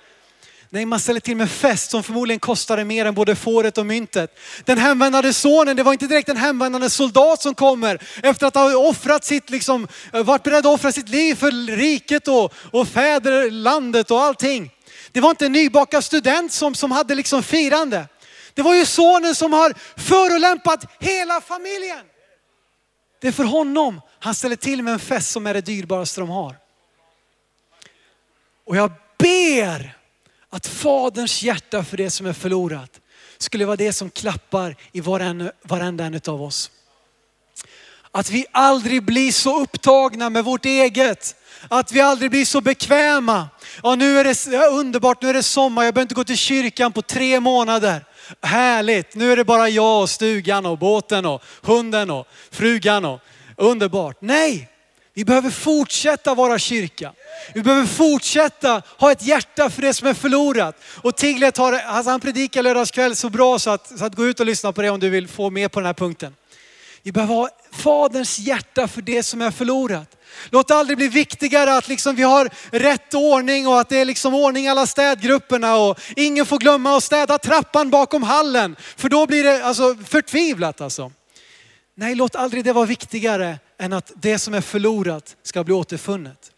Nej, 0.71 0.87
man 0.87 1.01
ställer 1.01 1.21
till 1.21 1.37
med 1.37 1.51
fest 1.51 1.91
som 1.91 2.03
förmodligen 2.03 2.41
kostade 2.41 2.85
mer 2.85 3.07
än 3.07 3.15
både 3.15 3.37
fåret 3.37 3.79
och 3.79 3.87
myntet. 3.87 4.39
Den 4.65 4.79
hemvändande 4.79 5.33
sonen, 5.33 5.77
det 5.77 5.83
var 5.83 5.93
inte 5.93 6.07
direkt 6.07 6.29
en 6.29 6.37
hemvändande 6.37 6.91
soldat 6.91 7.43
som 7.43 7.55
kommer 7.55 8.03
efter 8.23 8.47
att 8.47 8.55
ha 8.55 8.77
offrat 8.77 9.25
sitt, 9.25 9.51
liksom, 9.51 9.89
eh, 10.13 10.23
varit 10.23 10.43
beredd 10.43 10.59
att 10.59 10.75
offra 10.75 10.93
sitt 10.93 11.09
liv 11.09 11.35
för 11.35 11.77
riket 11.77 12.29
och, 12.29 12.55
och 12.71 12.89
fäderlandet 12.89 14.11
och 14.11 14.23
allting. 14.23 14.71
Det 15.15 15.21
var 15.21 15.31
inte 15.31 15.47
en 15.47 15.53
nybakad 15.53 16.05
student 16.05 16.53
som, 16.53 16.75
som 16.75 16.91
hade 16.91 17.15
liksom 17.15 17.43
firande. 17.43 18.09
Det 18.55 18.63
var 18.63 18.75
ju 18.75 18.87
sonen 18.87 19.35
som 19.35 19.53
har 19.53 19.75
förolämpat 19.97 20.87
hela 21.01 21.41
familjen. 21.41 22.07
Det 23.21 23.29
är 23.29 23.33
för 23.33 23.45
honom 23.45 24.01
han 24.19 24.35
ställer 24.35 24.57
till 24.57 24.83
med 24.83 24.93
en 24.93 24.99
fest 24.99 25.31
som 25.31 25.47
är 25.47 25.55
det 25.55 25.61
dyrbaraste 25.61 26.21
de 26.21 26.29
har. 26.29 26.57
Och 28.65 28.77
jag 28.77 28.93
ber 29.19 29.97
att 30.51 30.67
faderns 30.67 31.43
hjärta 31.43 31.85
för 31.85 31.97
det 31.97 32.11
som 32.11 32.27
är 32.27 32.33
förlorat 32.33 33.01
skulle 33.39 33.65
vara 33.65 33.77
det 33.77 33.93
som 33.93 34.11
klappar 34.11 34.77
i 34.93 35.01
varenda 35.01 36.05
en 36.05 36.21
av 36.27 36.43
oss. 36.43 36.71
Att 38.11 38.31
vi 38.31 38.47
aldrig 38.51 39.03
blir 39.03 39.33
så 39.33 39.61
upptagna 39.61 40.31
med 40.31 40.45
vårt 40.45 40.65
eget. 40.65 41.37
Att 41.69 41.93
vi 41.93 42.01
aldrig 42.01 42.31
blir 42.31 42.45
så 42.45 42.61
bekväma. 42.61 43.49
Ja, 43.83 43.95
nu 43.95 44.19
är 44.19 44.25
det 44.25 44.67
underbart, 44.67 45.23
nu 45.23 45.29
är 45.29 45.35
det 45.35 45.43
sommar, 45.43 45.85
jag 45.85 45.95
behöver 45.95 46.05
inte 46.05 46.15
gå 46.15 46.25
till 46.25 46.37
kyrkan 46.37 46.93
på 46.93 47.03
tre 47.03 47.41
månader. 47.41 48.05
Härligt, 48.43 49.15
nu 49.15 49.33
är 49.33 49.37
det 49.37 49.45
bara 49.45 49.69
jag 49.69 50.03
och 50.03 50.11
stugan 50.11 50.67
och 50.67 50.79
båten 50.79 51.27
och 51.27 51.43
hunden 51.63 52.11
och 52.11 52.29
frugan 52.51 53.05
och 53.05 53.21
underbart. 53.57 54.17
Nej, 54.21 54.69
vi 55.15 55.25
behöver 55.25 55.51
fortsätta 55.51 56.35
vara 56.35 56.59
kyrka. 56.59 57.13
Vi 57.55 57.63
behöver 57.63 57.87
fortsätta 57.87 58.83
ha 58.99 59.13
ett 59.13 59.23
hjärta 59.23 59.71
för 59.71 59.83
det 59.83 59.95
som 59.95 60.09
är 60.09 60.15
förlorat. 60.15 60.77
Och 60.85 61.17
Tiglet 61.17 61.57
har, 61.57 61.73
alltså 61.73 62.11
han 62.11 62.21
predikar 62.21 62.63
lördagskväll 62.63 63.17
så 63.17 63.31
bra 63.31 63.59
så 63.59 63.71
att, 63.71 63.99
så 63.99 64.05
att 64.05 64.15
gå 64.15 64.27
ut 64.27 64.41
och 64.41 64.47
lyssna 64.47 64.73
på 64.73 64.83
det 64.83 64.91
om 64.91 65.01
du 65.01 65.09
vill 65.09 65.29
få 65.29 65.51
med 65.51 65.73
på 65.73 65.81
den 65.81 65.87
här 65.87 65.95
punkten. 65.95 66.35
Vi 67.03 67.13
behöver 67.13 67.35
ha 67.35 67.49
Faderns 67.73 68.39
hjärta 68.39 68.89
för 68.89 69.03
det 69.03 69.23
som 69.23 69.43
är 69.43 69.51
förlorat. 69.51 70.17
Låt 70.51 70.69
det 70.69 70.75
aldrig 70.75 70.99
bli 70.99 71.09
viktigare 71.09 71.77
att 71.77 71.89
liksom 71.89 72.17
vi 72.17 72.23
har 72.23 72.51
rätt 72.71 73.15
ordning 73.15 73.67
och 73.67 73.81
att 73.81 73.89
det 73.89 73.99
är 73.99 74.05
liksom 74.05 74.35
ordning 74.35 74.65
i 74.65 74.69
alla 74.69 74.87
städgrupperna 74.87 75.77
och 75.77 76.01
ingen 76.17 76.47
får 76.47 76.59
glömma 76.59 76.97
att 76.97 77.05
städa 77.05 77.39
trappan 77.39 77.91
bakom 77.91 78.23
hallen. 78.23 78.77
För 78.97 79.09
då 79.09 79.27
blir 79.27 79.45
det 79.45 79.65
alltså 79.65 79.97
förtvivlat 80.07 80.81
alltså. 80.81 81.13
Nej, 81.95 82.15
låt 82.15 82.35
aldrig 82.35 82.65
det 82.65 82.73
vara 82.73 82.87
viktigare 82.87 83.59
än 83.79 83.93
att 83.93 84.13
det 84.15 84.39
som 84.39 84.55
är 84.55 84.61
förlorat 84.61 85.37
ska 85.43 85.65
bli 85.65 85.75
återfunnet. 85.75 86.53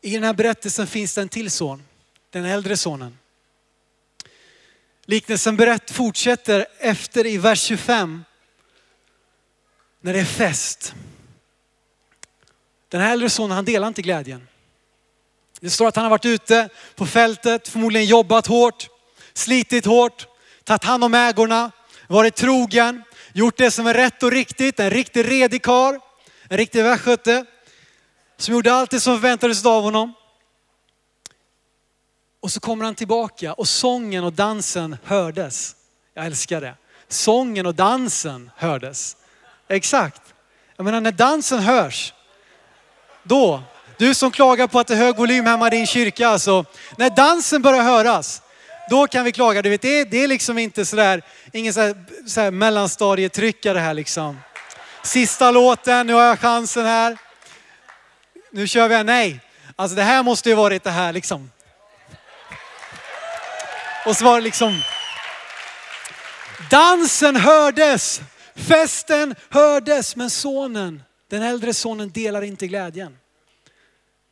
I 0.00 0.14
den 0.14 0.24
här 0.24 0.34
berättelsen 0.34 0.86
finns 0.86 1.14
det 1.14 1.20
en 1.20 1.28
till 1.28 1.50
son, 1.50 1.82
den 2.30 2.44
äldre 2.44 2.76
sonen. 2.76 3.18
Liknelsen 5.04 5.56
berätt 5.56 5.90
fortsätter 5.90 6.66
efter 6.78 7.26
i 7.26 7.38
vers 7.38 7.60
25 7.60 8.24
när 10.00 10.12
det 10.12 10.20
är 10.20 10.24
fest. 10.24 10.94
Den 12.88 13.00
här 13.00 13.12
äldre 13.12 13.30
sonen 13.30 13.50
han 13.50 13.64
delar 13.64 13.88
inte 13.88 14.02
glädjen. 14.02 14.48
Det 15.60 15.70
står 15.70 15.88
att 15.88 15.96
han 15.96 16.04
har 16.04 16.10
varit 16.10 16.24
ute 16.24 16.68
på 16.96 17.06
fältet, 17.06 17.68
förmodligen 17.68 18.06
jobbat 18.06 18.46
hårt, 18.46 18.88
slitit 19.32 19.86
hårt, 19.86 20.26
tagit 20.64 20.84
hand 20.84 21.04
om 21.04 21.14
ägorna, 21.14 21.70
varit 22.08 22.34
trogen, 22.36 23.02
gjort 23.32 23.56
det 23.56 23.70
som 23.70 23.86
är 23.86 23.94
rätt 23.94 24.22
och 24.22 24.30
riktigt, 24.30 24.80
en 24.80 24.90
riktig 24.90 25.30
redig 25.30 25.62
kar, 25.62 26.00
en 26.48 26.56
riktig 26.56 26.82
västgöte 26.82 27.44
som 28.36 28.54
gjorde 28.54 28.72
allt 28.72 28.90
det 28.90 29.00
som 29.00 29.16
förväntades 29.16 29.66
av 29.66 29.82
honom. 29.82 30.14
Och 32.40 32.52
så 32.52 32.60
kommer 32.60 32.84
han 32.84 32.94
tillbaka 32.94 33.52
och 33.52 33.68
sången 33.68 34.24
och 34.24 34.32
dansen 34.32 34.96
hördes. 35.04 35.76
Jag 36.14 36.26
älskar 36.26 36.60
det. 36.60 36.74
Sången 37.08 37.66
och 37.66 37.74
dansen 37.74 38.50
hördes. 38.56 39.16
Exakt. 39.68 40.34
Jag 40.76 40.84
menar 40.84 41.00
när 41.00 41.12
dansen 41.12 41.58
hörs, 41.58 42.14
då, 43.28 43.62
du 43.96 44.14
som 44.14 44.30
klagar 44.30 44.66
på 44.66 44.80
att 44.80 44.86
det 44.86 44.94
är 44.94 44.98
hög 44.98 45.16
volym 45.16 45.46
hemma 45.46 45.66
i 45.66 45.70
din 45.70 45.86
kyrka, 45.86 46.28
alltså, 46.28 46.64
när 46.96 47.10
dansen 47.10 47.62
börjar 47.62 47.82
höras, 47.82 48.42
då 48.90 49.06
kan 49.06 49.24
vi 49.24 49.32
klaga. 49.32 49.62
Du 49.62 49.70
vet, 49.70 49.82
det, 49.82 50.00
är, 50.00 50.04
det 50.04 50.24
är 50.24 50.28
liksom 50.28 50.58
inte 50.58 50.84
sådär, 50.84 51.22
ingen 51.52 51.74
sådär, 51.74 51.96
sådär 52.26 52.50
mellanstadietryckare 52.50 53.78
här 53.78 53.94
liksom. 53.94 54.40
Sista 55.02 55.50
låten, 55.50 56.06
nu 56.06 56.12
har 56.12 56.22
jag 56.22 56.38
chansen 56.38 56.86
här. 56.86 57.18
Nu 58.52 58.66
kör 58.66 58.88
vi 58.88 58.94
här. 58.94 59.04
Nej, 59.04 59.40
alltså 59.76 59.96
det 59.96 60.02
här 60.02 60.22
måste 60.22 60.48
ju 60.48 60.54
varit 60.54 60.84
det 60.84 60.90
här 60.90 61.12
liksom. 61.12 61.50
Och 64.06 64.16
så 64.16 64.24
var 64.24 64.34
det 64.34 64.40
liksom, 64.40 64.82
dansen 66.70 67.36
hördes, 67.36 68.20
festen 68.54 69.34
hördes, 69.50 70.16
men 70.16 70.30
sonen, 70.30 71.02
den 71.28 71.42
äldre 71.42 71.74
sonen 71.74 72.10
delar 72.10 72.42
inte 72.42 72.66
glädjen. 72.66 73.16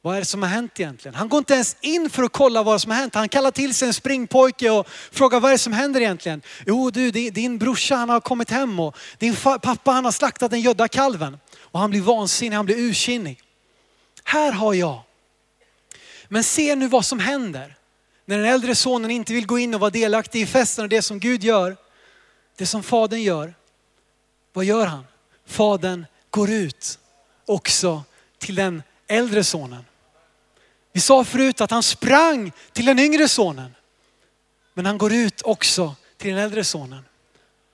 Vad 0.06 0.16
är 0.16 0.20
det 0.20 0.26
som 0.26 0.42
har 0.42 0.48
hänt 0.48 0.80
egentligen? 0.80 1.14
Han 1.14 1.28
går 1.28 1.38
inte 1.38 1.54
ens 1.54 1.76
in 1.80 2.10
för 2.10 2.22
att 2.22 2.32
kolla 2.32 2.62
vad 2.62 2.82
som 2.82 2.90
har 2.90 2.98
hänt. 2.98 3.14
Han 3.14 3.28
kallar 3.28 3.50
till 3.50 3.74
sig 3.74 3.88
en 3.88 3.94
springpojke 3.94 4.70
och 4.70 4.88
frågar 4.88 5.40
vad 5.40 5.50
är 5.50 5.54
det 5.54 5.58
som 5.58 5.72
händer 5.72 6.00
egentligen? 6.00 6.42
Jo 6.66 6.90
du, 6.90 7.10
din 7.10 7.58
brorsa 7.58 7.96
han 7.96 8.08
har 8.08 8.20
kommit 8.20 8.50
hem 8.50 8.80
och 8.80 8.96
din 9.18 9.36
pappa 9.36 9.90
han 9.90 10.04
har 10.04 10.12
slaktat 10.12 10.50
den 10.50 10.60
gödda 10.60 10.88
kalven. 10.88 11.38
Och 11.58 11.80
han 11.80 11.90
blir 11.90 12.00
vansinnig, 12.00 12.56
han 12.56 12.66
blir 12.66 12.78
ursinnig. 12.78 13.40
Här 14.24 14.52
har 14.52 14.74
jag. 14.74 15.00
Men 16.28 16.44
se 16.44 16.76
nu 16.76 16.88
vad 16.88 17.04
som 17.04 17.18
händer. 17.18 17.76
När 18.24 18.38
den 18.38 18.46
äldre 18.46 18.74
sonen 18.74 19.10
inte 19.10 19.32
vill 19.32 19.46
gå 19.46 19.58
in 19.58 19.74
och 19.74 19.80
vara 19.80 19.90
delaktig 19.90 20.40
i 20.40 20.46
festen 20.46 20.84
och 20.84 20.88
det 20.88 21.02
som 21.02 21.20
Gud 21.20 21.44
gör, 21.44 21.76
det 22.56 22.66
som 22.66 22.82
fadern 22.82 23.22
gör. 23.22 23.54
Vad 24.52 24.64
gör 24.64 24.86
han? 24.86 25.04
Fadern 25.46 26.06
går 26.36 26.50
ut 26.50 26.98
också 27.46 28.02
till 28.38 28.54
den 28.54 28.82
äldre 29.08 29.44
sonen. 29.44 29.84
Vi 30.92 31.00
sa 31.00 31.24
förut 31.24 31.60
att 31.60 31.70
han 31.70 31.82
sprang 31.82 32.52
till 32.72 32.84
den 32.86 32.98
yngre 32.98 33.28
sonen. 33.28 33.74
Men 34.74 34.86
han 34.86 34.98
går 34.98 35.12
ut 35.12 35.42
också 35.42 35.94
till 36.18 36.30
den 36.30 36.38
äldre 36.38 36.64
sonen. 36.64 37.04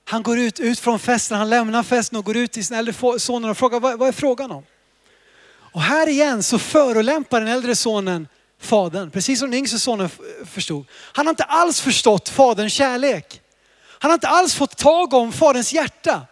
Han 0.05 0.23
går 0.23 0.39
ut, 0.39 0.59
ut 0.59 0.79
från 0.79 0.99
festen, 0.99 1.37
han 1.37 1.49
lämnar 1.49 1.83
festen 1.83 2.17
och 2.17 2.25
går 2.25 2.37
ut 2.37 2.51
till 2.51 2.65
sin 2.65 2.77
äldre 2.77 3.19
sonen 3.19 3.49
och 3.49 3.57
frågar 3.57 3.79
vad, 3.79 3.99
vad 3.99 4.07
är 4.07 4.11
frågan 4.11 4.51
om? 4.51 4.63
Och 5.47 5.81
här 5.81 6.07
igen 6.09 6.43
så 6.43 6.59
förolämpar 6.59 7.39
den 7.39 7.49
äldre 7.49 7.75
sonen 7.75 8.27
fadern, 8.59 9.11
precis 9.11 9.39
som 9.39 9.51
den 9.51 9.59
yngste 9.59 9.79
sonen 9.79 10.09
förstod. 10.45 10.85
Han 10.91 11.25
har 11.25 11.31
inte 11.31 11.43
alls 11.43 11.81
förstått 11.81 12.29
faderns 12.29 12.73
kärlek. 12.73 13.41
Han 13.99 14.11
har 14.11 14.13
inte 14.13 14.27
alls 14.27 14.55
fått 14.55 14.77
tag 14.77 15.13
om 15.13 15.31
faderns 15.31 15.73
hjärta. 15.73 16.27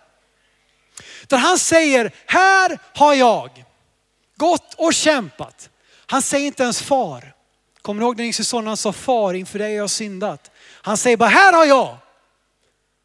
Utan 1.32 1.39
han 1.39 1.59
säger, 1.59 2.11
här 2.25 2.79
har 2.93 3.13
jag 3.13 3.65
gått 4.38 4.73
och 4.77 4.93
kämpat. 4.93 5.69
Han 6.05 6.21
säger 6.21 6.45
inte 6.47 6.63
ens 6.63 6.82
far. 6.82 7.34
Kommer 7.82 7.99
ni 7.99 8.05
ihåg 8.05 8.17
den 8.17 8.25
yngste 8.25 8.43
sonen? 8.43 8.67
Han 8.67 8.77
sa 8.77 8.93
far, 8.93 9.34
inför 9.34 9.59
dig 9.59 9.71
har 9.71 9.77
jag 9.77 9.89
syndat. 9.89 10.51
Han 10.82 10.97
säger 10.97 11.17
bara, 11.17 11.29
här 11.29 11.53
har 11.53 11.65
jag. 11.65 11.97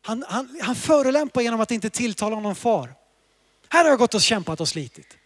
Han, 0.03 0.25
han, 0.29 0.59
han 0.63 0.77
förolämpar 0.77 1.41
genom 1.41 1.61
att 1.61 1.71
inte 1.71 1.91
tilltala 1.91 2.35
honom 2.35 2.55
far. 2.55 2.95
Här 3.69 3.85
har 3.85 3.91
jag 3.91 3.99
gått 3.99 4.15
och 4.15 4.23
kämpat 4.23 4.61
och 4.61 4.69
slitit. 4.69 5.17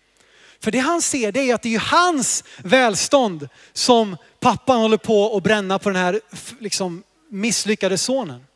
För 0.60 0.70
det 0.70 0.78
han 0.78 1.02
ser 1.02 1.32
det 1.32 1.50
är 1.50 1.54
att 1.54 1.62
det 1.62 1.74
är 1.74 1.78
hans 1.78 2.44
välstånd 2.58 3.48
som 3.72 4.16
pappan 4.40 4.80
håller 4.80 4.96
på 4.96 5.36
att 5.36 5.42
bränna 5.42 5.78
på 5.78 5.88
den 5.88 6.02
här 6.02 6.20
liksom, 6.58 7.02
misslyckade 7.30 7.98
sonen. 7.98 8.46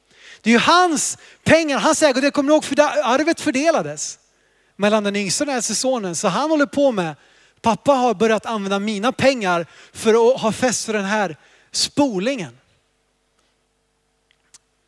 Det 0.43 0.51
är 0.51 0.55
ju 0.55 0.61
hans 0.61 1.19
pengar, 1.45 1.79
hans 1.79 2.03
ägodel. 2.03 2.31
kommer 2.31 2.49
ni 2.49 2.55
ihåg 2.55 2.65
för 2.65 2.81
arvet 2.81 3.41
fördelades 3.41 4.19
mellan 4.77 5.05
den 5.05 5.17
yngsta 5.17 5.45
och 5.45 5.47
den 5.47 5.57
äldste 5.57 5.75
sonen. 5.75 6.17
Så 6.17 6.29
han 6.29 6.51
håller 6.51 6.67
på 6.67 6.93
med, 6.93 7.17
pappa 7.61 7.93
har 7.93 8.15
börjat 8.15 8.47
använda 8.47 8.79
mina 8.79 9.13
pengar 9.13 9.67
för 9.93 10.35
att 10.35 10.41
ha 10.41 10.53
fest 10.53 10.85
för 10.85 10.93
den 10.93 11.05
här 11.05 11.37
spolingen. 11.73 12.59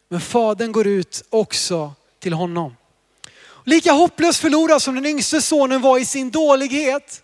Men 0.08 0.20
fadern 0.20 0.72
går 0.72 0.86
ut 0.86 1.24
också 1.30 1.92
till 2.18 2.32
honom. 2.32 2.76
Lika 3.64 3.92
hopplöst 3.92 4.40
förlorad 4.40 4.82
som 4.82 4.94
den 4.94 5.06
yngste 5.06 5.42
sonen 5.42 5.80
var 5.80 5.98
i 5.98 6.04
sin 6.04 6.30
dålighet, 6.30 7.22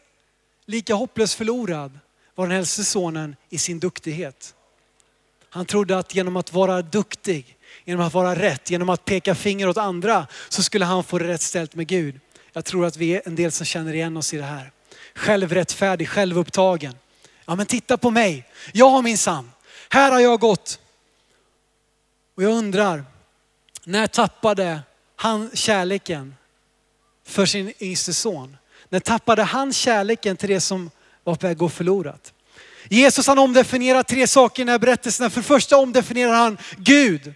lika 0.66 0.94
hopplöst 0.94 1.34
förlorad 1.34 1.98
var 2.34 2.46
den 2.48 2.56
äldste 2.56 2.84
sonen 2.84 3.36
i 3.50 3.58
sin 3.58 3.78
duktighet. 3.78 4.54
Han 5.48 5.66
trodde 5.66 5.98
att 5.98 6.14
genom 6.14 6.36
att 6.36 6.52
vara 6.52 6.82
duktig, 6.82 7.56
genom 7.84 8.06
att 8.06 8.14
vara 8.14 8.34
rätt, 8.34 8.70
genom 8.70 8.88
att 8.88 9.04
peka 9.04 9.34
finger 9.34 9.68
åt 9.68 9.76
andra 9.76 10.26
så 10.48 10.62
skulle 10.62 10.84
han 10.84 11.04
få 11.04 11.18
det 11.18 11.28
rätt 11.28 11.42
ställt 11.42 11.74
med 11.74 11.86
Gud. 11.86 12.20
Jag 12.52 12.64
tror 12.64 12.86
att 12.86 12.96
vi 12.96 13.16
är 13.16 13.22
en 13.24 13.36
del 13.36 13.52
som 13.52 13.66
känner 13.66 13.94
igen 13.94 14.16
oss 14.16 14.34
i 14.34 14.36
det 14.36 14.44
här. 14.44 14.72
Självrättfärdig, 15.14 16.08
självupptagen. 16.08 16.96
Ja 17.46 17.54
men 17.54 17.66
titta 17.66 17.96
på 17.96 18.10
mig, 18.10 18.48
jag 18.72 18.88
har 18.88 19.02
min 19.02 19.18
sam. 19.18 19.50
Här 19.88 20.12
har 20.12 20.20
jag 20.20 20.40
gått. 20.40 20.78
Och 22.36 22.42
jag 22.42 22.52
undrar, 22.52 23.04
när 23.84 24.06
tappade 24.06 24.80
han 25.16 25.50
kärleken 25.54 26.34
för 27.26 27.46
sin 27.46 27.72
yngste 27.80 28.14
son? 28.14 28.56
När 28.88 29.00
tappade 29.00 29.42
han 29.42 29.72
kärleken 29.72 30.36
till 30.36 30.48
det 30.48 30.60
som 30.60 30.90
var 31.24 31.34
på 31.34 31.46
väg 31.46 31.52
att 31.52 31.58
gå 31.58 31.68
förlorat? 31.68 32.32
Jesus 32.88 33.26
han 33.26 33.38
omdefinierar 33.38 34.02
tre 34.02 34.26
saker 34.26 34.62
i 34.62 34.64
den 34.64 34.72
här 34.72 34.78
berättelsen. 34.78 35.30
För 35.30 35.40
det 35.40 35.46
första 35.46 35.76
omdefinierar 35.76 36.32
han 36.32 36.58
Gud. 36.76 37.34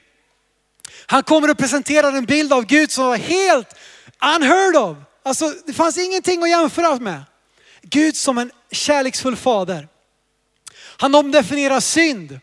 Han 1.06 1.22
kommer 1.22 1.48
att 1.48 1.58
presentera 1.58 2.08
en 2.08 2.24
bild 2.24 2.52
av 2.52 2.64
Gud 2.64 2.90
som 2.90 3.04
var 3.06 3.16
helt 3.16 3.76
unheard 4.36 4.76
of. 4.76 4.96
Alltså 5.26 5.52
det 5.66 5.72
fanns 5.72 5.98
ingenting 5.98 6.42
att 6.42 6.50
jämföra 6.50 6.98
med. 6.98 7.22
Gud 7.82 8.16
som 8.16 8.38
en 8.38 8.50
kärleksfull 8.70 9.36
fader. 9.36 9.88
Han 10.96 11.14
omdefinierar 11.14 11.80
synd. 11.80 12.40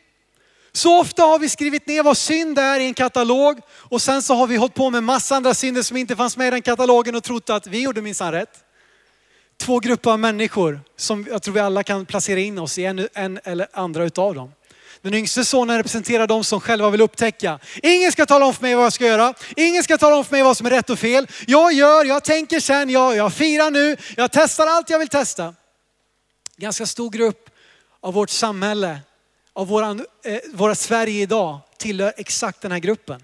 Så 0.71 0.99
ofta 0.99 1.23
har 1.23 1.39
vi 1.39 1.49
skrivit 1.49 1.87
ner 1.87 2.03
vad 2.03 2.17
synd 2.17 2.59
är 2.59 2.79
i 2.79 2.85
en 2.85 2.93
katalog 2.93 3.59
och 3.69 4.01
sen 4.01 4.21
så 4.21 4.33
har 4.33 4.47
vi 4.47 4.55
hållit 4.55 4.73
på 4.73 4.89
med 4.89 5.03
massa 5.03 5.35
andra 5.35 5.53
synder 5.53 5.81
som 5.81 5.97
inte 5.97 6.15
fanns 6.15 6.37
med 6.37 6.47
i 6.47 6.51
den 6.51 6.61
katalogen 6.61 7.15
och 7.15 7.23
trott 7.23 7.49
att 7.49 7.67
vi 7.67 7.81
gjorde 7.81 8.01
minsann 8.01 8.31
rätt. 8.31 8.63
Två 9.57 9.79
grupper 9.79 10.11
av 10.11 10.19
människor 10.19 10.81
som 10.97 11.27
jag 11.29 11.43
tror 11.43 11.53
vi 11.53 11.59
alla 11.59 11.83
kan 11.83 12.05
placera 12.05 12.39
in 12.39 12.59
oss 12.59 12.77
i, 12.77 12.85
en, 12.85 13.07
en 13.13 13.39
eller 13.43 13.67
andra 13.73 14.03
utav 14.03 14.35
dem. 14.35 14.51
Den 15.03 15.13
yngste 15.13 15.45
sonen 15.45 15.77
representerar 15.77 16.27
de 16.27 16.43
som 16.43 16.59
själva 16.59 16.89
vill 16.89 17.01
upptäcka. 17.01 17.59
Ingen 17.83 18.11
ska 18.11 18.25
tala 18.25 18.45
om 18.45 18.53
för 18.53 18.61
mig 18.61 18.75
vad 18.75 18.85
jag 18.85 18.93
ska 18.93 19.05
göra. 19.05 19.33
Ingen 19.55 19.83
ska 19.83 19.97
tala 19.97 20.15
om 20.15 20.25
för 20.25 20.31
mig 20.31 20.43
vad 20.43 20.57
som 20.57 20.65
är 20.65 20.69
rätt 20.69 20.89
och 20.89 20.99
fel. 20.99 21.27
Jag 21.47 21.73
gör, 21.73 22.05
jag 22.05 22.23
tänker 22.23 22.59
sen, 22.59 22.89
jag, 22.89 23.15
jag 23.15 23.33
firar 23.33 23.71
nu, 23.71 23.97
jag 24.17 24.31
testar 24.31 24.67
allt 24.67 24.89
jag 24.89 24.99
vill 24.99 25.07
testa. 25.07 25.55
Ganska 26.57 26.85
stor 26.85 27.09
grupp 27.09 27.49
av 28.01 28.13
vårt 28.13 28.29
samhälle 28.29 28.99
av 29.53 29.67
våran, 29.67 30.05
eh, 30.25 30.39
våra 30.53 30.75
Sverige 30.75 31.21
idag 31.21 31.59
tillhör 31.77 32.13
exakt 32.17 32.61
den 32.61 32.71
här 32.71 32.79
gruppen. 32.79 33.23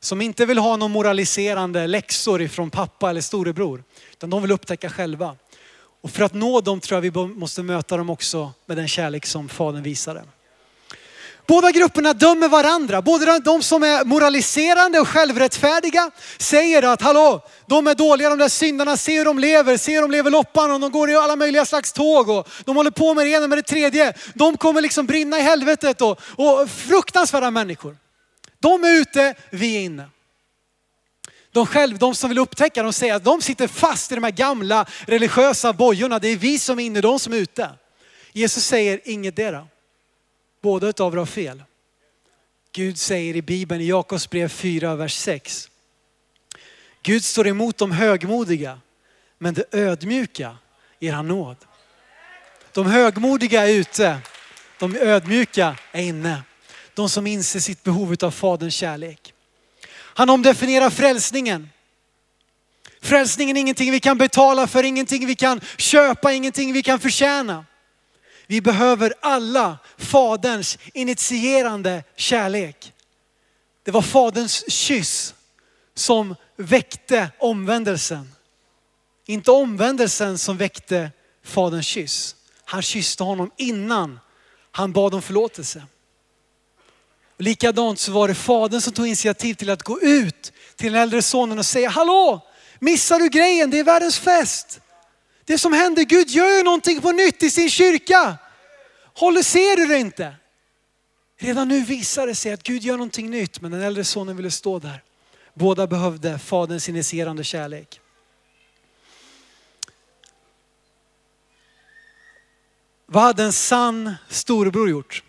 Som 0.00 0.20
inte 0.20 0.46
vill 0.46 0.58
ha 0.58 0.76
någon 0.76 0.90
moraliserande 0.90 1.86
läxor 1.86 2.42
ifrån 2.42 2.70
pappa 2.70 3.10
eller 3.10 3.20
storebror. 3.20 3.84
Utan 4.12 4.30
de 4.30 4.42
vill 4.42 4.50
upptäcka 4.50 4.90
själva. 4.90 5.36
Och 6.00 6.10
för 6.10 6.24
att 6.24 6.34
nå 6.34 6.60
dem 6.60 6.80
tror 6.80 6.96
jag 6.96 7.12
vi 7.12 7.26
måste 7.26 7.62
möta 7.62 7.96
dem 7.96 8.10
också 8.10 8.52
med 8.66 8.76
den 8.76 8.88
kärlek 8.88 9.26
som 9.26 9.48
Fadern 9.48 9.82
visade. 9.82 10.24
Båda 11.48 11.70
grupperna 11.70 12.12
dömer 12.12 12.48
varandra. 12.48 13.02
Både 13.02 13.38
de 13.38 13.62
som 13.62 13.82
är 13.82 14.04
moraliserande 14.04 15.00
och 15.00 15.08
självrättfärdiga 15.08 16.10
säger 16.38 16.82
att 16.82 17.02
hallå, 17.02 17.46
de 17.66 17.86
är 17.86 17.94
dåliga 17.94 18.28
de 18.28 18.38
där 18.38 18.48
syndarna, 18.48 18.96
se 18.96 19.18
hur 19.18 19.24
de 19.24 19.38
lever, 19.38 19.76
se 19.76 19.94
hur 19.94 20.02
de 20.02 20.10
lever 20.10 20.30
loppan 20.30 20.70
och 20.70 20.80
de 20.80 20.90
går 20.90 21.10
i 21.10 21.16
alla 21.16 21.36
möjliga 21.36 21.64
slags 21.64 21.92
tåg 21.92 22.28
och 22.28 22.48
de 22.64 22.76
håller 22.76 22.90
på 22.90 23.14
med 23.14 23.26
det 23.26 23.30
ena 23.30 23.46
med 23.46 23.58
det 23.58 23.62
tredje. 23.62 24.12
De 24.34 24.56
kommer 24.56 24.80
liksom 24.80 25.06
brinna 25.06 25.38
i 25.38 25.42
helvetet 25.42 26.00
och, 26.00 26.20
och 26.36 26.70
fruktansvärda 26.70 27.50
människor. 27.50 27.96
De 28.60 28.84
är 28.84 29.00
ute, 29.00 29.34
vi 29.50 29.76
är 29.76 29.80
inne. 29.80 30.04
De 31.52 31.66
själv, 31.66 31.98
de 31.98 32.14
som 32.14 32.28
vill 32.28 32.38
upptäcka, 32.38 32.82
de 32.82 32.92
säger 32.92 33.14
att 33.14 33.24
de 33.24 33.42
sitter 33.42 33.68
fast 33.68 34.12
i 34.12 34.14
de 34.14 34.24
här 34.24 34.30
gamla 34.30 34.86
religiösa 35.06 35.72
bojorna. 35.72 36.18
Det 36.18 36.28
är 36.28 36.36
vi 36.36 36.58
som 36.58 36.78
är 36.78 36.84
inne, 36.84 37.00
de 37.00 37.18
som 37.18 37.32
är 37.32 37.36
ute. 37.36 37.70
Jesus 38.32 38.64
säger 38.64 39.00
inget 39.04 39.36
dera. 39.36 39.66
Båda 40.60 40.86
utav 40.86 41.12
er 41.12 41.18
har 41.18 41.26
fel. 41.26 41.62
Gud 42.72 42.98
säger 42.98 43.36
i 43.36 43.42
Bibeln 43.42 43.80
i 43.80 43.86
Jakobs 43.86 44.30
brev 44.30 44.48
4, 44.48 44.96
vers 44.96 45.14
6. 45.16 45.70
Gud 47.02 47.24
står 47.24 47.46
emot 47.46 47.78
de 47.78 47.92
högmodiga, 47.92 48.80
men 49.38 49.54
det 49.54 49.74
ödmjuka 49.74 50.56
ger 50.98 51.12
han 51.12 51.28
nåd. 51.28 51.56
De 52.72 52.86
högmodiga 52.86 53.68
är 53.68 53.72
ute, 53.72 54.18
de 54.78 54.96
ödmjuka 54.96 55.76
är 55.92 56.02
inne. 56.02 56.42
De 56.94 57.08
som 57.08 57.26
inser 57.26 57.60
sitt 57.60 57.82
behov 57.82 58.16
av 58.22 58.30
Faderns 58.30 58.74
kärlek. 58.74 59.34
Han 59.90 60.30
omdefinierar 60.30 60.90
frälsningen. 60.90 61.70
Frälsningen 63.00 63.56
är 63.56 63.60
ingenting 63.60 63.90
vi 63.90 64.00
kan 64.00 64.18
betala 64.18 64.66
för, 64.66 64.82
ingenting 64.82 65.26
vi 65.26 65.34
kan 65.34 65.60
köpa, 65.76 66.32
ingenting 66.32 66.72
vi 66.72 66.82
kan 66.82 67.00
förtjäna. 67.00 67.64
Vi 68.50 68.60
behöver 68.60 69.14
alla 69.20 69.78
Faderns 69.96 70.78
initierande 70.94 72.04
kärlek. 72.16 72.92
Det 73.82 73.90
var 73.90 74.02
Faderns 74.02 74.70
kyss 74.70 75.34
som 75.94 76.34
väckte 76.56 77.30
omvändelsen. 77.38 78.32
Inte 79.26 79.50
omvändelsen 79.50 80.38
som 80.38 80.56
väckte 80.56 81.10
faderns 81.44 81.86
kyss. 81.86 82.36
Han 82.64 82.82
kysste 82.82 83.22
honom 83.22 83.50
innan 83.56 84.20
han 84.70 84.92
bad 84.92 85.14
om 85.14 85.22
förlåtelse. 85.22 85.82
Likadant 87.38 87.98
så 87.98 88.12
var 88.12 88.28
det 88.28 88.34
fadern 88.34 88.80
som 88.80 88.92
tog 88.92 89.06
initiativ 89.06 89.54
till 89.54 89.70
att 89.70 89.82
gå 89.82 90.00
ut 90.00 90.52
till 90.76 90.92
den 90.92 91.02
äldre 91.02 91.22
sonen 91.22 91.58
och 91.58 91.66
säga, 91.66 91.88
hallå, 91.88 92.46
missar 92.78 93.18
du 93.18 93.28
grejen? 93.28 93.70
Det 93.70 93.78
är 93.78 93.84
världens 93.84 94.18
fest. 94.18 94.80
Det 95.48 95.58
som 95.58 95.72
händer, 95.72 96.02
Gud 96.02 96.30
gör 96.30 96.56
ju 96.56 96.62
någonting 96.62 97.00
på 97.00 97.12
nytt 97.12 97.42
i 97.42 97.50
sin 97.50 97.70
kyrka. 97.70 98.38
Håller, 99.14 99.42
ser 99.42 99.76
du 99.76 99.86
det 99.86 99.98
inte? 99.98 100.34
Redan 101.38 101.68
nu 101.68 101.80
visar 101.80 102.26
det 102.26 102.34
sig 102.34 102.52
att 102.52 102.62
Gud 102.62 102.82
gör 102.82 102.96
någonting 102.96 103.30
nytt, 103.30 103.60
men 103.60 103.70
den 103.70 103.82
äldre 103.82 104.04
sonen 104.04 104.36
ville 104.36 104.50
stå 104.50 104.78
där. 104.78 105.02
Båda 105.54 105.86
behövde 105.86 106.38
faderns 106.38 106.88
initierande 106.88 107.44
kärlek. 107.44 108.00
Vad 113.06 113.22
hade 113.22 113.42
en 113.42 113.52
sann 113.52 114.14
storebror 114.28 114.90
gjort? 114.90 115.22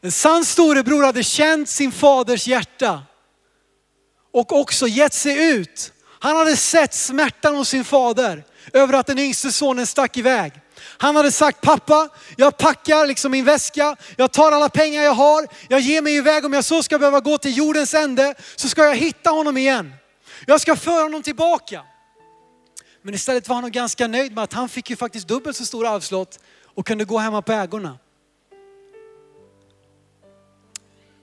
En 0.00 0.12
sann 0.12 0.44
storebror 0.44 1.02
hade 1.02 1.22
känt 1.22 1.68
sin 1.68 1.92
faders 1.92 2.46
hjärta 2.46 3.02
och 4.32 4.52
också 4.52 4.88
gett 4.88 5.14
sig 5.14 5.50
ut. 5.52 5.92
Han 6.22 6.36
hade 6.36 6.56
sett 6.56 6.94
smärtan 6.94 7.56
hos 7.56 7.68
sin 7.68 7.84
fader 7.84 8.44
över 8.72 8.94
att 8.94 9.06
den 9.06 9.18
yngste 9.18 9.52
sonen 9.52 9.86
stack 9.86 10.16
iväg. 10.16 10.52
Han 10.98 11.16
hade 11.16 11.32
sagt, 11.32 11.60
pappa, 11.60 12.08
jag 12.36 12.56
packar 12.56 13.06
liksom 13.06 13.32
min 13.32 13.44
väska, 13.44 13.96
jag 14.16 14.32
tar 14.32 14.52
alla 14.52 14.68
pengar 14.68 15.02
jag 15.02 15.14
har, 15.14 15.46
jag 15.68 15.80
ger 15.80 16.02
mig 16.02 16.16
iväg 16.16 16.44
om 16.44 16.52
jag 16.52 16.64
så 16.64 16.82
ska 16.82 16.98
behöva 16.98 17.20
gå 17.20 17.38
till 17.38 17.56
jordens 17.56 17.94
ände, 17.94 18.34
så 18.56 18.68
ska 18.68 18.84
jag 18.84 18.96
hitta 18.96 19.30
honom 19.30 19.56
igen. 19.56 19.92
Jag 20.46 20.60
ska 20.60 20.76
föra 20.76 21.02
honom 21.02 21.22
tillbaka. 21.22 21.82
Men 23.02 23.14
istället 23.14 23.48
var 23.48 23.54
han 23.54 23.62
nog 23.62 23.72
ganska 23.72 24.06
nöjd 24.06 24.34
med 24.34 24.44
att 24.44 24.52
han 24.52 24.68
fick 24.68 24.90
ju 24.90 24.96
faktiskt 24.96 25.28
dubbelt 25.28 25.56
så 25.56 25.64
stor 25.64 25.86
arvslott 25.86 26.38
och 26.74 26.86
kunde 26.86 27.04
gå 27.04 27.18
hemma 27.18 27.42
på 27.42 27.52
ägorna. 27.52 27.98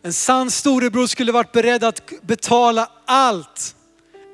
En 0.03 0.13
sann 0.13 0.51
storebror 0.51 1.07
skulle 1.07 1.31
varit 1.31 1.51
beredd 1.51 1.83
att 1.83 2.11
betala 2.21 2.89
allt. 3.05 3.75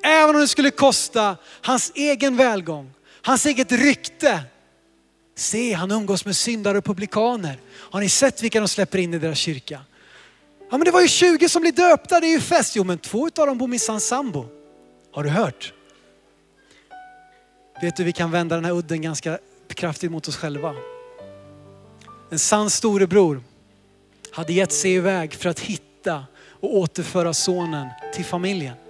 Även 0.06 0.34
om 0.34 0.40
det 0.40 0.48
skulle 0.48 0.70
kosta 0.70 1.36
hans 1.62 1.92
egen 1.94 2.36
välgång, 2.36 2.92
hans 3.22 3.46
eget 3.46 3.72
rykte. 3.72 4.40
Se, 5.36 5.72
han 5.72 5.90
umgås 5.90 6.24
med 6.24 6.36
syndare 6.36 6.78
och 6.78 6.84
publikaner. 6.84 7.58
Har 7.72 8.00
ni 8.00 8.08
sett 8.08 8.42
vilka 8.42 8.60
de 8.60 8.68
släpper 8.68 8.98
in 8.98 9.14
i 9.14 9.18
deras 9.18 9.38
kyrka? 9.38 9.80
Ja 10.70 10.78
men 10.78 10.84
det 10.84 10.90
var 10.90 11.00
ju 11.00 11.08
20 11.08 11.48
som 11.48 11.62
blev 11.62 11.74
döpta, 11.74 12.20
det 12.20 12.26
är 12.26 12.30
ju 12.30 12.40
fest. 12.40 12.76
Jo 12.76 12.84
men 12.84 12.98
två 12.98 13.30
av 13.36 13.46
dem 13.46 13.58
bor 13.58 13.66
minsann 13.66 14.00
sambo. 14.00 14.46
Har 15.12 15.24
du 15.24 15.30
hört? 15.30 15.72
Vet 17.82 17.96
du, 17.96 18.04
vi 18.04 18.12
kan 18.12 18.30
vända 18.30 18.54
den 18.54 18.64
här 18.64 18.72
udden 18.72 19.02
ganska 19.02 19.38
kraftigt 19.68 20.10
mot 20.10 20.28
oss 20.28 20.36
själva. 20.36 20.74
En 22.30 22.38
sann 22.38 22.70
storebror 22.70 23.42
hade 24.30 24.52
gett 24.52 24.72
sig 24.72 24.94
iväg 24.94 25.34
för 25.34 25.48
att 25.48 25.60
hitta 25.60 26.24
och 26.60 26.76
återföra 26.76 27.34
sonen 27.34 27.88
till 28.14 28.24
familjen. 28.24 28.83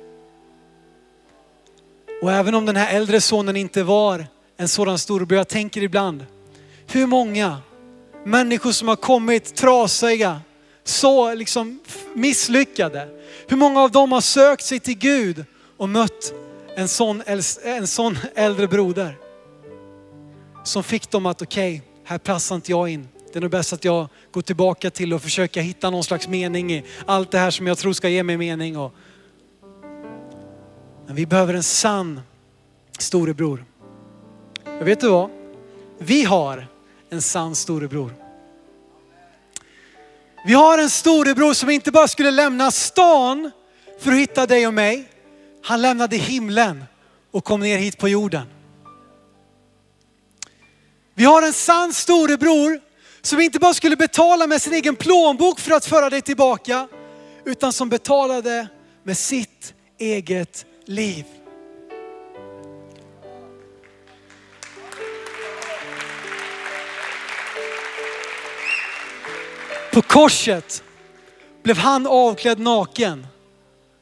Och 2.23 2.33
även 2.33 2.55
om 2.55 2.67
den 2.67 2.77
här 2.77 2.97
äldre 2.97 3.21
sonen 3.21 3.57
inte 3.57 3.83
var 3.83 4.27
en 4.57 4.69
sådan 4.69 4.99
storebror, 4.99 5.39
jag 5.39 5.49
tänker 5.49 5.83
ibland, 5.83 6.27
hur 6.87 7.07
många 7.07 7.59
människor 8.25 8.73
som 8.73 8.89
har 8.89 8.97
kommit 8.97 9.57
trasiga, 9.57 10.41
så 10.85 11.35
liksom 11.35 11.81
misslyckade. 12.15 13.09
Hur 13.49 13.57
många 13.57 13.81
av 13.81 13.91
dem 13.91 14.13
har 14.13 14.21
sökt 14.21 14.65
sig 14.65 14.81
till 14.81 14.99
Gud 14.99 15.45
och 15.77 15.89
mött 15.89 16.35
en 16.77 16.89
sån, 16.89 17.23
en 17.65 17.87
sån 17.87 18.19
äldre 18.35 18.69
broder. 18.69 19.19
Som 20.65 20.83
fick 20.83 21.11
dem 21.11 21.27
att, 21.27 21.43
okej, 21.43 21.77
okay, 21.77 21.89
här 22.05 22.19
passar 22.19 22.55
inte 22.55 22.71
jag 22.71 22.89
in. 22.89 23.09
Det 23.33 23.39
är 23.39 23.41
nog 23.41 23.51
bäst 23.51 23.73
att 23.73 23.85
jag 23.85 24.09
går 24.33 24.43
tillbaka 24.43 24.91
till 24.91 25.15
och 25.15 25.23
försöker 25.23 25.61
hitta 25.61 25.91
någon 25.91 26.05
slags 26.05 26.29
mening 26.29 26.73
i 26.73 26.85
allt 27.07 27.31
det 27.31 27.39
här 27.39 27.51
som 27.51 27.67
jag 27.67 27.79
tror 27.79 27.93
ska 27.93 28.09
ge 28.09 28.23
mig 28.23 28.37
mening. 28.37 28.77
Och... 28.77 28.95
Men 31.07 31.17
vi 31.17 31.27
behöver 31.27 31.55
en 31.55 31.63
sann 31.63 32.21
storebror. 32.99 33.65
Jag 34.65 34.85
vet 34.85 35.01
du 35.01 35.09
vad? 35.09 35.31
Vi 35.99 36.25
har 36.25 36.67
en 37.11 37.23
sann 37.23 37.55
storebror. 37.55 38.15
Vi 40.47 40.55
har 40.55 40.79
en 40.79 40.91
storebror 40.91 41.55
som 41.55 41.71
inte 41.71 41.91
bara 41.91 42.09
skulle 42.09 42.31
lämna 42.31 42.71
stan 42.71 43.51
för 44.01 44.11
att 44.11 44.19
hitta 44.19 44.47
dig 44.47 44.67
och 44.67 44.75
mig. 44.75 45.09
Han 45.63 45.83
lämnade 45.83 46.17
himlen 46.17 46.85
och 47.31 47.45
kom 47.45 47.61
ner 47.61 47.79
hit 47.79 47.99
på 47.99 48.09
jorden. 48.09 48.47
Vi 51.15 51.25
har 51.25 51.43
en 51.43 51.53
sann 51.53 51.93
storebror 51.93 52.81
som 53.23 53.41
inte 53.41 53.59
bara 53.59 53.75
skulle 53.75 53.97
betala 53.97 54.47
med 54.47 54.63
sin 54.63 54.73
egen 54.73 54.97
plånbok 54.97 55.61
för 55.61 55.71
att 55.71 55.87
föra 55.87 56.11
dig 56.11 56.23
tillbaka, 56.23 56.89
utan 57.45 57.73
som 57.73 57.89
betalade 57.89 58.69
med 59.03 59.19
sitt 59.19 59.75
eget 59.99 60.67
liv. 60.87 61.25
På 69.93 70.03
korset 70.03 70.83
blev 71.63 71.77
han 71.77 72.07
avklädd 72.07 72.59
naken 72.59 73.27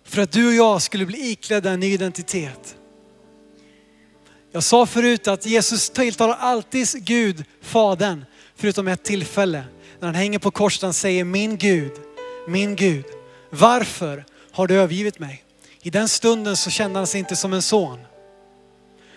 för 0.05 0.23
att 0.23 0.33
du 0.33 0.47
och 0.47 0.55
jag 0.55 0.83
skulle 0.83 1.07
bli 1.07 1.31
iklädda 1.31 1.71
en 1.71 1.81
ny 1.81 1.93
identitet. 1.93 2.77
Jag 4.53 4.63
sa 4.63 4.87
förut 4.87 5.29
att 5.29 5.47
Jesus 5.47 5.91
tilltalar 5.91 6.35
alltid 6.35 6.89
Gud, 7.05 7.45
Fadern, 7.61 8.25
förutom 8.57 8.89
ett 8.89 9.05
tillfälle. 9.05 9.65
När 10.01 10.09
han 10.09 10.15
hänger 10.15 10.39
på 10.39 10.51
korset 10.51 10.83
och 10.83 10.95
säger 10.95 11.25
min 11.25 11.57
Gud, 11.57 11.93
min 12.49 12.77
Gud, 12.77 13.05
varför 13.51 14.25
har 14.53 14.67
du 14.67 14.75
övergivit 14.75 15.19
mig? 15.19 15.45
I 15.83 15.91
den 15.91 16.09
stunden 16.09 16.57
så 16.57 16.71
kände 16.71 16.99
han 16.99 17.07
sig 17.07 17.19
inte 17.19 17.37
som 17.37 17.53
en 17.53 17.63
son. 17.63 17.99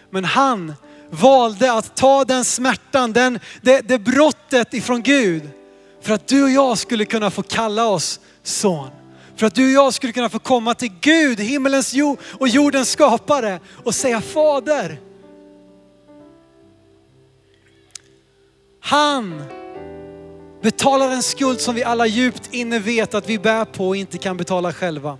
Men 0.10 0.26
han 0.26 0.74
valde 1.10 1.74
att 1.74 1.96
ta 1.96 2.26
den 2.26 2.46
smärtan, 2.46 3.14
den, 3.14 3.40
det, 3.62 3.82
det 3.82 4.00
brottet 4.00 4.74
ifrån 4.74 5.02
Gud 5.02 5.50
för 6.02 6.14
att 6.14 6.28
du 6.28 6.44
och 6.44 6.50
jag 6.50 6.78
skulle 6.78 7.06
kunna 7.06 7.32
få 7.32 7.44
kalla 7.44 7.88
oss 7.88 8.20
son. 8.44 8.90
För 9.36 9.48
att 9.48 9.56
du 9.56 9.66
och 9.66 9.84
jag 9.84 9.94
skulle 9.94 10.14
kunna 10.14 10.30
få 10.30 10.40
komma 10.40 10.74
till 10.74 10.92
Gud, 11.02 11.40
himmelens 11.40 11.94
och 12.40 12.48
jordens 12.48 12.90
skapare 12.90 13.60
och 13.84 13.96
säga 13.96 14.22
Fader. 14.22 15.00
Han 18.80 19.44
betalar 20.62 21.12
en 21.12 21.24
skuld 21.24 21.62
som 21.62 21.76
vi 21.76 21.84
alla 21.84 22.06
djupt 22.06 22.54
inne 22.54 22.80
vet 22.80 23.14
att 23.14 23.30
vi 23.30 23.40
bär 23.40 23.66
på 23.66 23.88
och 23.88 23.96
inte 23.96 24.18
kan 24.18 24.38
betala 24.38 24.74
själva. 24.74 25.18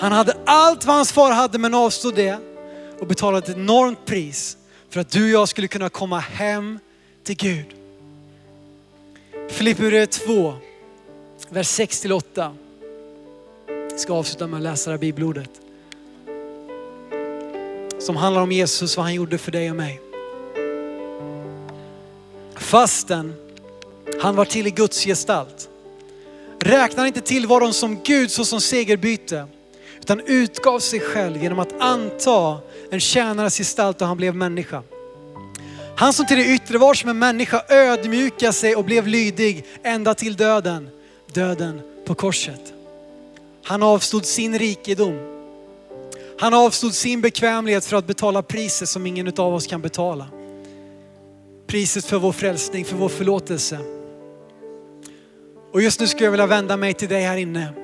Han 0.00 0.12
hade 0.12 0.36
allt 0.44 0.84
vad 0.84 0.96
hans 0.96 1.12
far 1.12 1.32
hade 1.32 1.58
men 1.58 1.74
avstod 1.74 2.14
det 2.14 2.38
och 3.00 3.06
betalade 3.06 3.50
ett 3.50 3.56
enormt 3.56 4.04
pris 4.04 4.56
för 4.88 5.00
att 5.00 5.10
du 5.10 5.24
och 5.24 5.30
jag 5.30 5.48
skulle 5.48 5.68
kunna 5.68 5.88
komma 5.88 6.18
hem 6.18 6.78
till 7.24 7.36
Gud. 7.36 7.66
Filipperbrevet 9.48 10.10
2, 10.10 10.54
vers 11.48 11.78
6-8. 11.78 12.54
Jag 13.90 14.00
ska 14.00 14.12
avsluta 14.12 14.46
med 14.46 14.56
att 14.56 14.62
läsa 14.62 14.90
det 14.90 14.96
här 14.96 15.00
bibelordet. 15.00 15.50
Som 17.98 18.16
handlar 18.16 18.42
om 18.42 18.52
Jesus, 18.52 18.96
vad 18.96 19.04
han 19.04 19.14
gjorde 19.14 19.38
för 19.38 19.52
dig 19.52 19.70
och 19.70 19.76
mig. 19.76 20.00
Fasten 22.56 23.34
han 24.20 24.36
var 24.36 24.44
till 24.44 24.66
i 24.66 24.70
Guds 24.70 25.04
gestalt. 25.04 25.68
Räknar 26.60 27.06
inte 27.06 27.20
tillvaron 27.20 27.74
som 27.74 28.02
Gud 28.02 28.30
såsom 28.30 28.60
segerbyte, 28.60 29.46
utan 30.10 30.26
utgav 30.26 30.78
sig 30.78 31.00
själv 31.00 31.42
genom 31.42 31.58
att 31.58 31.80
anta 31.80 32.58
en 32.90 33.00
tjänares 33.00 33.58
gestalt 33.58 34.00
och 34.02 34.08
han 34.08 34.16
blev 34.16 34.34
människa. 34.34 34.82
Han 35.96 36.12
som 36.12 36.26
till 36.26 36.36
det 36.36 36.46
yttre 36.46 36.78
var 36.78 36.94
som 36.94 37.10
en 37.10 37.18
människa 37.18 37.62
ödmjukade 37.68 38.52
sig 38.52 38.76
och 38.76 38.84
blev 38.84 39.06
lydig 39.06 39.64
ända 39.82 40.14
till 40.14 40.36
döden, 40.36 40.88
döden 41.32 41.80
på 42.06 42.14
korset. 42.14 42.72
Han 43.64 43.82
avstod 43.82 44.26
sin 44.26 44.58
rikedom. 44.58 45.18
Han 46.38 46.54
avstod 46.54 46.94
sin 46.94 47.20
bekvämlighet 47.20 47.84
för 47.84 47.96
att 47.96 48.06
betala 48.06 48.42
priset 48.42 48.88
som 48.88 49.06
ingen 49.06 49.32
av 49.38 49.54
oss 49.54 49.66
kan 49.66 49.82
betala. 49.82 50.26
Priset 51.66 52.04
för 52.04 52.18
vår 52.18 52.32
frälsning, 52.32 52.84
för 52.84 52.96
vår 52.96 53.08
förlåtelse. 53.08 53.78
Och 55.72 55.82
just 55.82 56.00
nu 56.00 56.06
skulle 56.06 56.24
jag 56.24 56.30
vilja 56.30 56.46
vända 56.46 56.76
mig 56.76 56.94
till 56.94 57.08
dig 57.08 57.22
här 57.22 57.36
inne. 57.36 57.79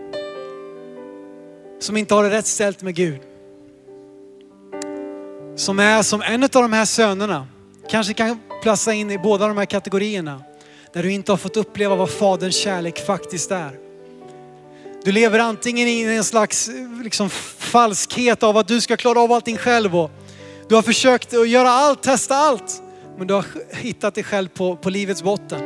Som 1.78 1.96
inte 1.96 2.14
har 2.14 2.24
det 2.24 2.30
rätt 2.30 2.46
ställt 2.46 2.82
med 2.82 2.94
Gud. 2.94 3.20
Som 5.56 5.78
är 5.78 6.02
som 6.02 6.22
en 6.22 6.42
av 6.42 6.48
de 6.48 6.72
här 6.72 6.84
sönerna. 6.84 7.46
Kanske 7.90 8.12
kan 8.14 8.40
plassa 8.62 8.92
in 8.92 9.10
i 9.10 9.18
båda 9.18 9.48
de 9.48 9.58
här 9.58 9.64
kategorierna. 9.64 10.42
Där 10.92 11.02
du 11.02 11.12
inte 11.12 11.32
har 11.32 11.36
fått 11.36 11.56
uppleva 11.56 11.94
vad 11.94 12.10
Faderns 12.10 12.56
kärlek 12.56 13.06
faktiskt 13.06 13.50
är. 13.50 13.70
Du 15.04 15.12
lever 15.12 15.38
antingen 15.38 15.88
i 15.88 16.02
en 16.02 16.24
slags 16.24 16.70
liksom, 17.02 17.30
falskhet 17.58 18.42
av 18.42 18.56
att 18.56 18.68
du 18.68 18.80
ska 18.80 18.96
klara 18.96 19.20
av 19.20 19.32
allting 19.32 19.56
själv 19.56 19.96
och 19.96 20.10
Du 20.68 20.74
har 20.74 20.82
försökt 20.82 21.34
att 21.34 21.48
göra 21.48 21.70
allt, 21.70 22.02
testa 22.02 22.36
allt, 22.36 22.82
men 23.18 23.26
du 23.26 23.34
har 23.34 23.44
hittat 23.70 24.14
dig 24.14 24.24
själv 24.24 24.48
på, 24.48 24.76
på 24.76 24.90
livets 24.90 25.22
botten. 25.22 25.60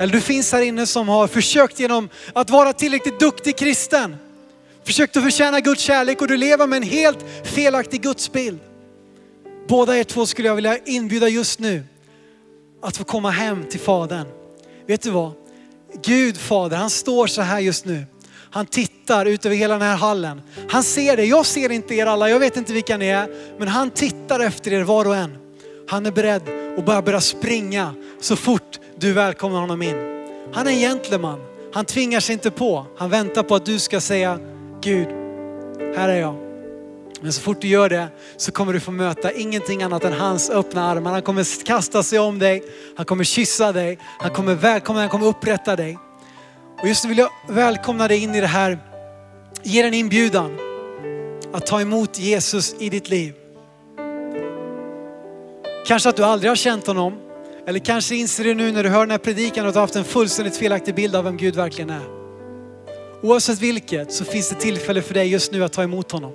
Eller 0.00 0.12
du 0.12 0.20
finns 0.20 0.52
här 0.52 0.62
inne 0.62 0.86
som 0.86 1.08
har 1.08 1.26
försökt 1.26 1.80
genom 1.80 2.08
att 2.32 2.50
vara 2.50 2.72
tillräckligt 2.72 3.20
duktig 3.20 3.56
kristen, 3.56 4.16
försökt 4.88 5.16
att 5.16 5.22
förtjäna 5.22 5.60
Guds 5.60 5.82
kärlek 5.82 6.20
och 6.20 6.28
du 6.28 6.36
lever 6.36 6.66
med 6.66 6.76
en 6.76 6.82
helt 6.82 7.18
felaktig 7.44 8.02
gudsbild. 8.02 8.58
Båda 9.68 9.98
er 9.98 10.04
två 10.04 10.26
skulle 10.26 10.48
jag 10.48 10.54
vilja 10.54 10.78
inbjuda 10.84 11.28
just 11.28 11.60
nu 11.60 11.84
att 12.82 12.96
få 12.96 13.04
komma 13.04 13.30
hem 13.30 13.64
till 13.70 13.80
Fadern. 13.80 14.26
Vet 14.86 15.02
du 15.02 15.10
vad? 15.10 15.32
Gud 16.04 16.36
Fader, 16.36 16.76
han 16.76 16.90
står 16.90 17.26
så 17.26 17.42
här 17.42 17.60
just 17.60 17.84
nu. 17.84 18.06
Han 18.50 18.66
tittar 18.66 19.26
ut 19.26 19.46
över 19.46 19.56
hela 19.56 19.74
den 19.74 19.82
här 19.82 19.96
hallen. 19.96 20.42
Han 20.68 20.82
ser 20.82 21.16
det. 21.16 21.24
Jag 21.24 21.46
ser 21.46 21.72
inte 21.72 21.94
er 21.94 22.06
alla, 22.06 22.30
jag 22.30 22.38
vet 22.38 22.56
inte 22.56 22.72
vilka 22.72 22.96
ni 22.96 23.06
är. 23.06 23.28
Men 23.58 23.68
han 23.68 23.90
tittar 23.90 24.40
efter 24.40 24.72
er 24.72 24.82
var 24.82 25.04
och 25.04 25.16
en. 25.16 25.38
Han 25.88 26.06
är 26.06 26.12
beredd 26.12 26.42
att 26.78 26.86
bara 26.86 27.02
börja 27.02 27.20
springa 27.20 27.94
så 28.20 28.36
fort 28.36 28.78
du 28.98 29.12
välkomnar 29.12 29.60
honom 29.60 29.82
in. 29.82 29.96
Han 30.52 30.66
är 30.66 30.70
en 30.70 30.78
gentleman. 30.78 31.40
Han 31.72 31.84
tvingar 31.84 32.20
sig 32.20 32.32
inte 32.32 32.50
på. 32.50 32.86
Han 32.96 33.10
väntar 33.10 33.42
på 33.42 33.54
att 33.54 33.66
du 33.66 33.78
ska 33.78 34.00
säga 34.00 34.38
Gud, 34.80 35.08
här 35.96 36.08
är 36.08 36.20
jag. 36.20 36.48
Men 37.20 37.32
så 37.32 37.40
fort 37.40 37.60
du 37.60 37.68
gör 37.68 37.88
det 37.88 38.08
så 38.36 38.52
kommer 38.52 38.72
du 38.72 38.80
få 38.80 38.90
möta 38.90 39.32
ingenting 39.32 39.82
annat 39.82 40.04
än 40.04 40.12
hans 40.12 40.50
öppna 40.50 40.84
armar. 40.84 41.12
Han 41.12 41.22
kommer 41.22 41.64
kasta 41.64 42.02
sig 42.02 42.18
om 42.18 42.38
dig, 42.38 42.62
han 42.96 43.06
kommer 43.06 43.24
kyssa 43.24 43.72
dig, 43.72 43.98
han 44.18 44.30
kommer 44.30 44.54
välkomna, 44.54 45.00
han 45.00 45.08
kommer 45.08 45.26
upprätta 45.26 45.76
dig. 45.76 45.98
Och 46.82 46.88
just 46.88 47.04
nu 47.04 47.08
vill 47.08 47.18
jag 47.18 47.30
välkomna 47.48 48.08
dig 48.08 48.22
in 48.22 48.34
i 48.34 48.40
det 48.40 48.46
här, 48.46 48.78
ge 49.62 49.82
dig 49.82 49.88
en 49.88 49.94
inbjudan 49.94 50.58
att 51.52 51.66
ta 51.66 51.80
emot 51.80 52.18
Jesus 52.18 52.74
i 52.78 52.88
ditt 52.88 53.08
liv. 53.08 53.34
Kanske 55.86 56.08
att 56.08 56.16
du 56.16 56.24
aldrig 56.24 56.50
har 56.50 56.56
känt 56.56 56.86
honom, 56.86 57.18
eller 57.66 57.78
kanske 57.78 58.14
inser 58.14 58.44
du 58.44 58.54
nu 58.54 58.72
när 58.72 58.82
du 58.82 58.88
hör 58.88 59.00
den 59.00 59.10
här 59.10 59.18
predikan 59.18 59.66
att 59.66 59.74
du 59.74 59.78
har 59.78 59.86
haft 59.86 59.96
en 59.96 60.04
fullständigt 60.04 60.56
felaktig 60.56 60.94
bild 60.94 61.16
av 61.16 61.24
vem 61.24 61.36
Gud 61.36 61.56
verkligen 61.56 61.90
är. 61.90 62.17
Oavsett 63.22 63.60
vilket 63.60 64.12
så 64.12 64.24
finns 64.24 64.48
det 64.48 64.54
tillfälle 64.54 65.02
för 65.02 65.14
dig 65.14 65.28
just 65.28 65.52
nu 65.52 65.64
att 65.64 65.72
ta 65.72 65.82
emot 65.82 66.12
honom. 66.12 66.32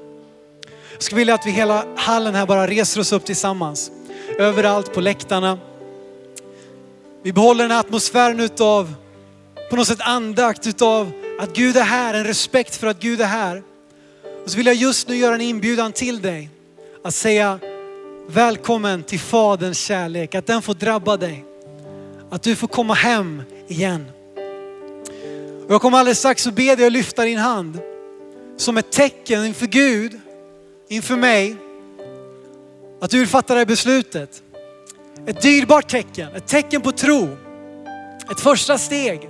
Jag 0.93 1.03
skulle 1.03 1.19
vilja 1.19 1.33
att 1.33 1.45
vi 1.45 1.51
hela 1.51 1.85
hallen 1.95 2.35
här 2.35 2.45
bara 2.45 2.67
reser 2.67 3.01
oss 3.01 3.11
upp 3.11 3.25
tillsammans. 3.25 3.91
Överallt 4.39 4.93
på 4.93 5.01
läktarna. 5.01 5.59
Vi 7.23 7.33
behåller 7.33 7.63
den 7.63 7.71
här 7.71 7.79
atmosfären 7.79 8.39
utav 8.39 8.93
på 9.69 9.75
något 9.75 9.87
sätt 9.87 10.01
andakt 10.01 10.67
utav 10.67 11.11
att 11.39 11.55
Gud 11.55 11.77
är 11.77 11.83
här, 11.83 12.13
en 12.13 12.23
respekt 12.23 12.75
för 12.75 12.87
att 12.87 12.99
Gud 12.99 13.21
är 13.21 13.25
här. 13.25 13.63
Och 14.43 14.51
så 14.51 14.57
vill 14.57 14.65
jag 14.65 14.75
just 14.75 15.07
nu 15.07 15.15
göra 15.15 15.35
en 15.35 15.41
inbjudan 15.41 15.91
till 15.91 16.21
dig 16.21 16.49
att 17.03 17.15
säga 17.15 17.59
välkommen 18.27 19.03
till 19.03 19.19
Faderns 19.19 19.79
kärlek, 19.79 20.35
att 20.35 20.47
den 20.47 20.61
får 20.61 20.73
drabba 20.73 21.17
dig. 21.17 21.45
Att 22.29 22.43
du 22.43 22.55
får 22.55 22.67
komma 22.67 22.93
hem 22.93 23.43
igen. 23.67 24.05
Och 25.67 25.73
jag 25.73 25.81
kommer 25.81 25.97
alldeles 25.97 26.19
strax 26.19 26.47
att 26.47 26.53
be 26.53 26.75
dig 26.75 26.85
att 26.85 26.91
lyfta 26.91 27.23
din 27.23 27.37
hand 27.37 27.79
som 28.57 28.77
ett 28.77 28.91
tecken 28.91 29.45
inför 29.45 29.65
Gud, 29.65 30.19
inför 30.89 31.15
mig, 31.15 31.55
att 33.01 33.11
du 33.11 33.19
vill 33.19 33.27
fatta 33.27 33.53
det 33.53 33.59
här 33.59 33.65
beslutet. 33.65 34.43
Ett 35.27 35.41
dyrbart 35.41 35.89
tecken, 35.89 36.35
ett 36.35 36.47
tecken 36.47 36.81
på 36.81 36.91
tro. 36.91 37.37
Ett 38.31 38.39
första 38.39 38.77
steg. 38.77 39.29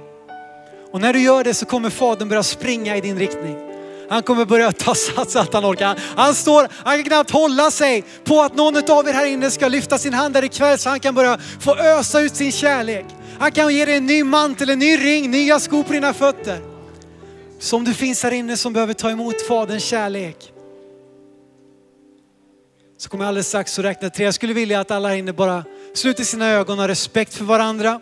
Och 0.91 1.01
när 1.01 1.13
du 1.13 1.19
gör 1.19 1.43
det 1.43 1.53
så 1.53 1.65
kommer 1.65 1.89
Fadern 1.89 2.29
börja 2.29 2.43
springa 2.43 2.97
i 2.97 3.01
din 3.01 3.19
riktning. 3.19 3.57
Han 4.09 4.23
kommer 4.23 4.45
börja 4.45 4.71
ta 4.71 4.95
sats 4.95 5.35
att 5.35 5.53
han 5.53 5.65
orkar. 5.65 5.99
Han 6.15 6.35
står, 6.35 6.67
han 6.85 6.95
kan 6.95 7.03
knappt 7.03 7.31
hålla 7.31 7.71
sig 7.71 8.03
på 8.23 8.41
att 8.41 8.55
någon 8.55 8.91
av 8.91 9.07
er 9.07 9.13
här 9.13 9.25
inne 9.25 9.51
ska 9.51 9.67
lyfta 9.67 9.97
sin 9.97 10.13
hand 10.13 10.33
där 10.33 10.43
ikväll 10.43 10.77
så 10.77 10.89
han 10.89 10.99
kan 10.99 11.15
börja 11.15 11.39
få 11.59 11.75
ösa 11.75 12.21
ut 12.21 12.35
sin 12.35 12.51
kärlek. 12.51 13.05
Han 13.39 13.51
kan 13.51 13.75
ge 13.75 13.85
dig 13.85 13.95
en 13.95 14.05
ny 14.05 14.23
mantel, 14.23 14.69
en 14.69 14.79
ny 14.79 14.97
ring, 14.97 15.31
nya 15.31 15.59
skor 15.59 15.83
på 15.83 15.93
dina 15.93 16.13
fötter. 16.13 16.59
Så 17.59 17.75
om 17.75 17.83
du 17.83 17.93
finns 17.93 18.23
här 18.23 18.31
inne 18.31 18.57
som 18.57 18.73
behöver 18.73 18.93
ta 18.93 19.09
emot 19.09 19.47
Faderns 19.47 19.83
kärlek 19.83 20.53
så 22.97 23.09
kommer 23.09 23.23
jag 23.23 23.27
alldeles 23.27 23.47
strax 23.47 23.79
att 23.79 23.85
räkna 23.85 24.09
tre. 24.09 24.25
Jag 24.25 24.33
skulle 24.33 24.53
vilja 24.53 24.79
att 24.79 24.91
alla 24.91 25.09
här 25.09 25.15
inne 25.15 25.33
bara 25.33 25.63
sluter 25.93 26.23
sina 26.23 26.49
ögon 26.49 26.77
och 26.77 26.83
har 26.83 26.87
respekt 26.87 27.33
för 27.33 27.45
varandra 27.45 28.01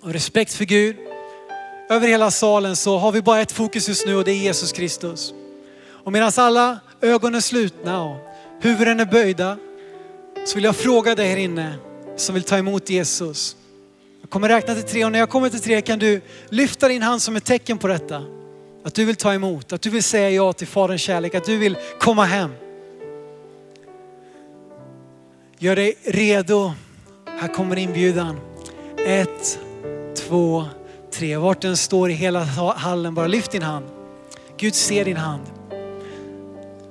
och 0.00 0.12
respekt 0.12 0.54
för 0.54 0.64
Gud 0.64 0.96
över 1.90 2.08
hela 2.08 2.30
salen 2.30 2.76
så 2.76 2.98
har 2.98 3.12
vi 3.12 3.22
bara 3.22 3.40
ett 3.40 3.52
fokus 3.52 3.88
just 3.88 4.06
nu 4.06 4.16
och 4.16 4.24
det 4.24 4.32
är 4.32 4.36
Jesus 4.36 4.72
Kristus. 4.72 5.34
Och 6.04 6.12
medan 6.12 6.32
alla 6.36 6.80
ögon 7.00 7.34
är 7.34 7.40
slutna 7.40 8.04
och 8.04 8.16
huvuden 8.60 9.00
är 9.00 9.04
böjda 9.04 9.58
så 10.46 10.54
vill 10.54 10.64
jag 10.64 10.76
fråga 10.76 11.14
dig 11.14 11.28
här 11.28 11.36
inne 11.36 11.74
som 12.16 12.34
vill 12.34 12.44
ta 12.44 12.58
emot 12.58 12.90
Jesus. 12.90 13.56
Jag 14.22 14.30
kommer 14.30 14.48
räkna 14.48 14.74
till 14.74 14.82
tre 14.82 15.04
och 15.04 15.12
när 15.12 15.18
jag 15.18 15.30
kommer 15.30 15.48
till 15.48 15.60
tre 15.60 15.80
kan 15.80 15.98
du 15.98 16.20
lyfta 16.48 16.88
din 16.88 17.02
hand 17.02 17.22
som 17.22 17.36
ett 17.36 17.44
tecken 17.44 17.78
på 17.78 17.88
detta. 17.88 18.22
Att 18.84 18.94
du 18.94 19.04
vill 19.04 19.16
ta 19.16 19.34
emot, 19.34 19.72
att 19.72 19.82
du 19.82 19.90
vill 19.90 20.02
säga 20.02 20.30
ja 20.30 20.52
till 20.52 20.66
Faderns 20.66 21.02
kärlek, 21.02 21.34
att 21.34 21.44
du 21.44 21.56
vill 21.56 21.76
komma 22.00 22.24
hem. 22.24 22.50
Gör 25.58 25.76
dig 25.76 25.94
redo. 26.04 26.72
Här 27.40 27.54
kommer 27.54 27.78
inbjudan. 27.78 28.40
Ett, 29.06 29.58
två, 30.16 30.64
tre. 31.10 31.36
Vart 31.36 31.60
den 31.60 31.76
står 31.76 32.10
i 32.10 32.12
hela 32.12 32.44
hallen, 32.76 33.14
bara 33.14 33.26
lyft 33.26 33.50
din 33.50 33.62
hand. 33.62 33.86
Gud 34.56 34.74
ser 34.74 35.04
din 35.04 35.16
hand. 35.16 35.42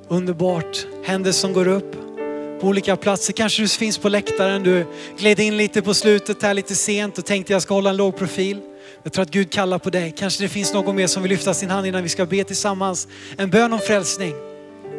Underbart. 0.08 0.88
Händer 1.04 1.32
som 1.32 1.54
går 1.54 1.68
upp 1.68 2.01
på 2.62 2.68
olika 2.68 2.96
platser. 2.96 3.34
Kanske 3.34 3.62
du 3.62 3.68
finns 3.68 3.98
på 3.98 4.10
läktaren, 4.10 4.64
du 4.64 4.86
gled 5.18 5.40
in 5.40 5.58
lite 5.58 5.82
på 5.82 5.94
slutet 5.94 6.44
här 6.44 6.54
lite 6.54 6.76
sent 6.76 7.18
och 7.18 7.26
tänkte 7.26 7.54
jag 7.54 7.62
ska 7.62 7.74
hålla 7.74 7.90
en 7.90 7.98
låg 7.98 8.18
profil. 8.18 8.62
Jag 9.04 9.14
tror 9.14 9.24
att 9.24 9.32
Gud 9.32 9.52
kallar 9.52 9.80
på 9.80 9.90
dig. 9.90 10.14
Kanske 10.18 10.44
det 10.44 10.50
finns 10.50 10.74
någon 10.74 10.96
mer 10.96 11.08
som 11.08 11.24
vill 11.24 11.30
lyfta 11.30 11.54
sin 11.54 11.70
hand 11.70 11.88
innan 11.88 12.04
vi 12.04 12.10
ska 12.10 12.26
be 12.26 12.44
tillsammans. 12.44 13.08
En 13.38 13.50
bön 13.50 13.74
om 13.74 13.80
frälsning. 13.80 14.34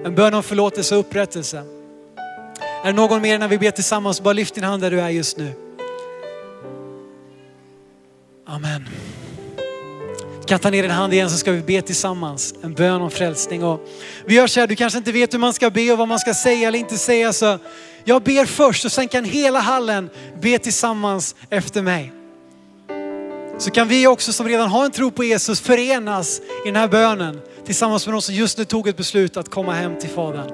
En 0.05 0.15
bön 0.15 0.35
om 0.35 0.43
förlåtelse 0.43 0.95
och 0.95 1.01
upprättelse. 1.01 1.65
Är 2.85 2.87
det 2.87 2.93
någon 2.93 3.23
mer 3.23 3.39
när 3.39 3.49
vi 3.49 3.59
ber 3.59 3.71
tillsammans, 3.71 4.21
bara 4.21 4.33
lyft 4.33 4.55
din 4.55 4.65
hand 4.65 4.83
där 4.83 4.91
du 4.91 5.01
är 5.01 5.11
just 5.11 5.37
nu. 5.37 5.53
Amen. 8.47 8.89
Du 10.53 10.55
kan 10.55 10.61
ta 10.61 10.71
ner 10.71 10.83
din 10.83 10.91
hand 10.91 11.13
igen 11.13 11.31
så 11.31 11.37
ska 11.37 11.53
vi 11.53 11.63
be 11.63 11.83
tillsammans. 11.83 12.55
En 12.63 12.75
bön 12.75 13.03
om 13.03 13.11
frälsning. 13.11 13.65
Och 13.65 13.89
vi 14.27 14.35
gör 14.35 14.47
så 14.47 14.61
här, 14.61 14.67
du 14.67 14.77
kanske 14.77 14.99
inte 14.99 15.13
vet 15.13 15.35
hur 15.35 15.39
man 15.39 15.53
ska 15.53 15.71
be 15.71 15.93
och 15.93 15.99
vad 15.99 16.09
man 16.09 16.19
ska 16.19 16.35
säga 16.35 16.69
eller 16.69 16.79
inte 16.79 16.99
säga. 16.99 17.33
Så 17.33 17.59
jag 18.05 18.23
ber 18.23 18.45
först 18.45 18.85
och 18.85 18.93
sen 18.93 19.09
kan 19.09 19.25
hela 19.25 19.59
hallen 19.59 20.11
be 20.41 20.59
tillsammans 20.59 21.35
efter 21.51 21.83
mig. 21.83 22.13
Så 23.59 23.71
kan 23.71 23.89
vi 23.89 24.07
också 24.07 24.33
som 24.33 24.49
redan 24.49 24.69
har 24.69 24.85
en 24.85 24.91
tro 24.91 25.11
på 25.11 25.25
Jesus 25.25 25.61
förenas 25.61 26.41
i 26.41 26.67
den 26.67 26.77
här 26.77 26.89
bönen 26.89 27.41
tillsammans 27.67 28.07
med 28.07 28.15
de 28.15 28.23
som 28.23 28.35
just 28.35 28.59
nu 28.59 28.65
tog 28.65 28.89
ett 28.89 28.97
beslut 28.97 29.37
att 29.37 29.49
komma 29.49 29.73
hem 29.73 29.99
till 30.01 30.11
Fadern. 30.11 30.51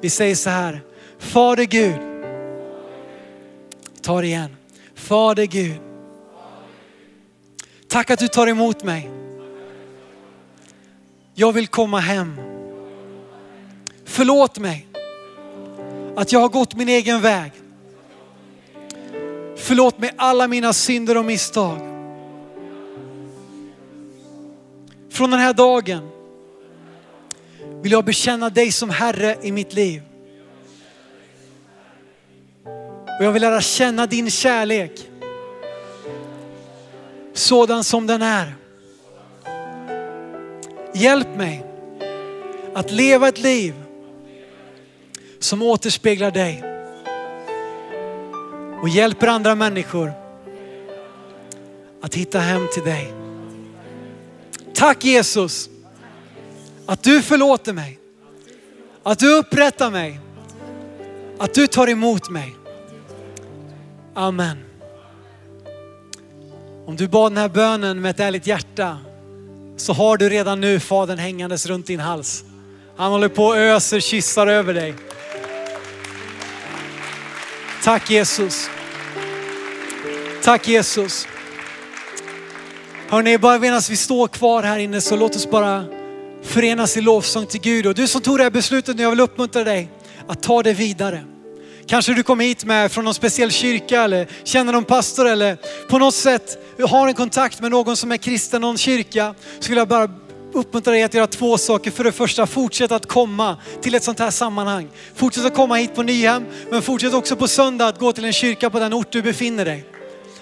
Vi 0.00 0.10
säger 0.10 0.34
så 0.34 0.50
här, 0.50 0.82
Fader 1.18 1.64
Gud, 1.64 2.00
ta 4.02 4.20
det 4.20 4.26
igen. 4.26 4.56
Fader 4.94 5.44
Gud, 5.44 5.89
Tack 7.90 8.10
att 8.10 8.18
du 8.18 8.28
tar 8.28 8.46
emot 8.46 8.84
mig. 8.84 9.10
Jag 11.34 11.52
vill 11.52 11.66
komma 11.66 12.00
hem. 12.00 12.40
Förlåt 14.04 14.58
mig 14.58 14.86
att 16.16 16.32
jag 16.32 16.40
har 16.40 16.48
gått 16.48 16.74
min 16.74 16.88
egen 16.88 17.20
väg. 17.20 17.52
Förlåt 19.56 19.98
mig 19.98 20.10
alla 20.16 20.48
mina 20.48 20.72
synder 20.72 21.16
och 21.16 21.24
misstag. 21.24 21.78
Från 25.10 25.30
den 25.30 25.40
här 25.40 25.52
dagen 25.52 26.10
vill 27.82 27.92
jag 27.92 28.04
bekänna 28.04 28.50
dig 28.50 28.72
som 28.72 28.90
Herre 28.90 29.36
i 29.42 29.52
mitt 29.52 29.74
liv. 29.74 30.02
Och 33.18 33.24
jag 33.24 33.32
vill 33.32 33.42
lära 33.42 33.60
känna 33.60 34.06
din 34.06 34.30
kärlek 34.30 35.09
sådan 37.32 37.84
som 37.84 38.06
den 38.06 38.22
är. 38.22 38.54
Hjälp 40.94 41.36
mig 41.36 41.64
att 42.74 42.90
leva 42.90 43.28
ett 43.28 43.38
liv 43.38 43.74
som 45.38 45.62
återspeglar 45.62 46.30
dig 46.30 46.64
och 48.82 48.88
hjälper 48.88 49.26
andra 49.26 49.54
människor 49.54 50.12
att 52.02 52.14
hitta 52.14 52.38
hem 52.38 52.68
till 52.74 52.84
dig. 52.84 53.12
Tack 54.74 55.04
Jesus 55.04 55.70
att 56.86 57.02
du 57.02 57.22
förlåter 57.22 57.72
mig, 57.72 57.98
att 59.02 59.18
du 59.18 59.34
upprättar 59.34 59.90
mig, 59.90 60.20
att 61.38 61.54
du 61.54 61.66
tar 61.66 61.88
emot 61.88 62.30
mig. 62.30 62.56
Amen. 64.14 64.69
Om 66.90 66.96
du 66.96 67.08
bad 67.08 67.32
den 67.32 67.38
här 67.38 67.48
bönen 67.48 68.00
med 68.00 68.10
ett 68.10 68.20
ärligt 68.20 68.46
hjärta 68.46 68.98
så 69.76 69.92
har 69.92 70.16
du 70.16 70.28
redan 70.28 70.60
nu 70.60 70.80
Fadern 70.80 71.18
hängandes 71.18 71.66
runt 71.66 71.86
din 71.86 72.00
hals. 72.00 72.44
Han 72.96 73.12
håller 73.12 73.28
på 73.28 73.44
och 73.44 73.56
öser 73.56 74.00
kyssar 74.00 74.46
över 74.46 74.74
dig. 74.74 74.94
Tack 77.82 78.10
Jesus. 78.10 78.70
Tack 80.42 80.68
Jesus. 80.68 81.28
Hörrni, 83.08 83.38
bara 83.38 83.58
medan 83.58 83.82
vi 83.90 83.96
står 83.96 84.28
kvar 84.28 84.62
här 84.62 84.78
inne 84.78 85.00
så 85.00 85.16
låt 85.16 85.36
oss 85.36 85.50
bara 85.50 85.84
förenas 86.42 86.96
i 86.96 87.00
lovsång 87.00 87.46
till 87.46 87.60
Gud. 87.60 87.86
Och 87.86 87.94
du 87.94 88.06
som 88.06 88.20
tog 88.20 88.38
det 88.38 88.42
här 88.42 88.50
beslutet 88.50 88.96
nu, 88.96 89.02
jag 89.02 89.10
vill 89.10 89.20
uppmuntra 89.20 89.64
dig 89.64 89.88
att 90.26 90.42
ta 90.42 90.62
det 90.62 90.72
vidare. 90.72 91.24
Kanske 91.90 92.14
du 92.14 92.22
kom 92.22 92.40
hit 92.40 92.64
med 92.64 92.92
från 92.92 93.04
någon 93.04 93.14
speciell 93.14 93.50
kyrka 93.50 94.02
eller 94.02 94.26
känner 94.44 94.72
någon 94.72 94.84
pastor 94.84 95.28
eller 95.28 95.56
på 95.88 95.98
något 95.98 96.14
sätt 96.14 96.58
har 96.88 97.08
en 97.08 97.14
kontakt 97.14 97.60
med 97.60 97.70
någon 97.70 97.96
som 97.96 98.12
är 98.12 98.16
kristen, 98.16 98.60
någon 98.60 98.78
kyrka. 98.78 99.34
Så 99.60 99.68
vill 99.68 99.78
jag 99.78 99.88
bara 99.88 100.08
uppmuntra 100.52 100.92
dig 100.92 101.02
att 101.02 101.14
göra 101.14 101.26
två 101.26 101.58
saker. 101.58 101.90
För 101.90 102.04
det 102.04 102.12
första, 102.12 102.46
fortsätt 102.46 102.92
att 102.92 103.06
komma 103.06 103.56
till 103.82 103.94
ett 103.94 104.04
sånt 104.04 104.18
här 104.18 104.30
sammanhang. 104.30 104.88
Fortsätt 105.14 105.44
att 105.44 105.54
komma 105.54 105.74
hit 105.74 105.94
på 105.94 106.02
Nyhem, 106.02 106.46
men 106.70 106.82
fortsätt 106.82 107.14
också 107.14 107.36
på 107.36 107.48
söndag 107.48 107.86
att 107.86 107.98
gå 107.98 108.12
till 108.12 108.24
en 108.24 108.32
kyrka 108.32 108.70
på 108.70 108.78
den 108.78 108.94
ort 108.94 109.12
du 109.12 109.22
befinner 109.22 109.64
dig. 109.64 109.84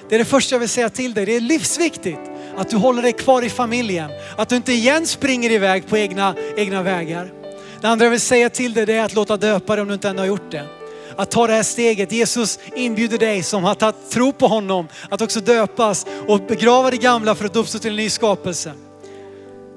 Det 0.08 0.14
är 0.14 0.18
det 0.18 0.24
första 0.24 0.54
jag 0.54 0.60
vill 0.60 0.68
säga 0.68 0.90
till 0.90 1.14
dig. 1.14 1.26
Det 1.26 1.36
är 1.36 1.40
livsviktigt 1.40 2.20
att 2.56 2.70
du 2.70 2.76
håller 2.76 3.02
dig 3.02 3.12
kvar 3.12 3.42
i 3.42 3.50
familjen. 3.50 4.10
Att 4.36 4.48
du 4.48 4.56
inte 4.56 4.72
igen 4.72 5.06
springer 5.06 5.50
iväg 5.50 5.86
på 5.86 5.98
egna, 5.98 6.34
egna 6.56 6.82
vägar. 6.82 7.32
Det 7.80 7.88
andra 7.88 8.04
jag 8.06 8.10
vill 8.10 8.20
säga 8.20 8.50
till 8.50 8.72
dig 8.72 8.86
det 8.86 8.94
är 8.94 9.04
att 9.04 9.14
låta 9.14 9.36
döpa 9.36 9.76
dig 9.76 9.82
om 9.82 9.88
du 9.88 9.94
inte 9.94 10.08
ännu 10.08 10.18
har 10.18 10.26
gjort 10.26 10.50
det. 10.50 10.77
Att 11.18 11.30
ta 11.30 11.46
det 11.46 11.52
här 11.52 11.62
steget. 11.62 12.12
Jesus 12.12 12.58
inbjuder 12.74 13.18
dig 13.18 13.42
som 13.42 13.64
har 13.64 13.74
tagit 13.74 14.10
tro 14.10 14.32
på 14.32 14.46
honom 14.46 14.88
att 15.10 15.22
också 15.22 15.40
döpas 15.40 16.06
och 16.26 16.40
begrava 16.40 16.90
det 16.90 16.96
gamla 16.96 17.34
för 17.34 17.44
att 17.44 17.56
uppstå 17.56 17.78
till 17.78 17.90
en 17.90 17.96
ny 17.96 18.10
skapelse. 18.10 18.72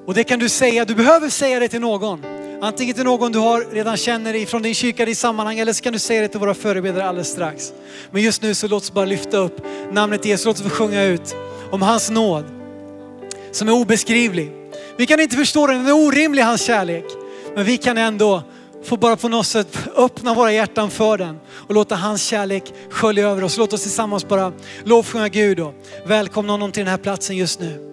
Och 0.06 0.14
det 0.14 0.24
kan 0.24 0.38
du 0.38 0.48
säga, 0.48 0.84
du 0.84 0.94
behöver 0.94 1.28
säga 1.28 1.60
det 1.60 1.68
till 1.68 1.80
någon. 1.80 2.24
Antingen 2.62 2.94
till 2.94 3.04
någon 3.04 3.32
du 3.32 3.38
har 3.38 3.66
redan 3.72 3.96
känner 3.96 4.34
ifrån 4.34 4.62
din 4.62 4.74
kyrka, 4.74 5.04
ditt 5.04 5.18
sammanhang, 5.18 5.58
eller 5.58 5.72
så 5.72 5.82
kan 5.82 5.92
du 5.92 5.98
säga 5.98 6.22
det 6.22 6.28
till 6.28 6.40
våra 6.40 6.54
förebilder 6.54 7.02
alldeles 7.02 7.28
strax. 7.28 7.72
Men 8.10 8.22
just 8.22 8.42
nu 8.42 8.54
så 8.54 8.68
låt 8.68 8.82
oss 8.82 8.92
bara 8.92 9.04
lyfta 9.04 9.36
upp 9.36 9.60
namnet 9.92 10.24
Jesus, 10.24 10.46
låt 10.46 10.56
oss 10.56 10.62
få 10.62 10.70
sjunga 10.70 11.02
ut 11.02 11.36
om 11.70 11.82
hans 11.82 12.10
nåd 12.10 12.44
som 13.52 13.68
är 13.68 13.72
obeskrivlig. 13.72 14.52
Vi 14.96 15.06
kan 15.06 15.20
inte 15.20 15.36
förstå 15.36 15.66
den, 15.66 15.76
den 15.76 15.86
är 15.86 16.06
orimlig 16.06 16.42
hans 16.42 16.62
kärlek. 16.62 17.04
Men 17.54 17.64
vi 17.64 17.76
kan 17.76 17.98
ändå 17.98 18.42
Får 18.84 18.96
bara 18.96 19.16
på 19.16 19.28
något 19.28 19.46
sätt 19.46 19.78
öppna 19.96 20.34
våra 20.34 20.52
hjärtan 20.52 20.90
för 20.90 21.18
den 21.18 21.38
och 21.50 21.74
låta 21.74 21.96
hans 21.96 22.22
kärlek 22.22 22.72
skölja 22.90 23.28
över 23.28 23.44
oss. 23.44 23.58
Låt 23.58 23.72
oss 23.72 23.82
tillsammans 23.82 24.28
bara 24.28 24.52
lovsjunga 24.84 25.28
Gud 25.28 25.60
och 25.60 25.74
välkomna 26.06 26.52
honom 26.52 26.72
till 26.72 26.80
den 26.84 26.90
här 26.90 26.98
platsen 26.98 27.36
just 27.36 27.60
nu. 27.60 27.91